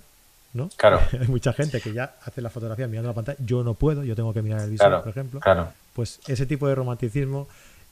[0.58, 0.70] ¿no?
[0.76, 1.00] Claro.
[1.14, 3.38] Hay mucha gente que ya hace la fotografía mirando la pantalla.
[3.42, 5.40] Yo no puedo, yo tengo que mirar el visor, por ejemplo.
[5.40, 5.70] Claro.
[5.94, 7.48] Pues ese tipo de romanticismo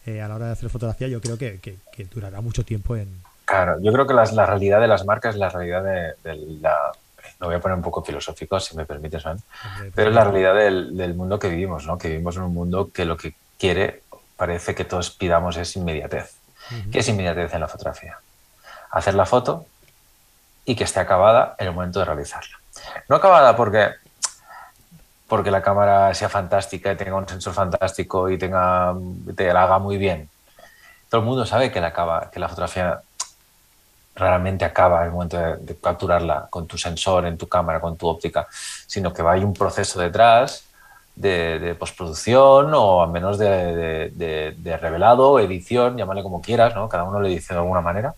[0.05, 1.77] eh, a la hora de hacer fotografía yo creo que,
[2.13, 3.09] durará mucho tiempo en...
[3.45, 5.83] Claro, yo creo que la realidad de las marcas es la realidad
[6.23, 6.91] de, la...
[7.39, 9.23] Me voy a poner un poco filosófico, si me permites,
[9.93, 11.97] pero es la realidad del, mundo que vivimos, ¿no?
[11.97, 14.03] Que vivimos en un mundo que lo que quiere,
[14.37, 16.35] parece que todos pidamos es inmediatez.
[16.91, 18.19] ¿Qué es inmediatez en la fotografía?
[18.91, 19.65] Hacer la foto
[20.65, 22.57] y que esté acabada en el momento de realizarla.
[23.07, 23.91] No acabada porque,
[25.27, 28.93] porque la cámara sea fantástica y tenga un sensor fantástico y tenga,
[29.35, 30.29] te la haga muy bien.
[31.09, 32.99] Todo el mundo sabe que la, acaba, que la fotografía
[34.15, 38.07] realmente acaba en el momento de, capturarla con tu sensor, en tu cámara, con tu
[38.07, 38.47] óptica,
[38.87, 40.65] sino que hay un proceso detrás
[41.15, 46.89] de, postproducción o al menos de, de, revelado, edición, llámale como quieras, ¿no?
[46.89, 48.15] cada uno le dice de alguna manera,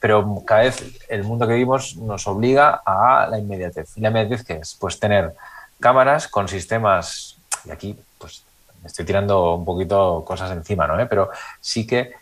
[0.00, 3.96] pero cada vez el mundo que vivimos nos obliga a la inmediatez.
[3.96, 4.76] ¿Y la inmediatez qué es?
[4.78, 5.34] Pues tener
[5.80, 8.44] cámaras con sistemas, y aquí pues
[8.82, 10.98] me estoy tirando un poquito cosas encima, ¿no?
[10.98, 11.06] ¿Eh?
[11.06, 11.30] Pero
[11.60, 12.12] sí que,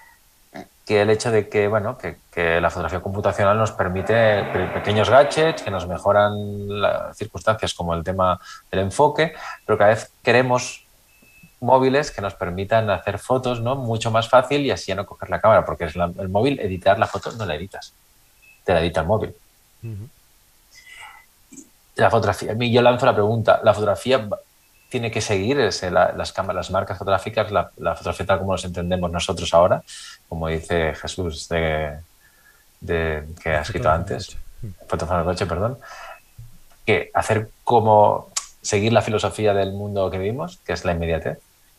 [0.87, 5.63] que, el hecho de que, bueno, que, que, la fotografía computacional nos permite pequeños gadgets
[5.63, 9.35] que nos mejoran las circunstancias como el tema del enfoque,
[9.67, 10.84] pero cada vez queremos
[11.61, 13.77] móviles que nos permitan hacer fotos ¿no?
[13.77, 16.99] mucho más fácil y así ya no coger la cámara, porque es el móvil, editar
[16.99, 17.93] la foto no la editas,
[18.65, 19.35] te la edita el móvil.
[21.97, 24.29] La fotografía, yo lanzo la pregunta, ¿la fotografía
[24.89, 29.53] tiene que seguir las cámaras, las marcas fotográficas, la, fotografía tal como nos entendemos nosotros
[29.53, 29.83] ahora,
[30.29, 31.99] como dice Jesús de,
[32.87, 34.37] que ha escrito antes,
[34.87, 35.79] fotógrafo coche, perdón,
[36.87, 38.29] que hacer como
[38.65, 41.39] seguir la filosofía del mundo que vivimos, que es la inmediatez,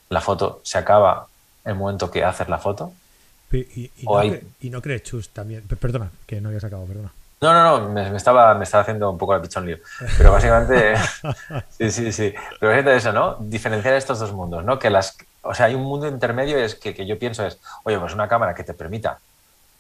[0.10, 1.28] la foto se acaba
[1.66, 2.94] el momento que haces la foto.
[3.52, 3.90] Y,
[4.70, 5.64] no, crees, Chus, también.
[5.80, 7.12] Perdona, que no habías acabado, perdona.
[7.42, 9.78] No, no, no, me, estaba, me estaba haciendo un poco la pichón lío.
[10.18, 10.96] Pero básicamente,
[11.70, 12.34] sí, sí, sí.
[12.60, 13.38] Pero básicamente eso, ¿no?
[13.40, 14.78] Diferenciar estos dos mundos, ¿no?
[14.78, 17.98] Que las, o sea, hay un mundo intermedio es que, que yo pienso es, oye,
[18.00, 19.20] pues una cámara que te permita,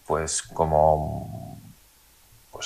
[0.05, 1.44] pues como,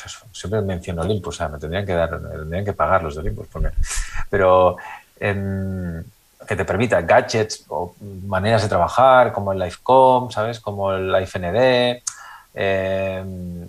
[0.01, 3.15] pues siempre menciono Olympus, o sea, me tendrían que dar, me tendrían que pagar los
[3.15, 3.69] de Olympus, porque,
[4.29, 4.77] pero
[5.19, 6.05] en,
[6.47, 7.95] que te permita gadgets o
[8.25, 10.59] maneras de trabajar, como el Livecom, ¿sabes?
[10.59, 12.01] Como el IFND,
[12.55, 13.67] eh,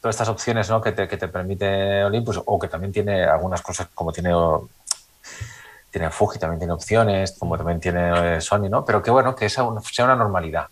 [0.00, 0.80] todas estas opciones ¿no?
[0.80, 4.32] que, te, que te permite Olympus, o que también tiene algunas cosas como tiene,
[5.90, 8.84] tiene Fuji, también tiene opciones, como también tiene Sony, ¿no?
[8.84, 10.66] Pero que bueno, que sea una normalidad.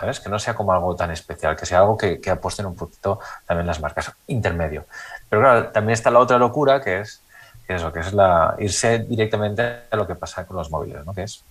[0.00, 0.18] ¿Sabes?
[0.18, 3.20] Que no sea como algo tan especial, que sea algo que, que apuesten un poquito
[3.46, 4.86] también las marcas, intermedio.
[5.28, 7.22] Pero claro, también está la otra locura que es
[7.66, 11.14] que eso, que es la, irse directamente a lo que pasa con los móviles, ¿no?
[11.14, 11.44] Que es,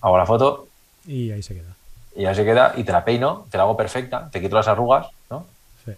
[0.00, 0.68] hago la foto.
[1.04, 1.74] Y ahí se queda.
[2.16, 4.68] Y ahí se queda, y te la peino, te la hago perfecta, te quito las
[4.68, 5.46] arrugas, ¿no?
[5.84, 5.92] Sí.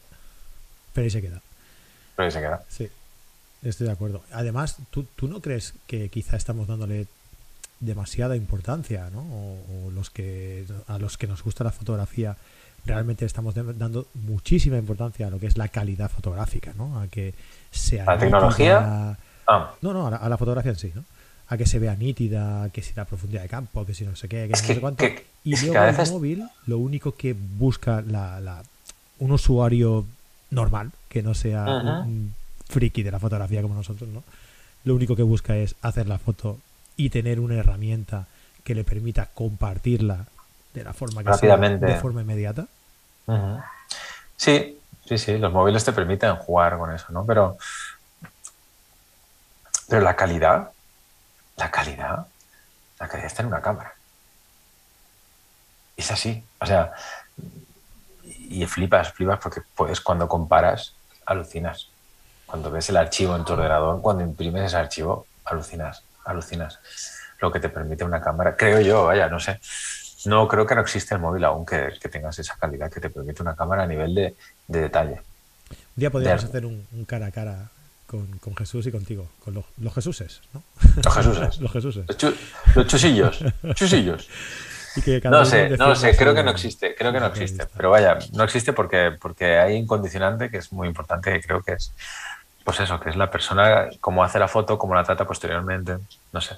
[0.93, 1.41] Pero ahí se queda.
[2.17, 2.63] Pero ahí se queda.
[2.69, 2.91] Sí.
[3.63, 4.23] Estoy de acuerdo.
[4.33, 7.07] Además, ¿tú, ¿tú no crees que quizá estamos dándole
[7.83, 9.21] demasiada importancia, ¿no?
[9.21, 12.37] O, los que a los que nos gusta la fotografía
[12.87, 17.01] realmente estamos dando muchísima importancia a lo que es la calidad fotográfica, ¿no?
[17.01, 17.35] A que
[17.71, 19.17] sea la tecnología.
[19.47, 19.73] Ah.
[19.83, 21.05] No, no, a la, fotografía en sí, ¿no?
[21.49, 24.29] A que se vea nítida, que si la profundidad de campo, que si no sé
[24.29, 25.05] qué, que no sé cuánto.
[25.45, 28.63] y luego el móvil, lo único que busca la,
[29.19, 30.07] un usuario
[30.51, 31.65] normal, que no sea
[32.07, 32.35] un
[32.69, 34.23] friki de la fotografía como nosotros, ¿no?
[34.85, 36.59] Lo único que busca es hacer la foto
[36.97, 38.27] y tener una herramienta
[38.65, 40.27] que le permita compartirla
[40.75, 42.67] de la forma que sea, de forma inmediata.
[44.37, 47.25] Sí, sí, sí, los móviles te permiten jugar con eso, ¿no?
[47.27, 47.57] Pero,
[49.89, 50.71] pero la calidad,
[51.57, 52.27] la calidad,
[52.99, 53.95] la calidad está en una cámara.
[55.97, 56.93] Es así, o sea,
[58.25, 60.95] y flipas, flipas porque pues cuando comparas,
[61.27, 61.89] alucinas.
[62.47, 66.81] Cuando ves el archivo en tu ordenador, cuando imprimes ese archivo, alucinas alucinas.
[67.41, 69.61] Lo que te permite una cámara, creo yo, vaya, no sé.
[70.25, 73.43] No creo que no existe el móvil aún que, tengas esa calidad que te permite
[73.43, 74.35] una cámara a nivel de,
[74.69, 75.21] detalle.
[75.71, 77.71] Un día podríamos hacer un, cara a cara
[78.07, 80.63] con, Jesús y contigo, con los, los Jesuses, ¿no?
[81.03, 81.59] Los Jesuses.
[81.61, 82.05] los Jesuses.
[82.77, 83.45] Los, chusillos.
[83.75, 84.29] chusillos.
[85.25, 87.67] no sé, no sé, creo que no existe, creo que no existe.
[87.75, 91.63] Pero vaya, no existe porque, porque hay un condicionante que es muy importante, que creo
[91.63, 91.93] que es
[92.65, 95.99] pues eso, que es la persona, cómo hace la foto, cómo la trata posteriormente,
[96.33, 96.57] no sé.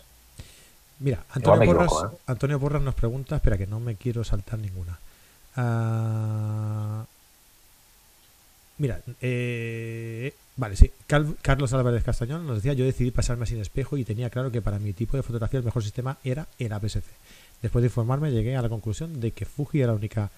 [1.00, 2.16] Mira, Antonio, Porras, ¿eh?
[2.26, 4.98] Antonio Porras nos pregunta, espera que no me quiero saltar ninguna.
[5.56, 7.04] Ah,
[8.78, 10.90] mira, eh, vale, sí.
[11.06, 14.78] Carlos Álvarez Castañón nos decía, yo decidí pasarme sin espejo y tenía claro que para
[14.78, 17.02] mi tipo de fotografía el mejor sistema era el APS-C.
[17.62, 20.30] Después de informarme llegué a la conclusión de que Fuji era la única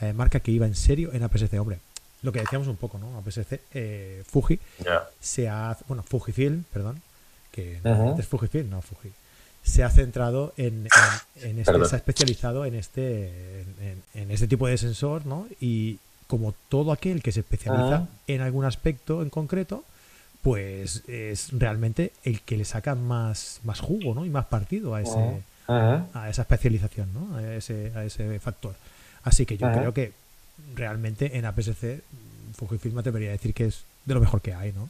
[0.00, 1.58] eh, marca que iba en serio en APS-C.
[1.58, 1.80] Hombre,
[2.24, 3.16] lo que decíamos un poco, ¿no?
[3.18, 4.58] APS-C, eh, Fuji
[5.20, 5.76] se ha...
[5.86, 7.00] Bueno, Fujifilm, perdón,
[7.52, 7.80] que
[8.18, 9.12] es Fujifilm, no Fuji
[9.64, 10.86] se ha centrado en,
[11.42, 13.64] en, este, se ha especializado en este
[14.12, 15.46] en, este tipo de sensor, ¿no?
[15.58, 19.84] Y como todo aquel que se especializa en algún aspecto en concreto,
[20.42, 24.26] pues es realmente el que le saca más, más jugo, ¿no?
[24.26, 27.36] Y más partido a ese a esa especialización, ¿no?
[27.36, 28.74] A ese, a ese factor.
[29.22, 30.12] Así que yo creo que
[30.74, 32.02] realmente en APS-C
[32.56, 34.88] Fujifilm te debería decir que es de lo mejor que hay, ¿no?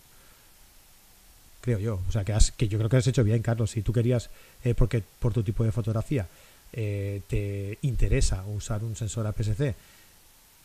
[1.64, 2.00] creo yo.
[2.06, 3.70] O sea, que, que yo creo que has hecho bien, Carlos.
[3.70, 4.28] Si tú querías,
[4.64, 6.28] eh, porque por tu tipo de fotografía
[6.74, 9.74] eh, te interesa usar un sensor APS-C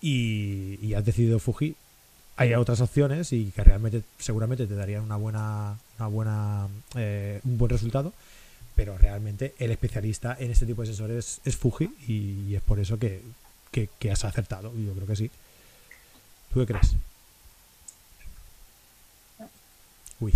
[0.02, 1.76] y, has decidido Fuji,
[2.36, 7.58] hay otras opciones y que realmente seguramente te darían una buena, una buena, eh, un
[7.58, 8.14] buen resultado.
[8.76, 13.00] Pero realmente el especialista en este tipo de sensores es Fuji y, es por eso
[13.00, 13.22] que,
[13.72, 14.72] que has acertado.
[14.76, 15.32] Y yo creo que sí.
[16.53, 16.95] ¿Tú qué crees?
[20.20, 20.34] Uy.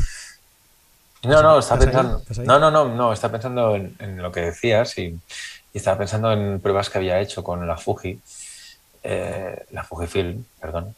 [1.23, 2.21] No, no, está pensando.
[2.43, 5.19] No, no, no, no, está pensando en, lo que decías y,
[5.73, 8.19] estaba pensando en pruebas que había hecho con la Fuji,
[9.01, 10.95] eh, la Fujifilm, perdón.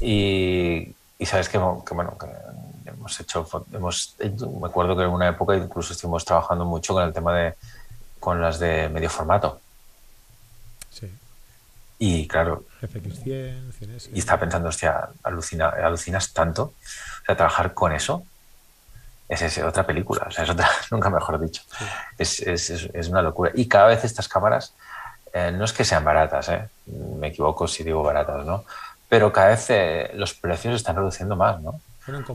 [0.00, 2.26] Y, sabes que, bueno, que
[2.88, 7.12] hemos hecho, hemos, me acuerdo que en una época incluso estuvimos trabajando mucho con el
[7.12, 7.54] tema de,
[8.18, 9.60] con las de medio formato.
[10.90, 11.10] Sí.
[11.98, 12.64] Y claro.
[14.12, 16.62] y estaba pensando, hostia, alucina, alucinas tanto.
[16.62, 18.24] O sea, trabajar con eso
[19.28, 21.62] es, otra película, o sea, es otra, nunca mejor dicho.
[22.18, 23.50] Es, es, es, una locura.
[23.54, 24.74] Y cada vez estas cámaras,
[25.32, 28.64] eh, no es que sean baratas, eh, me equivoco si digo baratas, ¿no?
[29.08, 31.80] Pero cada vez eh, los precios están reduciendo más, ¿no?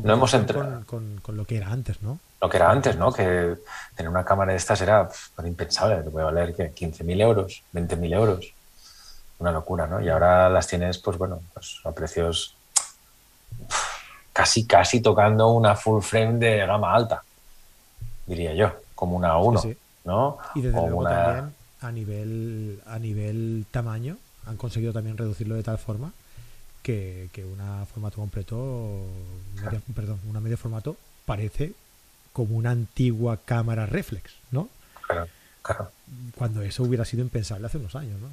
[0.04, 2.20] no hemos entrado con, con, lo que era antes, ¿no?
[2.42, 3.14] Lo que era antes, ¿no?
[3.14, 3.56] Que
[3.96, 5.08] tener una cámara de estas era
[5.46, 6.74] impensable, te puede valer ¿qué?
[6.74, 8.54] 15.000 euros, 20.000 euros.
[9.42, 10.00] Una locura, ¿no?
[10.00, 12.56] Y ahora las tienes, pues bueno, pues a precios
[14.32, 17.24] casi, casi tocando una full frame de gama alta,
[18.28, 19.64] diría yo, como una 1,
[20.06, 20.38] ¿no?
[20.54, 25.80] Y desde luego también a nivel, a nivel tamaño han conseguido también reducirlo de tal
[25.80, 26.14] forma
[26.84, 29.06] que, que una formato completo,
[29.96, 31.74] perdón, una medio formato parece
[32.32, 34.70] como una antigua cámara reflex, ¿no?
[35.08, 35.28] Claro,
[35.62, 35.92] claro.
[36.38, 38.28] Cuando eso hubiera sido impensable hace unos años, ¿no?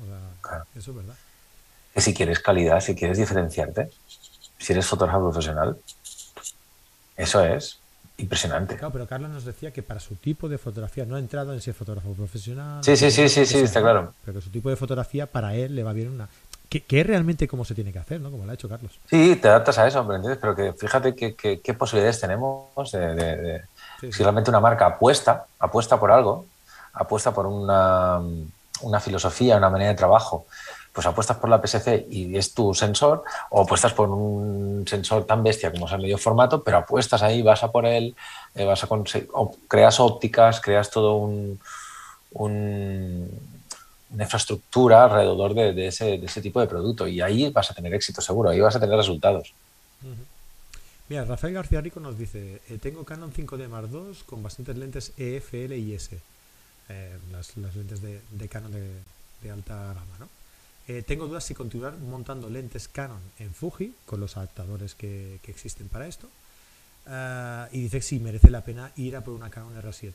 [0.75, 1.15] Eso es verdad.
[1.95, 3.91] Que si quieres calidad, si quieres diferenciarte,
[4.59, 5.79] si eres fotógrafo profesional,
[7.17, 7.79] eso es
[8.19, 8.77] impresionante.
[8.77, 11.61] Claro, pero Carlos nos decía que para su tipo de fotografía, no ha entrado en
[11.61, 12.83] ser fotógrafo profesional.
[12.83, 14.15] Sí, sí, sí, sí, sí, está claro.
[14.25, 16.29] Pero su tipo de fotografía, para él le va bien una.
[16.69, 18.31] Que, es realmente cómo se tiene que hacer, ¿no?
[18.31, 18.93] Como lo ha hecho Carlos.
[19.09, 20.39] Sí, te adaptas a eso, ¿me entiendes?
[20.41, 23.63] Pero que fíjate qué posibilidades tenemos de,
[24.01, 26.47] si realmente una marca apuesta, apuesta por algo,
[26.93, 28.21] apuesta por una,
[28.83, 30.47] una filosofía, una manera de trabajo.
[30.93, 35.45] Pues apuestas por la PSC y es tu sensor, o apuestas por un sensor tan
[35.45, 38.17] bestia como es el medio formato, pero apuestas ahí, vas a por él,
[38.55, 38.89] eh, vas a
[39.69, 41.61] creas ópticas, creas todo un,
[44.11, 48.51] una infraestructura alrededor de, ese, tipo de producto y ahí vas a tener éxito seguro,
[48.51, 49.53] ahí vas a tener resultados.
[51.09, 55.13] Mira, Rafael García Rico nos dice, eh, tengo Canon 5D Mark II con bastantes lentes
[55.17, 56.19] EFL y S,
[56.89, 58.91] eh, las, lentes de, Canon de,
[59.43, 60.29] de alta gama, ¿no?
[60.89, 65.89] Eh, tengo dudas si continuar montando lentes Canon en Fuji con los adaptadores que, existen
[65.89, 66.31] para esto.
[67.07, 70.13] Ah, y dice que sí, merece la pena ir a por una Canon R7.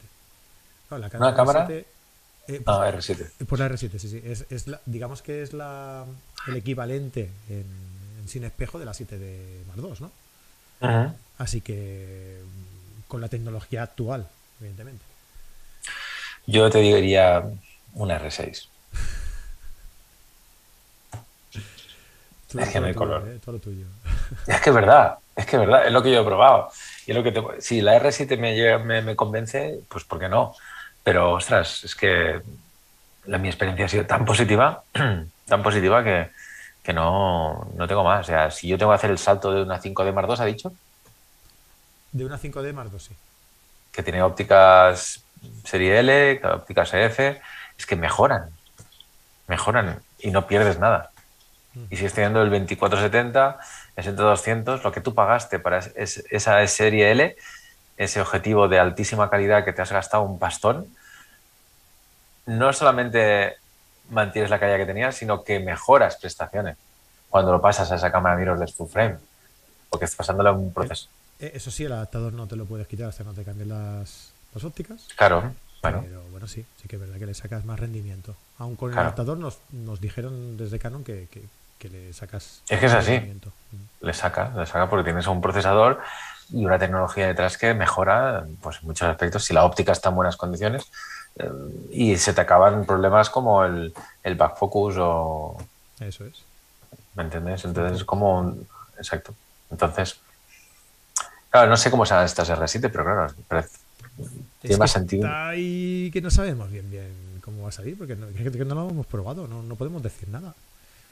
[0.90, 1.68] la Canon ¿Una cámara?
[1.68, 1.86] R7, eh,
[2.48, 3.32] pues, ah, R7.
[3.40, 4.22] Eh, por la R7, sí, sí.
[4.26, 6.06] Es, digamos que es la,
[6.48, 10.08] el equivalente en, sin espejo de la 7 de Mark II,
[10.82, 11.16] ¿no?
[11.38, 12.42] Así que
[13.08, 14.28] con la tecnología actual,
[14.60, 15.06] evidentemente.
[16.46, 17.44] Yo te diría
[17.94, 18.68] una R6.
[22.60, 23.28] es que no hay color.
[23.28, 23.40] Eh,
[24.48, 26.70] es que es verdad, es que es verdad, es lo que yo he probado.
[27.08, 30.56] Y lo que si la R7 me, me, convence, pues ¿por qué no?
[31.04, 32.42] Pero, ostras, es que
[33.26, 34.84] la, mi experiencia ha sido tan positiva,
[35.48, 36.30] tan positiva que,
[36.82, 38.22] que no, no, tengo más.
[38.22, 40.46] O sea, si yo tengo que hacer el salto de una 5D Mark II, ¿ha
[40.46, 40.74] dicho?
[42.12, 43.16] De una 5D Mark II, sí.
[43.92, 45.24] Que tiene ópticas
[45.64, 47.20] serie L, ópticas EF,
[47.78, 48.50] es que mejoran,
[49.48, 51.12] mejoran y no pierdes nada.
[51.90, 53.58] Y si estoy teniendo el 2470,
[53.96, 57.36] ese 200, lo que tú pagaste para esa serie L,
[57.98, 60.88] ese objetivo de altísima calidad que te has gastado un pastón,
[62.46, 63.56] no solamente
[64.10, 66.78] mantienes la calidad que tenías, sino que mejoras prestaciones
[67.30, 69.18] cuando lo pasas a esa cámara mirrorless full frame,
[69.90, 71.10] porque estás pasándole un proceso.
[71.40, 73.70] Eh, eso sí, el adaptador no te lo puedes quitar hasta que no te cambien
[73.70, 75.08] las, las ópticas.
[75.16, 75.52] Claro,
[75.82, 78.36] Pero bueno, sí, sí que es verdad que le sacas más rendimiento.
[78.58, 82.62] Aun con el adaptador nos, nos dijeron desde Canon que, que, le sacas.
[82.70, 83.20] Es que es así.
[83.20, 84.06] Mm.
[84.06, 86.00] Le sacas, le sacas porque tienes un procesador
[86.50, 89.44] y una tecnología detrás que mejora pues, en muchos aspectos.
[89.44, 90.90] Si la óptica está en buenas condiciones
[91.36, 91.52] eh,
[91.92, 93.94] y se te acaban problemas como el,
[94.24, 95.58] el back focus o.
[96.00, 96.44] Eso es.
[97.16, 97.66] ¿Me entiendes?
[97.66, 98.56] Entonces es como.
[98.98, 99.36] Exacto.
[99.70, 100.20] Entonces.
[101.50, 103.28] Claro, no sé cómo serán estas R7, pero claro,
[104.62, 105.24] tiene más sentido.
[105.24, 107.12] Está ahí que no sabemos bien bien
[107.44, 110.30] cómo va a salir, porque no, que no lo hemos probado, no, no podemos decir
[110.30, 110.56] nada.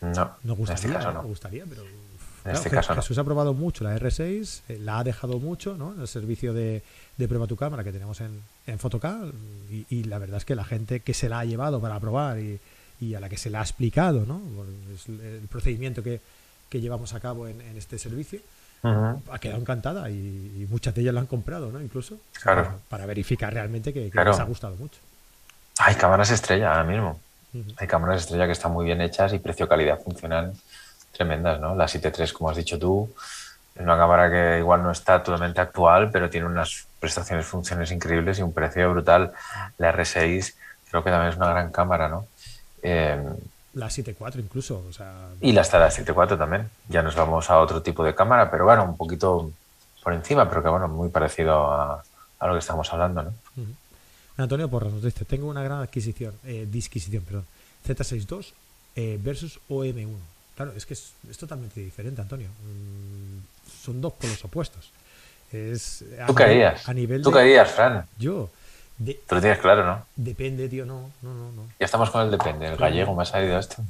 [0.01, 1.23] No, nos gustaría, este no.
[1.23, 1.83] gustaría, pero
[2.45, 5.93] en este caso Jesús ha probado mucho la R6, eh, la ha dejado mucho, ¿no?
[5.93, 6.81] En el servicio de,
[7.17, 8.79] de prueba tu cámara que tenemos en, en
[9.89, 12.59] y, la verdad es que la gente que se la ha llevado para probar y,
[12.99, 14.41] y a la que se le ha explicado, ¿no?
[15.07, 16.19] el procedimiento que,
[16.69, 18.39] que llevamos a cabo en, en este servicio,
[18.83, 21.81] ha quedado encantada y, muchas de ellas la han comprado, ¿no?
[21.81, 22.17] Incluso
[22.89, 24.99] para, verificar realmente que, les ha gustado mucho.
[25.79, 27.19] Hay cámaras estrella ahora mismo.
[27.77, 30.53] Hay cámaras estrella que están muy bien hechas y precio-calidad funcional
[31.11, 31.75] tremendas, ¿no?
[31.75, 33.13] La 7.3, como has dicho tú,
[33.75, 38.39] es una cámara que igual no está totalmente actual, pero tiene unas prestaciones, funciones increíbles
[38.39, 39.31] y un precio brutal.
[39.77, 40.53] La R6
[40.89, 42.27] creo que también es una gran cámara, ¿no?
[42.81, 43.21] Eh,
[43.73, 44.83] la 7.4 incluso.
[44.89, 45.29] O sea...
[45.39, 46.69] Y la la 7.4 también.
[46.89, 49.51] Ya nos vamos a otro tipo de cámara, pero bueno, un poquito
[50.03, 52.03] por encima, pero que bueno, muy parecido a,
[52.41, 53.33] lo que estamos hablando, ¿no?
[54.37, 57.45] Antonio Porras nos dice, tengo una gran adquisición, eh, disquisición, perdón,
[57.85, 58.53] Z62
[58.95, 60.07] eh, versus OM1.
[60.55, 62.47] Claro, es que es, totalmente diferente, Antonio.
[62.47, 64.89] Mm, son dos polos opuestos.
[65.51, 66.87] Es, ¿Tú caías?
[66.87, 68.05] A nivel ¿Tú caías, Fran?
[68.17, 68.49] Yo.
[69.01, 70.05] De, Tú lo tienes claro, ¿no?
[70.15, 71.63] Depende, tío, no, no, no, no.
[71.79, 73.83] Ya estamos con el depende, el gallego me ha salido esto.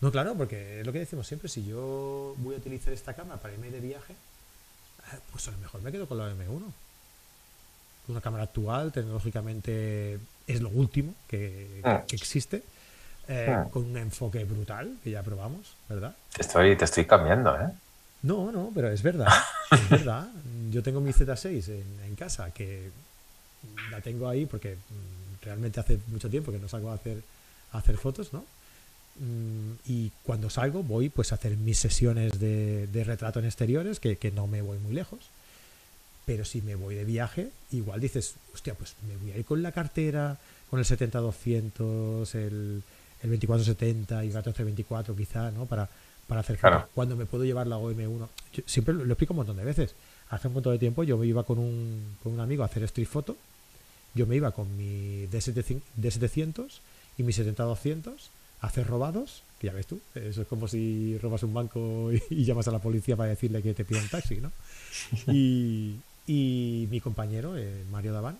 [0.00, 3.38] No, claro, porque es lo que decimos siempre, si yo voy a utilizar esta cámara
[3.38, 6.62] para irme de viaje, eh, pues a lo mejor me quedo con la M1.
[8.08, 12.02] Una cámara actual, tecnológicamente es lo último que, ah.
[12.10, 12.62] existe,
[13.28, 13.68] eh, ah.
[13.70, 16.16] con un enfoque brutal, que ya probamos, ¿verdad?
[16.34, 17.68] Te estoy, te estoy cambiando, ¿eh?
[18.22, 19.28] No, no, pero es verdad,
[19.70, 20.26] es verdad.
[20.70, 22.90] Yo tengo mi Z6 en, en casa, que
[23.90, 27.22] la tengo ahí porque mm, realmente hace mucho tiempo que no salgo a hacer,
[27.72, 28.44] hacer fotos, ¿no?
[29.16, 34.32] Mm, y cuando salgo voy pues a hacer mis sesiones de, retrato en exteriores, que,
[34.34, 35.20] no me voy muy lejos.
[36.26, 39.62] Pero si me voy de viaje, igual dices, hostia, pues me voy a ir con
[39.62, 40.38] la cartera,
[40.68, 42.82] con el 70-200, el,
[43.22, 45.66] el 24-70 y el 14-24 quizá, ¿no?
[45.66, 45.88] Para,
[46.26, 46.84] para hacer fotos.
[46.94, 48.28] Cuando me puedo llevar la OM1.
[48.64, 49.94] siempre lo, explico un montón de veces.
[50.28, 52.84] Hace un montón de tiempo yo me iba con un, con un amigo a hacer
[52.84, 53.36] street photo
[54.14, 56.80] yo me iba con mi D700
[57.18, 58.12] y mi 70-200
[58.60, 62.44] a hacer robados, que ya ves tú, eso es como si robas un banco y,
[62.44, 64.52] llamas a la policía para decirle que te pide un taxi, ¿no?
[66.32, 68.38] Y, mi compañero, eh, Mario Daván,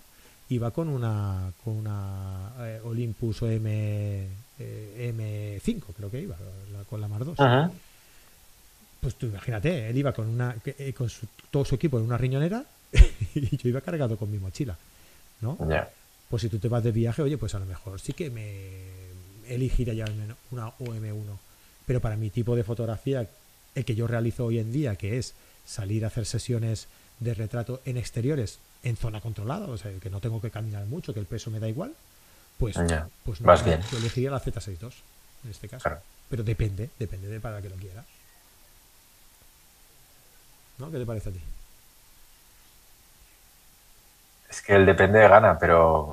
[0.48, 4.28] iba con una, con una eh, Olympus M,
[4.60, 6.36] eh, M5, creo que iba,
[6.88, 7.36] con la Mar 2.
[9.00, 10.54] Pues tú imagínate, él iba con, una,
[10.96, 11.10] con
[11.50, 12.64] todo su equipo en una riñonera
[13.34, 14.78] y yo iba cargado con mi mochila.
[15.40, 15.56] ¿No?
[16.28, 18.84] Pues si tú te vas de viaje, oye, pues a lo mejor sí que me
[19.48, 20.04] elegiría ya
[20.50, 21.38] una OM1.
[21.86, 23.26] Pero para mi tipo de fotografía,
[23.74, 25.34] el que yo realizo hoy en día, que es
[25.66, 26.86] salir a hacer sesiones
[27.18, 31.12] de retrato en exteriores en zona controlada, o sea, que no tengo que caminar mucho,
[31.12, 31.94] que el peso me da igual,
[32.58, 32.76] pues,
[33.24, 33.54] pues no,
[33.90, 34.92] yo elegiría la Z62
[35.44, 35.90] en este caso.
[36.28, 38.04] Pero depende, depende de para que lo quiera.
[40.78, 40.90] ¿No?
[40.90, 41.40] ¿Qué te parece a ti?
[44.50, 46.12] Es que él depende de gana, pero.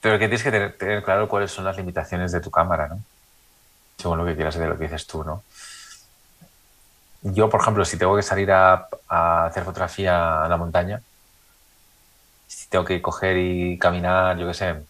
[0.00, 3.00] Pero que tienes que tener, claro cuáles son las limitaciones de tu cámara, ¿no?
[3.98, 5.42] Según lo que quieras de lo que dices tú, ¿no?
[7.22, 11.02] Yo, por ejemplo, si tengo que salir a, hacer fotografía a la montaña,
[12.48, 14.82] si tengo que coger y caminar, yo qué sé,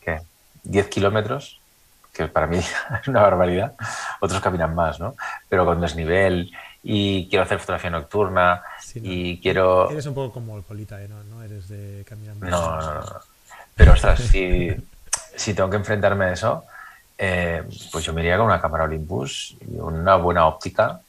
[0.00, 0.22] ¿qué?
[0.62, 1.60] 10 kilómetros,
[2.12, 2.58] que para mí
[3.02, 3.74] es una barbaridad,
[4.20, 5.16] otros caminan más, ¿no?
[5.48, 6.52] Pero con desnivel
[6.84, 8.62] y quiero hacer fotografía nocturna
[8.96, 9.90] y quiero...
[9.90, 11.08] Eres un poco como el Polita, ¿eh?
[11.08, 11.22] ¿no?
[11.24, 11.42] ¿no?
[11.42, 13.20] Eres de caminar No, no, no.
[13.74, 14.70] Pero, ostras, si,
[15.36, 16.64] si tengo que enfrentarme a eso,
[17.16, 17.62] eh,
[17.92, 21.00] pues yo me iría con una cámara Olympus y una buena óptica,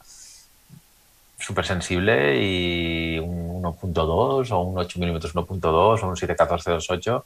[1.38, 7.24] súper sensible y un 1.2 o un 8 mm 1.2 o un 714-28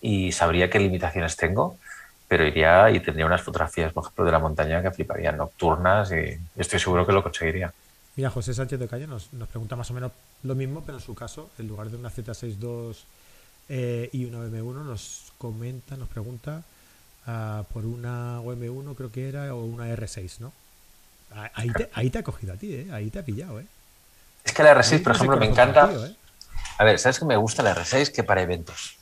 [0.00, 1.76] y sabría qué limitaciones tengo
[2.32, 6.38] pero iría y tendría unas fotografías, por ejemplo, de la montaña que fliparían nocturnas y
[6.56, 7.70] estoy seguro que lo conseguiría.
[8.16, 11.04] Mira, José Sánchez de Calle nos, nos pregunta más o menos lo mismo, pero en
[11.04, 13.04] su caso, en lugar de una Z62
[13.68, 16.62] Eh, y una OM1 nos comenta, nos pregunta
[17.26, 20.52] ah, por una OM1, creo que era, o una R6, ¿no?
[21.54, 22.88] Ahí te, ahí te ha cogido a ti, ¿eh?
[22.92, 23.66] Ahí te ha pillado, ¿eh?
[24.44, 25.90] Es que la R6, por ejemplo, me encanta.
[25.90, 26.14] ¿eh?
[26.76, 28.12] A ver, ¿sabes que me gusta la R6?
[28.12, 28.98] Que para eventos.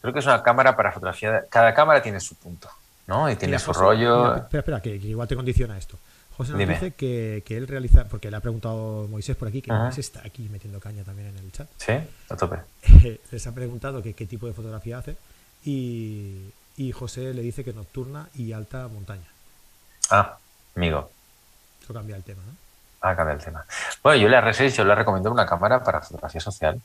[0.00, 1.44] Creo que es una cámara para fotografía.
[1.50, 2.70] Cada cámara tiene su punto,
[3.08, 3.28] ¿no?
[3.30, 4.36] Y tiene su rollo.
[4.36, 5.98] espera, espera, que, igual te condiciona esto.
[6.40, 10.06] José nos dice que, él realiza, porque le ha preguntado Moisés por aquí, que Moisés
[10.06, 11.68] está aquí metiendo caña también en el chat.
[11.76, 11.92] Sí,
[12.30, 12.56] a tope.
[13.30, 15.18] Les ha preguntado que, qué tipo de fotografía hace
[15.66, 19.26] y, y José le dice que nocturna y alta montaña.
[20.08, 20.38] Ah,
[20.74, 21.10] amigo.
[21.82, 22.54] Eso cambia el tema, ¿no?
[23.02, 23.66] Ah, cambia el tema.
[24.02, 26.80] Bueno, yo le R6 yo le recomiendo una cámara para fotografía social,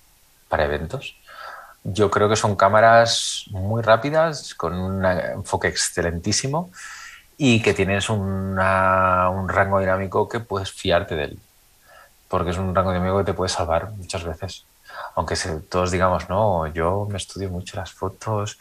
[0.50, 1.16] para eventos.
[1.86, 6.72] Yo creo que son cámaras muy rápidas, con un enfoque excelentísimo
[7.38, 11.40] y que tienes un rango dinámico que puedes fiarte de él.
[12.28, 14.66] Porque es un rango dinámico que te puede salvar muchas veces.
[15.16, 15.36] Aunque
[15.70, 18.58] todos digamos, no, yo me estudio mucho las fotos,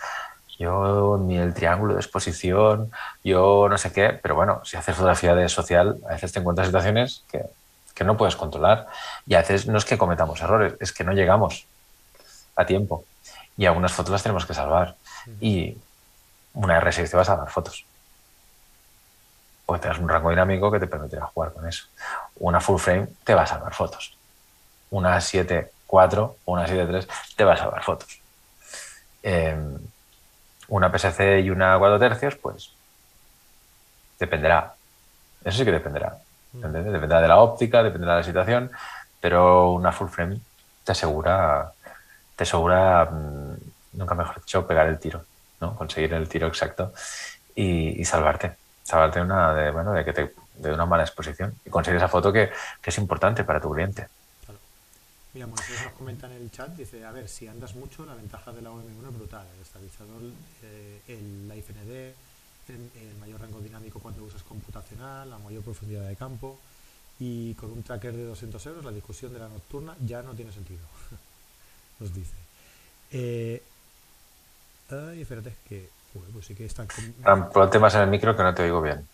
[0.58, 2.90] yo ni el triángulo de exposición,
[3.22, 6.68] yo no sé qué, pero bueno, si haces fotografía de social, a veces te encuentras
[6.68, 7.42] situaciones que,
[7.94, 8.86] que no puedes controlar
[9.26, 11.66] y a veces no es que cometamos errores, es que no llegamos
[12.56, 13.04] a tiempo
[13.56, 14.96] y algunas fotos las tenemos que salvar
[15.40, 15.76] y
[16.54, 17.84] una R6 te va a salvar fotos.
[19.66, 21.86] Porque tengas un rango dinámico que te permitirá jugar con eso.
[22.36, 24.16] Una full frame te va a salvar fotos.
[24.90, 27.06] Una 7.4 o una 7.3
[27.36, 28.20] te va a salvar fotos.
[29.22, 29.56] Eh,
[30.68, 32.72] una PSC y una 4 tercios, pues
[34.18, 34.74] dependerá.
[35.44, 36.18] Eso sí que dependerá.
[36.52, 36.60] Mm.
[36.60, 38.70] Dependerá de la óptica, dependerá de la situación,
[39.20, 40.40] pero una full frame
[40.84, 41.72] te asegura,
[42.36, 43.54] te asegura, mm,
[43.94, 45.24] nunca mejor dicho, pegar el tiro,
[45.60, 45.74] ¿no?
[45.76, 46.92] conseguir el tiro exacto
[47.54, 48.56] y, salvarte.
[48.84, 52.50] Salvarte una, de, bueno, de, que de una mala exposición y conseguir esa foto que,
[52.80, 54.06] que es importante para tu cliente.
[55.34, 58.52] Mira, Moisés nos comenta en el chat, dice, a ver, si andas mucho, la ventaja
[58.52, 59.46] de la OM1 es brutal.
[59.56, 60.22] El estabilizador,
[60.62, 61.90] eh, el, la IFND,
[62.68, 66.56] el, mayor rango dinámico cuando usas computacional, la mayor profundidad de campo
[67.18, 70.52] y con un tracker de 200 euros la discusión de la nocturna ya no tiene
[70.52, 70.82] sentido.
[71.98, 72.34] nos dice.
[73.10, 73.60] Eh,
[74.90, 75.90] ay, espérate, que...
[76.32, 76.88] pues sí que están...
[77.52, 79.06] Ponte más en el micro que no te oigo bien.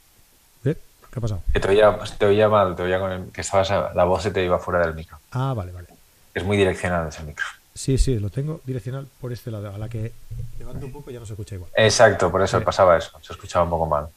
[0.65, 0.77] ¿Eh?
[1.11, 1.43] ¿Qué ha pasado?
[1.53, 4.31] Que te oía, te oía mal, te oía con el, que estabas, la voz se
[4.31, 5.19] te iba fuera del micro.
[5.33, 5.89] Ah, vale, vale.
[6.35, 7.45] Es muy direccional ese micro.
[7.75, 9.75] Sí, sí, lo tengo direccional por este lado.
[9.75, 10.13] A la que
[10.59, 11.71] levanto un poco ya no se escucha igual.
[11.75, 13.19] Exacto, por eso pasaba eso.
[13.23, 14.09] Se escuchaba un poco mal.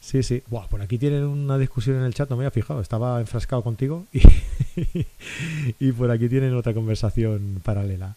[0.00, 0.42] Sí, sí.
[0.46, 2.80] Buah, por aquí tienen una discusión en el chat, no me había fijado.
[2.80, 4.22] Estaba enfrascado contigo y,
[5.78, 8.14] y por aquí tienen otra conversación paralela.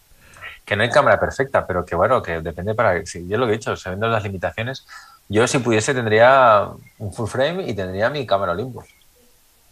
[0.65, 3.05] Que no hay cámara perfecta, pero que bueno, que depende para.
[3.05, 4.85] Si yo lo que he dicho, sabiendo las limitaciones,
[5.29, 8.85] yo si pudiese tendría un full frame y tendría mi cámara Olympus.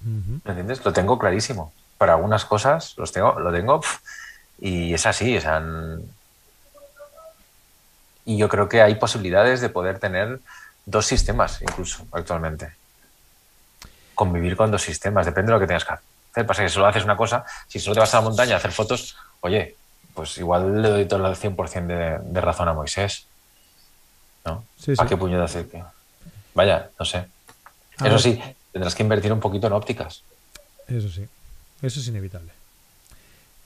[0.02, 0.84] ¿Me entiendes?
[0.84, 1.72] Lo tengo clarísimo
[2.02, 3.80] para algunas cosas los tengo, lo tengo
[4.60, 5.38] y es así.
[5.38, 5.62] O sea,
[8.26, 10.40] y yo creo que hay posibilidades de poder tener
[10.88, 12.74] dos sistemas incluso actualmente.
[14.16, 16.48] Convivir con dos sistemas, depende de lo que tengas que hacer.
[16.48, 18.58] Pasa que si solo haces una cosa, si solo te vas a la montaña a
[18.58, 19.76] hacer fotos, oye,
[20.14, 23.26] pues igual le doy todo el 100% de, de razón a Moisés.
[24.46, 24.64] ¿No?
[24.98, 25.84] ¿A qué puño de aceite?
[26.54, 27.26] Vaya, no sé.
[28.04, 28.40] Eso sí,
[28.72, 30.24] tendrás que invertir un poquito en ópticas.
[30.88, 31.26] Eso sí.
[31.82, 32.52] Eso es inevitable.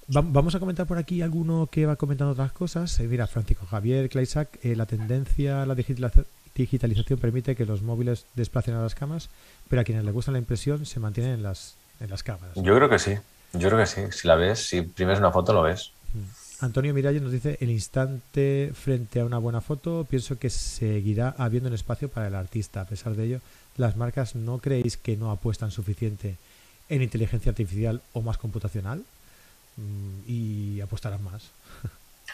[0.07, 2.99] vamos a comentar por aquí alguno que va comentando otras cosas.
[2.99, 8.25] Eh, mira, Francisco Javier Claysac, eh, la tendencia a la digitalización permite que los móviles
[8.35, 9.29] desplacen a las cámaras,
[9.69, 12.55] pero a quienes les gusta la impresión se mantienen en las, en las cámaras.
[12.55, 13.17] Yo creo que sí.
[13.53, 14.01] Yo creo que sí.
[14.11, 15.91] Si la ves, si imprimes una foto, lo ves.
[16.15, 16.65] Mm.
[16.65, 21.69] Antonio Miralles nos dice, el instante frente a una buena foto, pienso que seguirá habiendo
[21.69, 22.81] un espacio para el artista.
[22.81, 23.41] A pesar de ello,
[23.77, 26.37] las marcas no creéis que no apuestan suficiente
[26.87, 29.03] en inteligencia artificial o más computacional
[29.77, 31.49] mm, y apostarán más.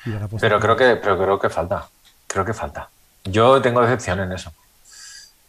[0.40, 1.90] pero creo que pero creo que falta.
[2.28, 2.90] Creo que falta.
[3.26, 4.54] Yo tengo decepción en eso.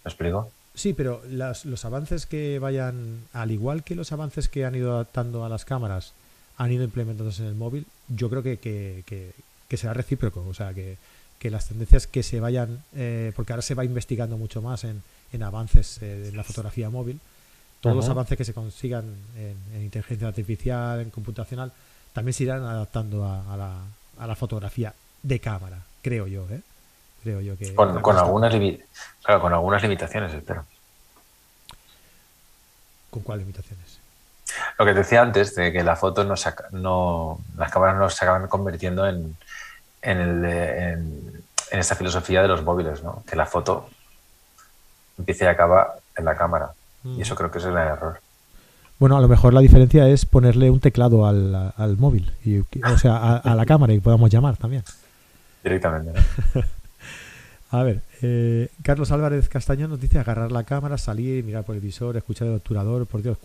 [0.04, 0.50] ¿Me explico?
[0.74, 5.44] Sí, pero los avances que vayan, al igual que los avances que han ido adaptando
[5.44, 6.14] a las cámaras,
[6.56, 10.44] han ido implementándose en el móvil, yo creo que, que, será recíproco.
[10.48, 10.96] O sea, que,
[11.50, 15.42] las tendencias que se vayan, eh, porque ahora se va investigando mucho más en, en
[15.42, 17.18] avances eh, en la fotografía móvil,
[17.80, 19.04] todos los avances que se consigan
[19.36, 21.72] en, inteligencia artificial, en computacional,
[22.12, 23.82] también se irán adaptando a, la,
[24.18, 26.60] a la, fotografía de cámara, creo yo, ¿eh?
[27.24, 27.74] Creo yo que...
[27.74, 28.52] Con, algunas,
[29.22, 30.64] claro, con algunas limitaciones, espero.
[33.10, 33.98] ¿Con cuáles limitaciones?
[34.78, 36.34] Lo que decía antes, de que la foto no,
[36.72, 39.36] no las cámaras no se acaban convirtiendo en,
[40.02, 43.22] en, el, en, en, esta filosofía de los móviles, ¿no?
[43.28, 43.88] Que la foto
[45.18, 46.72] empiece y acaba en la cámara.
[47.04, 48.20] Y eso creo que es el error.
[48.98, 52.98] Bueno, a lo mejor la diferencia es ponerle un teclado al, al móvil, y, o
[52.98, 54.84] sea, a, la cámara y podamos llamar también.
[55.64, 56.20] Directamente.
[57.72, 61.80] a ver, eh, Carlos Álvarez Castañón nos dice agarrar la cámara, salir, mirar por el
[61.80, 63.06] visor, escuchar el obturador.
[63.06, 63.36] Por Dios,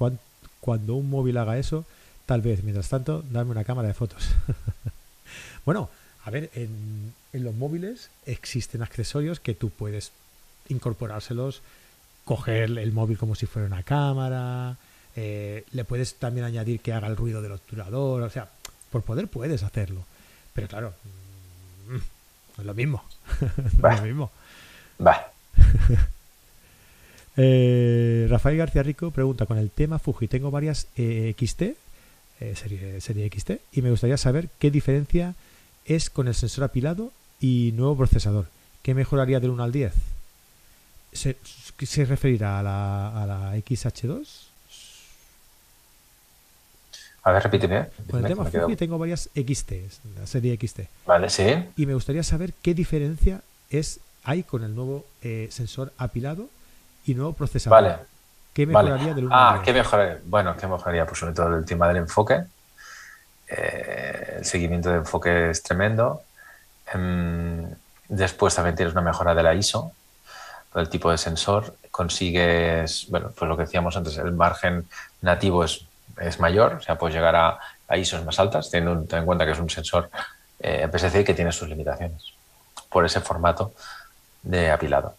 [0.68, 1.86] cuando un móvil haga eso,
[2.26, 4.28] tal vez, mientras tanto, darme una cámara de fotos.
[5.66, 5.90] bueno,
[6.26, 10.12] a ver, en, en los móviles existen accesorios que tú puedes
[10.68, 11.62] incorporárselos,
[12.26, 14.76] coger el móvil como si fuera una cámara,
[15.16, 18.50] eh, le puedes también añadir que haga el ruido del obturador, o sea,
[18.92, 20.04] por poder puedes hacerlo.
[20.52, 20.94] Pero claro,
[21.88, 23.06] mm, es lo mismo.
[23.42, 24.32] es lo mismo.
[25.00, 25.32] Va.
[27.38, 30.28] Eh, Rafael García Rico pregunta con el tema Fuji.
[30.28, 31.64] Tengo varias eh, XT,
[32.56, 35.36] serie, serie XT, y me gustaría saber qué diferencia
[35.86, 38.48] es con el sensor apilado y nuevo procesador.
[38.82, 39.94] ¿Qué mejoraría del 1 al 10?
[41.14, 41.38] ¿Se,
[41.80, 44.48] se referirá a la, a la XH2?
[47.24, 47.88] A ver, repíteme.
[48.10, 49.72] Con el tema Fuji tengo varias XT,
[50.18, 50.82] la serie XT.
[51.06, 51.44] Vale, sí.
[51.76, 56.50] Y me gustaría saber qué diferencia es hay con el nuevo eh, sensor apilado
[57.08, 57.82] y nuevo procesador.
[57.82, 57.98] Vale.
[58.54, 60.20] ¿Qué mejoraría del 1 Ah, ¿qué mejoraría?
[60.26, 61.06] Bueno, ¿qué mejoraría?
[61.06, 62.44] Pues sobre todo el tema del enfoque.
[63.48, 66.24] Eh, el seguimiento de enfoque es tremendo.
[66.94, 67.66] Em,
[68.08, 69.92] después también tienes una mejora de la ISO,
[70.74, 71.76] del tipo de sensor.
[71.92, 74.88] Consigues, bueno, pues lo que decíamos antes, el margen
[75.22, 75.88] nativo es
[76.20, 79.52] es mayor, o sea, puedes llegar a, a ISOs más altas, teniendo en cuenta que
[79.52, 80.10] es un sensor
[80.60, 82.34] eh, PSC que tiene sus limitaciones
[82.90, 83.74] por ese formato
[84.42, 85.16] de apilado.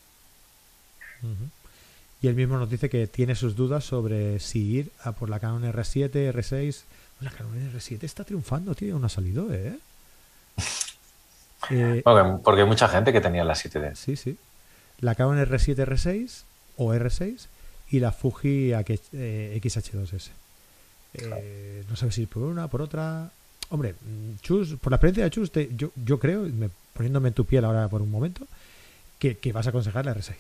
[2.21, 5.39] Y él mismo nos dice que tiene sus dudas sobre si ir a por la
[5.39, 6.83] Canon R7, R6.
[7.21, 9.79] La Canon R7 está triunfando, tío, una salida, ¿eh?
[11.71, 13.95] eh porque, hay mucha gente que tenía la 7D.
[13.95, 14.37] Sí, sí.
[15.01, 16.43] La Canon R7, R6
[16.77, 17.47] o R6
[17.91, 20.31] y la Fuji XH2S.
[21.15, 23.31] Eh, no sabes si por una, por otra.
[23.71, 23.95] Hombre,
[24.41, 26.47] Chus, por la experiencia de Chus, yo, yo creo,
[26.95, 28.47] poniéndome en tu piel ahora por un momento,
[29.19, 30.35] que, vas a aconsejar la R6.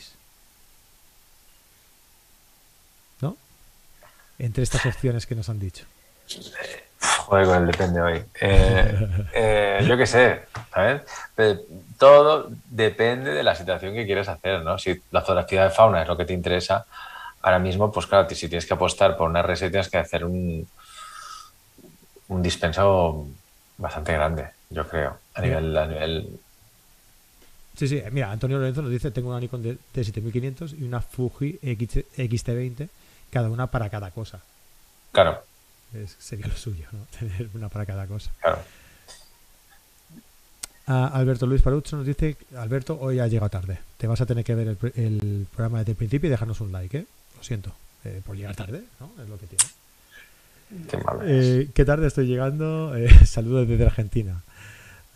[3.20, 3.36] ¿No?
[4.38, 5.84] Entre estas opciones que nos han dicho.
[7.00, 8.22] Joder, con el depende hoy.
[8.40, 11.02] Eh, eh, yo qué sé, ¿sabes?
[11.98, 14.78] todo depende de la situación que quieres hacer, ¿no?
[14.78, 16.86] Si la fotografía de fauna es lo que te interesa,
[17.42, 20.66] ahora mismo, pues claro, si tienes que apostar por una RS tienes que hacer un,
[22.28, 23.26] un dispenso
[23.76, 26.40] bastante grande, yo creo, a nivel, a nivel...
[27.76, 31.58] Sí, sí, mira, Antonio Lorenzo nos dice, tengo una Nikon de, 7500 y una Fuji
[31.62, 32.88] XT20,
[33.30, 34.40] cada una para cada cosa.
[35.12, 35.42] Claro.
[36.18, 37.06] sería lo suyo, ¿no?
[37.18, 38.30] Tener una para cada cosa.
[38.40, 38.62] Claro.
[40.86, 43.78] Alberto Luis Parucho nos dice, Alberto, hoy ha llegado tarde.
[43.98, 46.72] Te vas a tener que ver el, el programa desde el principio y dejarnos un
[46.72, 47.06] like, ¿eh?
[47.36, 47.72] Lo siento,
[48.04, 49.12] eh, por llegar tarde, ¿no?
[49.22, 49.64] Es lo que tiene.
[50.90, 52.96] Qué, eh, ¿Qué tarde estoy llegando?
[52.96, 54.42] Eh, saludos desde Argentina.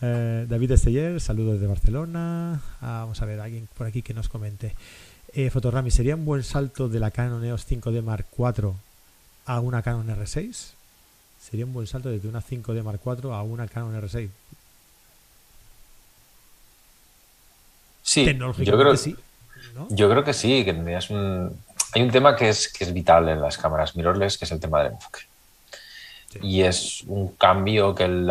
[0.01, 2.61] David Esteller, saludos desde Barcelona.
[2.81, 4.75] Ah, vamos a ver, alguien por aquí que nos comente.
[5.51, 8.73] Fotorami, ¿sería un buen salto de la Canon EOS 5D Mark IV
[9.45, 10.71] a una Canon R6?
[11.41, 14.29] Sería un buen salto desde una 5D Mark IV a una Canon R6.
[18.03, 18.25] Sí,
[18.59, 19.15] yo creo, que sí.
[19.89, 21.57] Yo creo que sí, que tendrías un,
[21.93, 24.59] hay un tema que es, que es vital en las cámaras mirrorless, que es el
[24.59, 25.21] tema del enfoque.
[26.41, 28.29] Y es un cambio que el,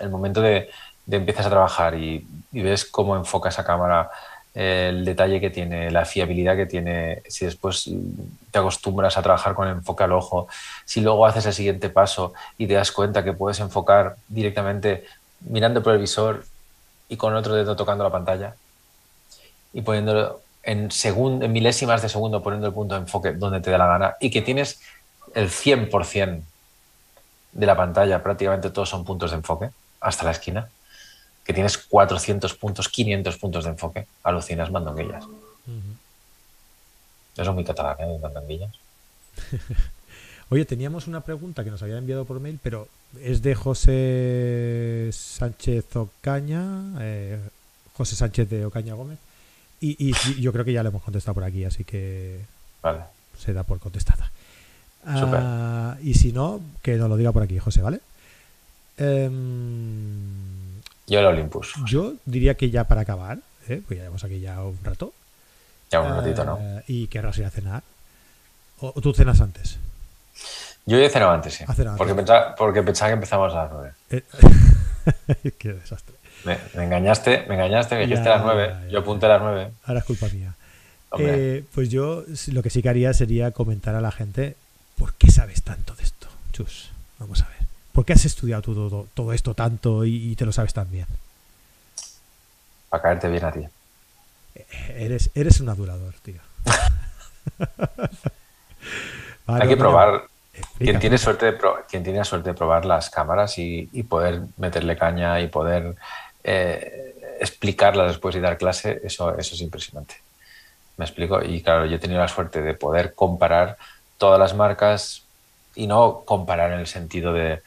[0.00, 0.70] el momento de,
[1.04, 4.10] de, empiezas a trabajar y, ves cómo enfoca esa cámara,
[4.54, 7.90] el detalle que tiene, la fiabilidad que tiene, si después
[8.52, 10.46] te acostumbras a trabajar con enfoque al ojo,
[10.84, 15.04] si luego haces el siguiente paso y te das cuenta que puedes enfocar directamente
[15.40, 16.44] mirando por el visor
[17.08, 18.54] y con otro dedo tocando la pantalla
[19.72, 23.78] y poniéndolo en, en milésimas de segundo poniendo el punto de enfoque donde te da
[23.78, 24.80] la gana y que tienes
[25.34, 26.42] el 100%
[27.52, 29.70] de la pantalla, prácticamente todos son puntos de enfoque,
[30.00, 30.68] hasta la esquina,
[31.44, 35.24] que tienes 400 puntos, 500 puntos de enfoque, alucinas mandonguillas.
[37.36, 38.18] Eso es muy catalán, ¿eh?
[38.20, 38.72] Mandonguillas.
[40.50, 42.88] Oye, teníamos una pregunta que nos había enviado por mail, pero
[43.22, 47.40] es de José Sánchez Ocaña, eh,
[47.96, 49.18] José Sánchez de Ocaña Gómez.
[49.80, 52.40] Y, yo creo que ya le hemos contestado por aquí, así que
[53.38, 54.30] se da por contestada.
[55.04, 58.00] Ah, y si no, que nos lo diga por aquí, José, ¿vale?
[58.96, 60.73] Em,
[61.06, 61.74] yo el Olympus.
[61.86, 63.82] Yo diría que ya para acabar, ¿eh?
[63.86, 65.12] pues ya llevamos aquí ya un rato.
[65.90, 66.58] Ya un ratito, ¿no?
[66.60, 67.82] Eh, y querrás ir a cenar.
[68.80, 69.78] ¿O, tú cenas antes?
[70.86, 71.64] Yo he cenado antes, sí.
[71.96, 73.92] Porque, pensaba, porque pensaba que empezamos a las nueve.
[74.10, 76.14] Eh, qué desastre.
[76.44, 78.90] Me, engañaste, me engañaste, me dijiste a las 9.
[78.90, 79.70] Yo apunté a las 9.
[79.84, 80.54] Ahora es culpa mía.
[81.18, 84.56] Eh, pues yo lo que sí que haría sería comentar a la gente
[84.96, 86.90] ¿por qué sabes tanto de esto, Chus?
[87.18, 87.63] Vamos a ver.
[87.94, 91.06] ¿Por qué has estudiado todo, todo esto tanto y, te lo sabes tan bien?
[92.90, 93.64] Para caerte bien a ti.
[94.88, 96.40] Eres, eres un adulador, tío.
[99.46, 100.24] Hay que probar.
[100.76, 101.58] Quien tiene, suerte de
[101.88, 105.94] quien tiene suerte de probar las cámaras y, poder meterle caña y poder
[106.42, 110.16] eh, explicarlas después y dar clase, eso, eso es impresionante.
[110.96, 111.44] Me explico.
[111.44, 113.76] Y claro, yo he tenido la suerte de poder comparar
[114.18, 115.22] todas las marcas
[115.76, 117.62] y no comparar en el sentido de,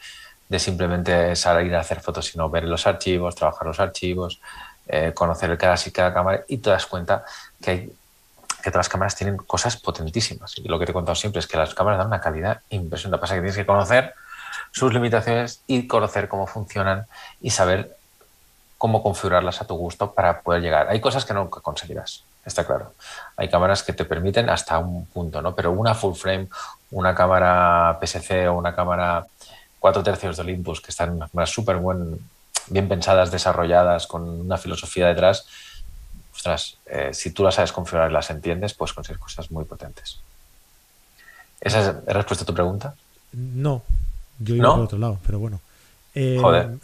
[0.58, 4.40] simplemente salir a hacer fotos, sino ver los archivos, trabajar los archivos,
[4.88, 7.26] eh, conocer cada, cada cámara y te das cuenta
[7.62, 7.80] que, hay,
[8.64, 10.58] que todas las cámaras tienen cosas potentísimas.
[10.58, 13.20] Y lo que te he contado siempre es que las cámaras dan una calidad impresionante.
[13.20, 14.14] Pasa que tienes que conocer
[14.72, 17.08] sus limitaciones y conocer cómo funcionan
[17.42, 17.98] y saber
[18.78, 20.88] cómo configurarlas a tu gusto para poder llegar.
[20.90, 22.94] Hay cosas que nunca conseguirás, está claro.
[23.36, 25.56] Hay cámaras que te permiten hasta un punto, ¿no?
[25.56, 26.48] Pero una full frame,
[26.92, 29.26] una cámara PSC o una cámara
[29.80, 31.80] 4 tercios de Olympus, que están súper
[32.70, 35.46] bien pensadas, desarrolladas, con una filosofía detrás,
[36.34, 40.20] ostras, eh, si tú las sabes configurar y las entiendes, puedes conseguir cosas muy potentes.
[41.60, 42.94] ¿Esa es la respuesta a tu pregunta?
[43.32, 43.82] No,
[44.40, 45.60] yo iba por otro lado, pero bueno.
[46.14, 46.78] Eh, Joder.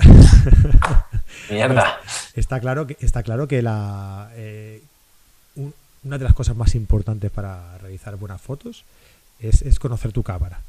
[1.50, 2.00] Mierda.
[2.36, 4.82] Está claro que, está claro que la, eh,
[6.04, 8.84] una de las cosas más importantes para realizar buenas fotos
[9.40, 10.62] es, conocer tu cámara.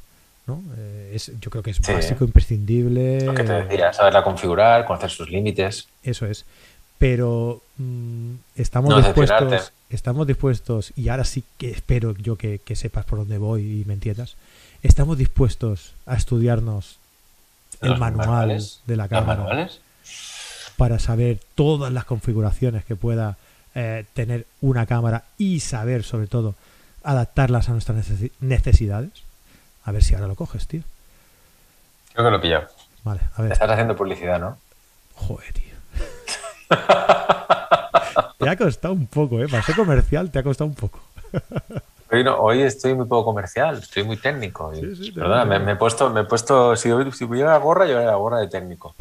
[0.47, 0.63] ¿No?
[0.77, 3.21] Eh, es, yo creo que es básico, imprescindible.
[3.21, 5.87] Lo que te decía, saberla configurar, conocer sus límites.
[6.03, 6.45] Eso es.
[6.97, 13.19] Pero mm, estamos dispuestos, estamos dispuestos, y ahora sí que espero yo que, sepas por
[13.19, 14.35] dónde voy y me entiendas,
[14.81, 16.99] estamos dispuestos a estudiarnos
[17.81, 19.69] el manual de la cámara
[20.77, 23.37] para saber todas las configuraciones que pueda
[23.75, 26.55] eh, tener una cámara y saber sobre todo
[27.03, 28.07] adaptarlas a nuestras
[28.39, 29.24] necesidades.
[29.85, 30.81] A ver si ahora lo coges, tío.
[32.13, 32.67] Creo que lo he pillado.
[33.03, 33.51] Vale, a ver.
[33.51, 34.57] Estás haciendo publicidad, ¿no?
[35.15, 35.75] Joder, tío.
[38.39, 39.47] te ha costado un poco, ¿eh?
[39.47, 40.99] Para ser comercial te ha costado un poco.
[42.39, 44.71] hoy, estoy muy poco comercial, estoy muy técnico.
[45.13, 48.15] perdona, me, he puesto, me he puesto, si, si hubiera la gorra, yo era la
[48.15, 48.95] gorra de técnico.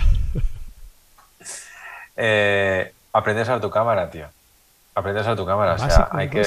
[2.16, 4.27] eh, aprender a tu cámara, tío.
[4.94, 5.74] Aprender a tu cámara.
[5.74, 6.44] o sea, hay que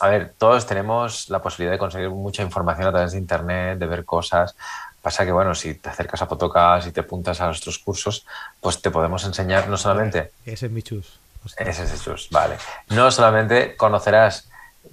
[0.00, 3.86] a ver, todos tenemos la posibilidad de conseguir mucha información a través de Internet, de
[3.86, 4.56] ver cosas.
[5.02, 8.26] Pasa que, bueno, si te acercas a Fotocas y te apuntas a nuestros cursos,
[8.60, 10.32] pues te podemos enseñar no solamente...
[10.44, 11.18] Ese es mi chus.
[11.56, 12.56] Ese es el chus, vale.
[12.88, 14.48] No solamente conocerás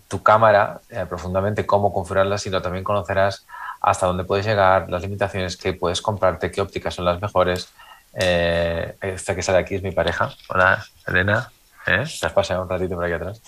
[0.07, 3.45] tu cámara eh, profundamente, cómo configurarla, sino también conocerás
[3.81, 7.69] hasta dónde puedes llegar, las limitaciones que puedes comprarte, qué ópticas son las mejores.
[8.13, 10.33] Eh, esta que sale aquí es mi pareja.
[10.49, 11.51] Hola, Elena.
[11.85, 12.03] ¿Eh?
[12.19, 13.41] Te has pasado un ratito por aquí atrás.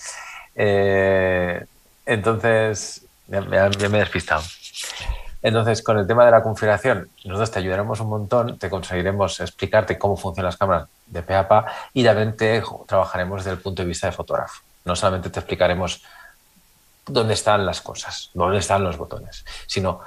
[0.62, 1.66] Eh,
[2.06, 4.44] entonces, ya, me he despistado.
[5.42, 9.98] Entonces, con el tema de la configuración, nosotros te ayudaremos un montón, te conseguiremos explicarte
[9.98, 11.34] cómo funcionan las cámaras de pe
[11.94, 14.62] y también te trabajaremos desde el punto de vista de fotógrafo.
[14.84, 16.04] No solamente te explicaremos
[17.08, 20.02] dónde están las cosas, dónde están los botones, sino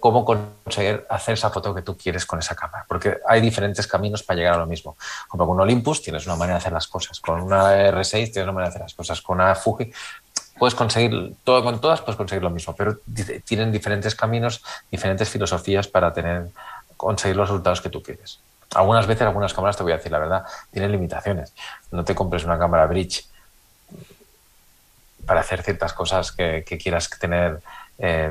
[0.00, 2.84] cómo conseguir hacer esa foto que tú quieres con esa cámara.
[2.88, 4.96] Porque hay diferentes caminos para llegar a lo mismo.
[5.28, 8.44] Como con un Olympus tienes una manera de hacer las cosas, con una R6 tienes
[8.44, 9.92] una manera de hacer las cosas, con una Fuji
[10.58, 12.98] puedes conseguir, todo con todas puedes conseguir lo mismo, pero
[13.44, 16.48] tienen diferentes caminos, diferentes filosofías para tener,
[16.96, 18.40] conseguir los resultados que tú quieres.
[18.74, 21.54] Algunas veces, algunas cámaras, te voy a decir la verdad, tienen limitaciones.
[21.90, 23.26] No te compres una cámara bridge
[25.24, 27.60] para hacer ciertas cosas que, quieras tener
[27.98, 28.30] eh,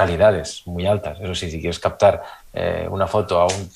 [0.00, 1.18] calidades muy altas.
[1.20, 2.22] Eso sí, si quieres captar
[2.54, 3.70] eh, una foto a un,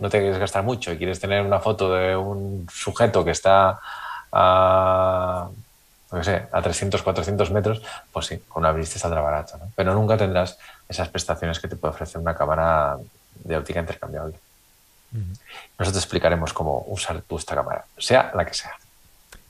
[0.00, 3.78] no te quieres gastar mucho y quieres tener una foto de un sujeto que está
[4.32, 5.48] a,
[6.10, 7.80] no sé, a 300, 400 metros,
[8.12, 9.56] pues sí, con una briste saldrá barato.
[9.76, 12.98] Pero nunca tendrás esas prestaciones que te puede ofrecer una cámara
[13.44, 14.34] de óptica intercambiable.
[15.12, 18.76] Nosotros te explicaremos cómo usar tu esta cámara, sea la que sea.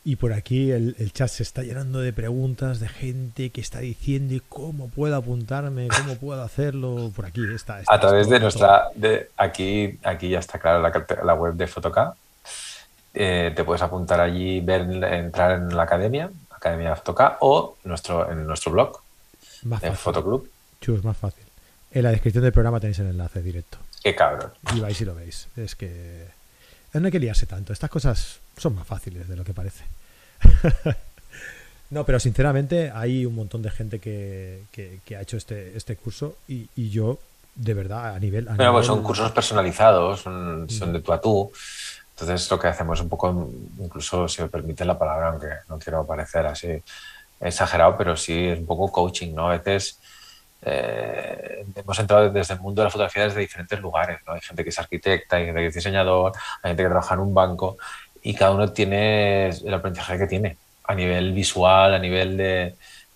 [0.08, 4.42] Y por aquí el, chat se está llenando de preguntas de gente que está diciendo
[4.48, 7.12] cómo puedo apuntarme, cómo puedo hacerlo.
[7.14, 7.82] Por aquí está.
[7.86, 8.88] a través de nuestra.
[8.94, 10.90] De, aquí, aquí ya está clara
[11.22, 12.14] la, web de Fotoca.
[13.12, 14.80] Eh, te puedes apuntar allí, ver,
[15.12, 19.02] entrar en la academia, Academia Fotoca, o nuestro, en nuestro blog,
[19.82, 20.48] en Fotoclub.
[20.80, 21.44] Chus, más fácil.
[21.90, 23.76] En la descripción del programa tenéis el enlace directo.
[24.02, 24.52] Qué cabrón.
[24.74, 25.48] Y vais y lo veis.
[25.54, 26.28] Es que
[26.94, 27.74] no hay que liarse tanto.
[27.74, 29.97] Estas cosas son más fáciles de lo que parece.
[31.90, 34.62] no, pero sinceramente hay un montón de gente que,
[35.16, 37.18] ha hecho este, este curso y, yo,
[37.54, 38.48] de verdad, a nivel...
[38.56, 40.92] Pues son cursos personalizados, son, mm.
[40.92, 41.52] de tú a tú.
[42.10, 45.78] Entonces lo que hacemos es un poco, incluso si me permite la palabra, aunque no
[45.78, 46.82] quiero parecer así
[47.40, 49.48] exagerado, pero sí es un poco coaching, ¿no?
[49.48, 50.00] A veces
[50.62, 54.18] eh, hemos entrado desde el mundo de la fotografía desde diferentes lugares.
[54.26, 54.32] ¿no?
[54.34, 57.20] Hay gente que es arquitecta, hay gente que es diseñador, hay gente que trabaja en
[57.20, 57.78] un banco
[58.22, 62.74] y cada uno tiene el aprendizaje que tiene a nivel visual, a nivel de,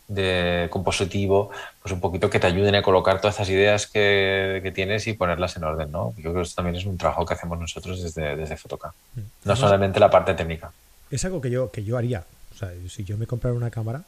[0.08, 1.50] de compositivo,
[1.80, 5.14] pues un poquito que te ayuden a colocar todas estas ideas que, que, tienes y
[5.14, 6.12] ponerlas en orden, ¿no?
[6.16, 9.20] Yo creo que eso también es un trabajo que hacemos nosotros desde, desde Fotoca, mm.
[9.44, 10.72] no solamente la parte técnica.
[11.10, 12.24] Es algo que yo, que yo haría.
[12.54, 14.04] O sea, si yo me comprara una cámara,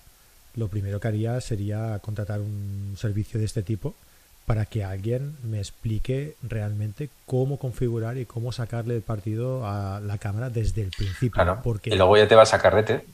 [0.56, 3.94] lo primero que haría sería contratar un servicio de este tipo
[4.46, 10.18] para que alguien me explique realmente cómo configurar y cómo sacarle el partido a la
[10.18, 11.32] cámara desde el principio.
[11.32, 11.60] Claro.
[11.62, 11.90] Porque...
[11.90, 13.04] Y luego ya te vas a carrete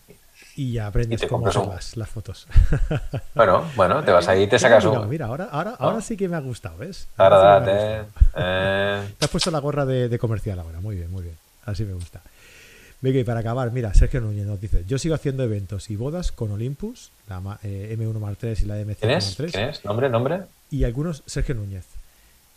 [0.57, 2.47] y ya aprendes cómo hacer las, fotos.
[3.35, 5.09] Bueno, bueno, te vas ahí y te sacas un.
[5.09, 7.09] Mira, ahora, ahora, ahora sí que me ha gustado, ¿ves?
[7.16, 8.05] Ahora eh.
[9.19, 11.36] Te has puesto la gorra de, comercial ahora, muy bien, muy bien.
[11.65, 12.20] Así me gusta.
[13.03, 16.33] Venga, y para acabar, mira, Sergio Núñez nos dice: Yo sigo haciendo eventos y bodas
[16.33, 19.37] con Olympus, la M1 Mark 3 y la MC ¿Quién es?
[19.37, 19.85] ¿Quién es?
[19.85, 20.11] ¿Nombre?
[20.11, 20.43] ¿Nombre?
[20.71, 21.87] Y algunos, Sergio Núñez.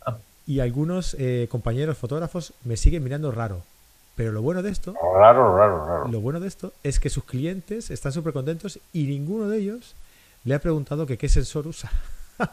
[0.04, 0.18] Ah.
[0.46, 3.62] Y algunos eh, compañeros fotógrafos me siguen mirando raro.
[4.16, 4.94] Pero lo bueno de esto.
[4.94, 6.08] Raro, raro, raro.
[6.08, 9.96] Lo bueno de esto es que sus clientes están súper contentos y ninguno de ellos
[10.44, 11.90] le ha preguntado que qué sensor usa.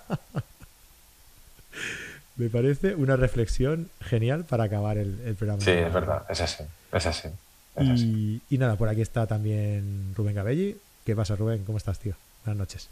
[2.38, 5.62] Me parece una reflexión genial para acabar el, programa.
[5.62, 6.64] Sí, es verdad, es así.
[6.92, 7.30] Es así.
[7.80, 10.78] Y, y, nada, por aquí está también Rubén Gabelli.
[11.06, 11.64] ¿Qué pasa, Rubén?
[11.66, 12.16] ¿Cómo estás, tío?
[12.46, 12.90] Buenas noches.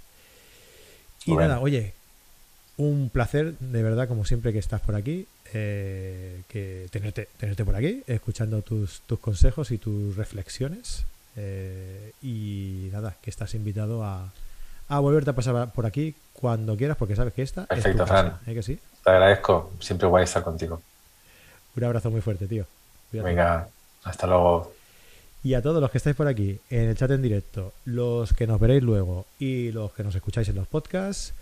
[1.25, 1.93] Y nada, oye,
[2.77, 7.75] un placer, de verdad, como siempre que estás por aquí, eh, que tenerte, tenerte por
[7.75, 11.03] aquí, escuchando tus, tus consejos y tus reflexiones.
[11.35, 14.31] Eh, y nada, que estás invitado a,
[14.87, 18.37] a volverte a pasar por aquí cuando quieras, porque sabes que esta Perfecto, es Fran.
[18.47, 18.53] ¿eh?
[18.53, 18.79] que sí?
[19.03, 20.81] Te agradezco, siempre voy a estar contigo.
[21.75, 22.65] Un abrazo muy fuerte, tío.
[23.11, 23.67] Venga,
[24.03, 24.73] hasta luego.
[25.43, 28.47] Y a todos los que estáis por aquí en el chat en directo, los que
[28.47, 31.33] nos veréis luego y los que nos escucháis en los podcasts,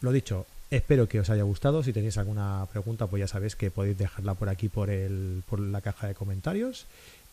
[0.00, 1.82] lo dicho, Espero que os haya gustado.
[1.82, 5.60] Si tenéis alguna pregunta, pues ya sabéis que podéis dejarla por aquí por, el, por
[5.60, 6.86] la caja de comentarios.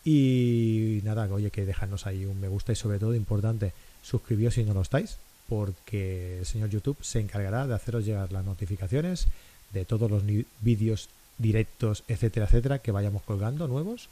[0.04, 3.72] Y nada, oye, que dejadnos ahí un me gusta y sobre todo, importante,
[4.02, 5.16] suscribíos si no lo estáis,
[5.48, 9.26] porque el señor YouTube se encargará de haceros llegar las notificaciones
[9.72, 10.22] de todos los
[10.60, 11.08] vídeos
[11.38, 14.10] directos, etcétera, etcétera, que vayamos colgando nuevos.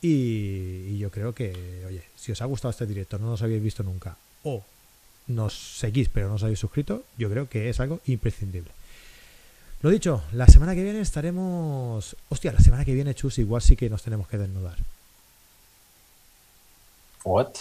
[0.00, 3.62] Y, y, yo creo que, oye, si os ha gustado este directo, no nos habéis
[3.62, 4.62] visto nunca, o
[5.26, 8.70] nos seguís pero no os habéis suscrito, yo creo que es algo imprescindible.
[9.80, 12.16] Lo dicho, la semana que viene estaremos...
[12.28, 14.76] Hostia, la semana que viene, Chus, igual sí que nos tenemos que desnudar.
[17.22, 17.52] ¿What?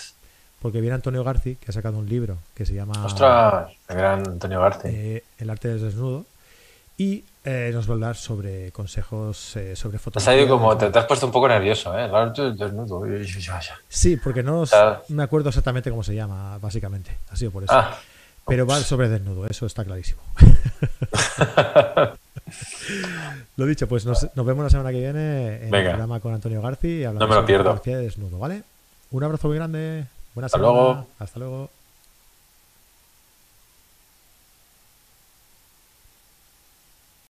[0.60, 3.06] Porque viene Antonio Garci, que ha sacado un libro que se llama...
[3.06, 3.72] ¡Ostras!
[3.88, 4.88] El gran Antonio Garci.
[4.88, 6.26] Eh, el arte del desnudo.
[6.98, 10.46] Y eh, nos va a hablar sobre consejos eh, sobre fotografía.
[10.50, 12.10] como, te, has puesto un poco nervioso, ¿eh?
[13.88, 14.66] Sí, porque no
[15.08, 17.18] me acuerdo exactamente cómo se llama, básicamente.
[17.32, 17.72] Ha sido por eso.
[17.74, 17.98] Ah.
[18.46, 20.22] Pero va sobre desnudo, eso está clarísimo.
[23.56, 26.92] lo dicho, pues nos, vemos la semana que viene en el programa con Antonio García
[26.92, 27.82] y hablando no me lo pierdo.
[27.82, 28.64] de desnudo, ¿vale?
[29.12, 30.04] Un abrazo muy grande.
[30.36, 31.08] Buenas Hasta luego.
[31.18, 31.70] Hasta luego.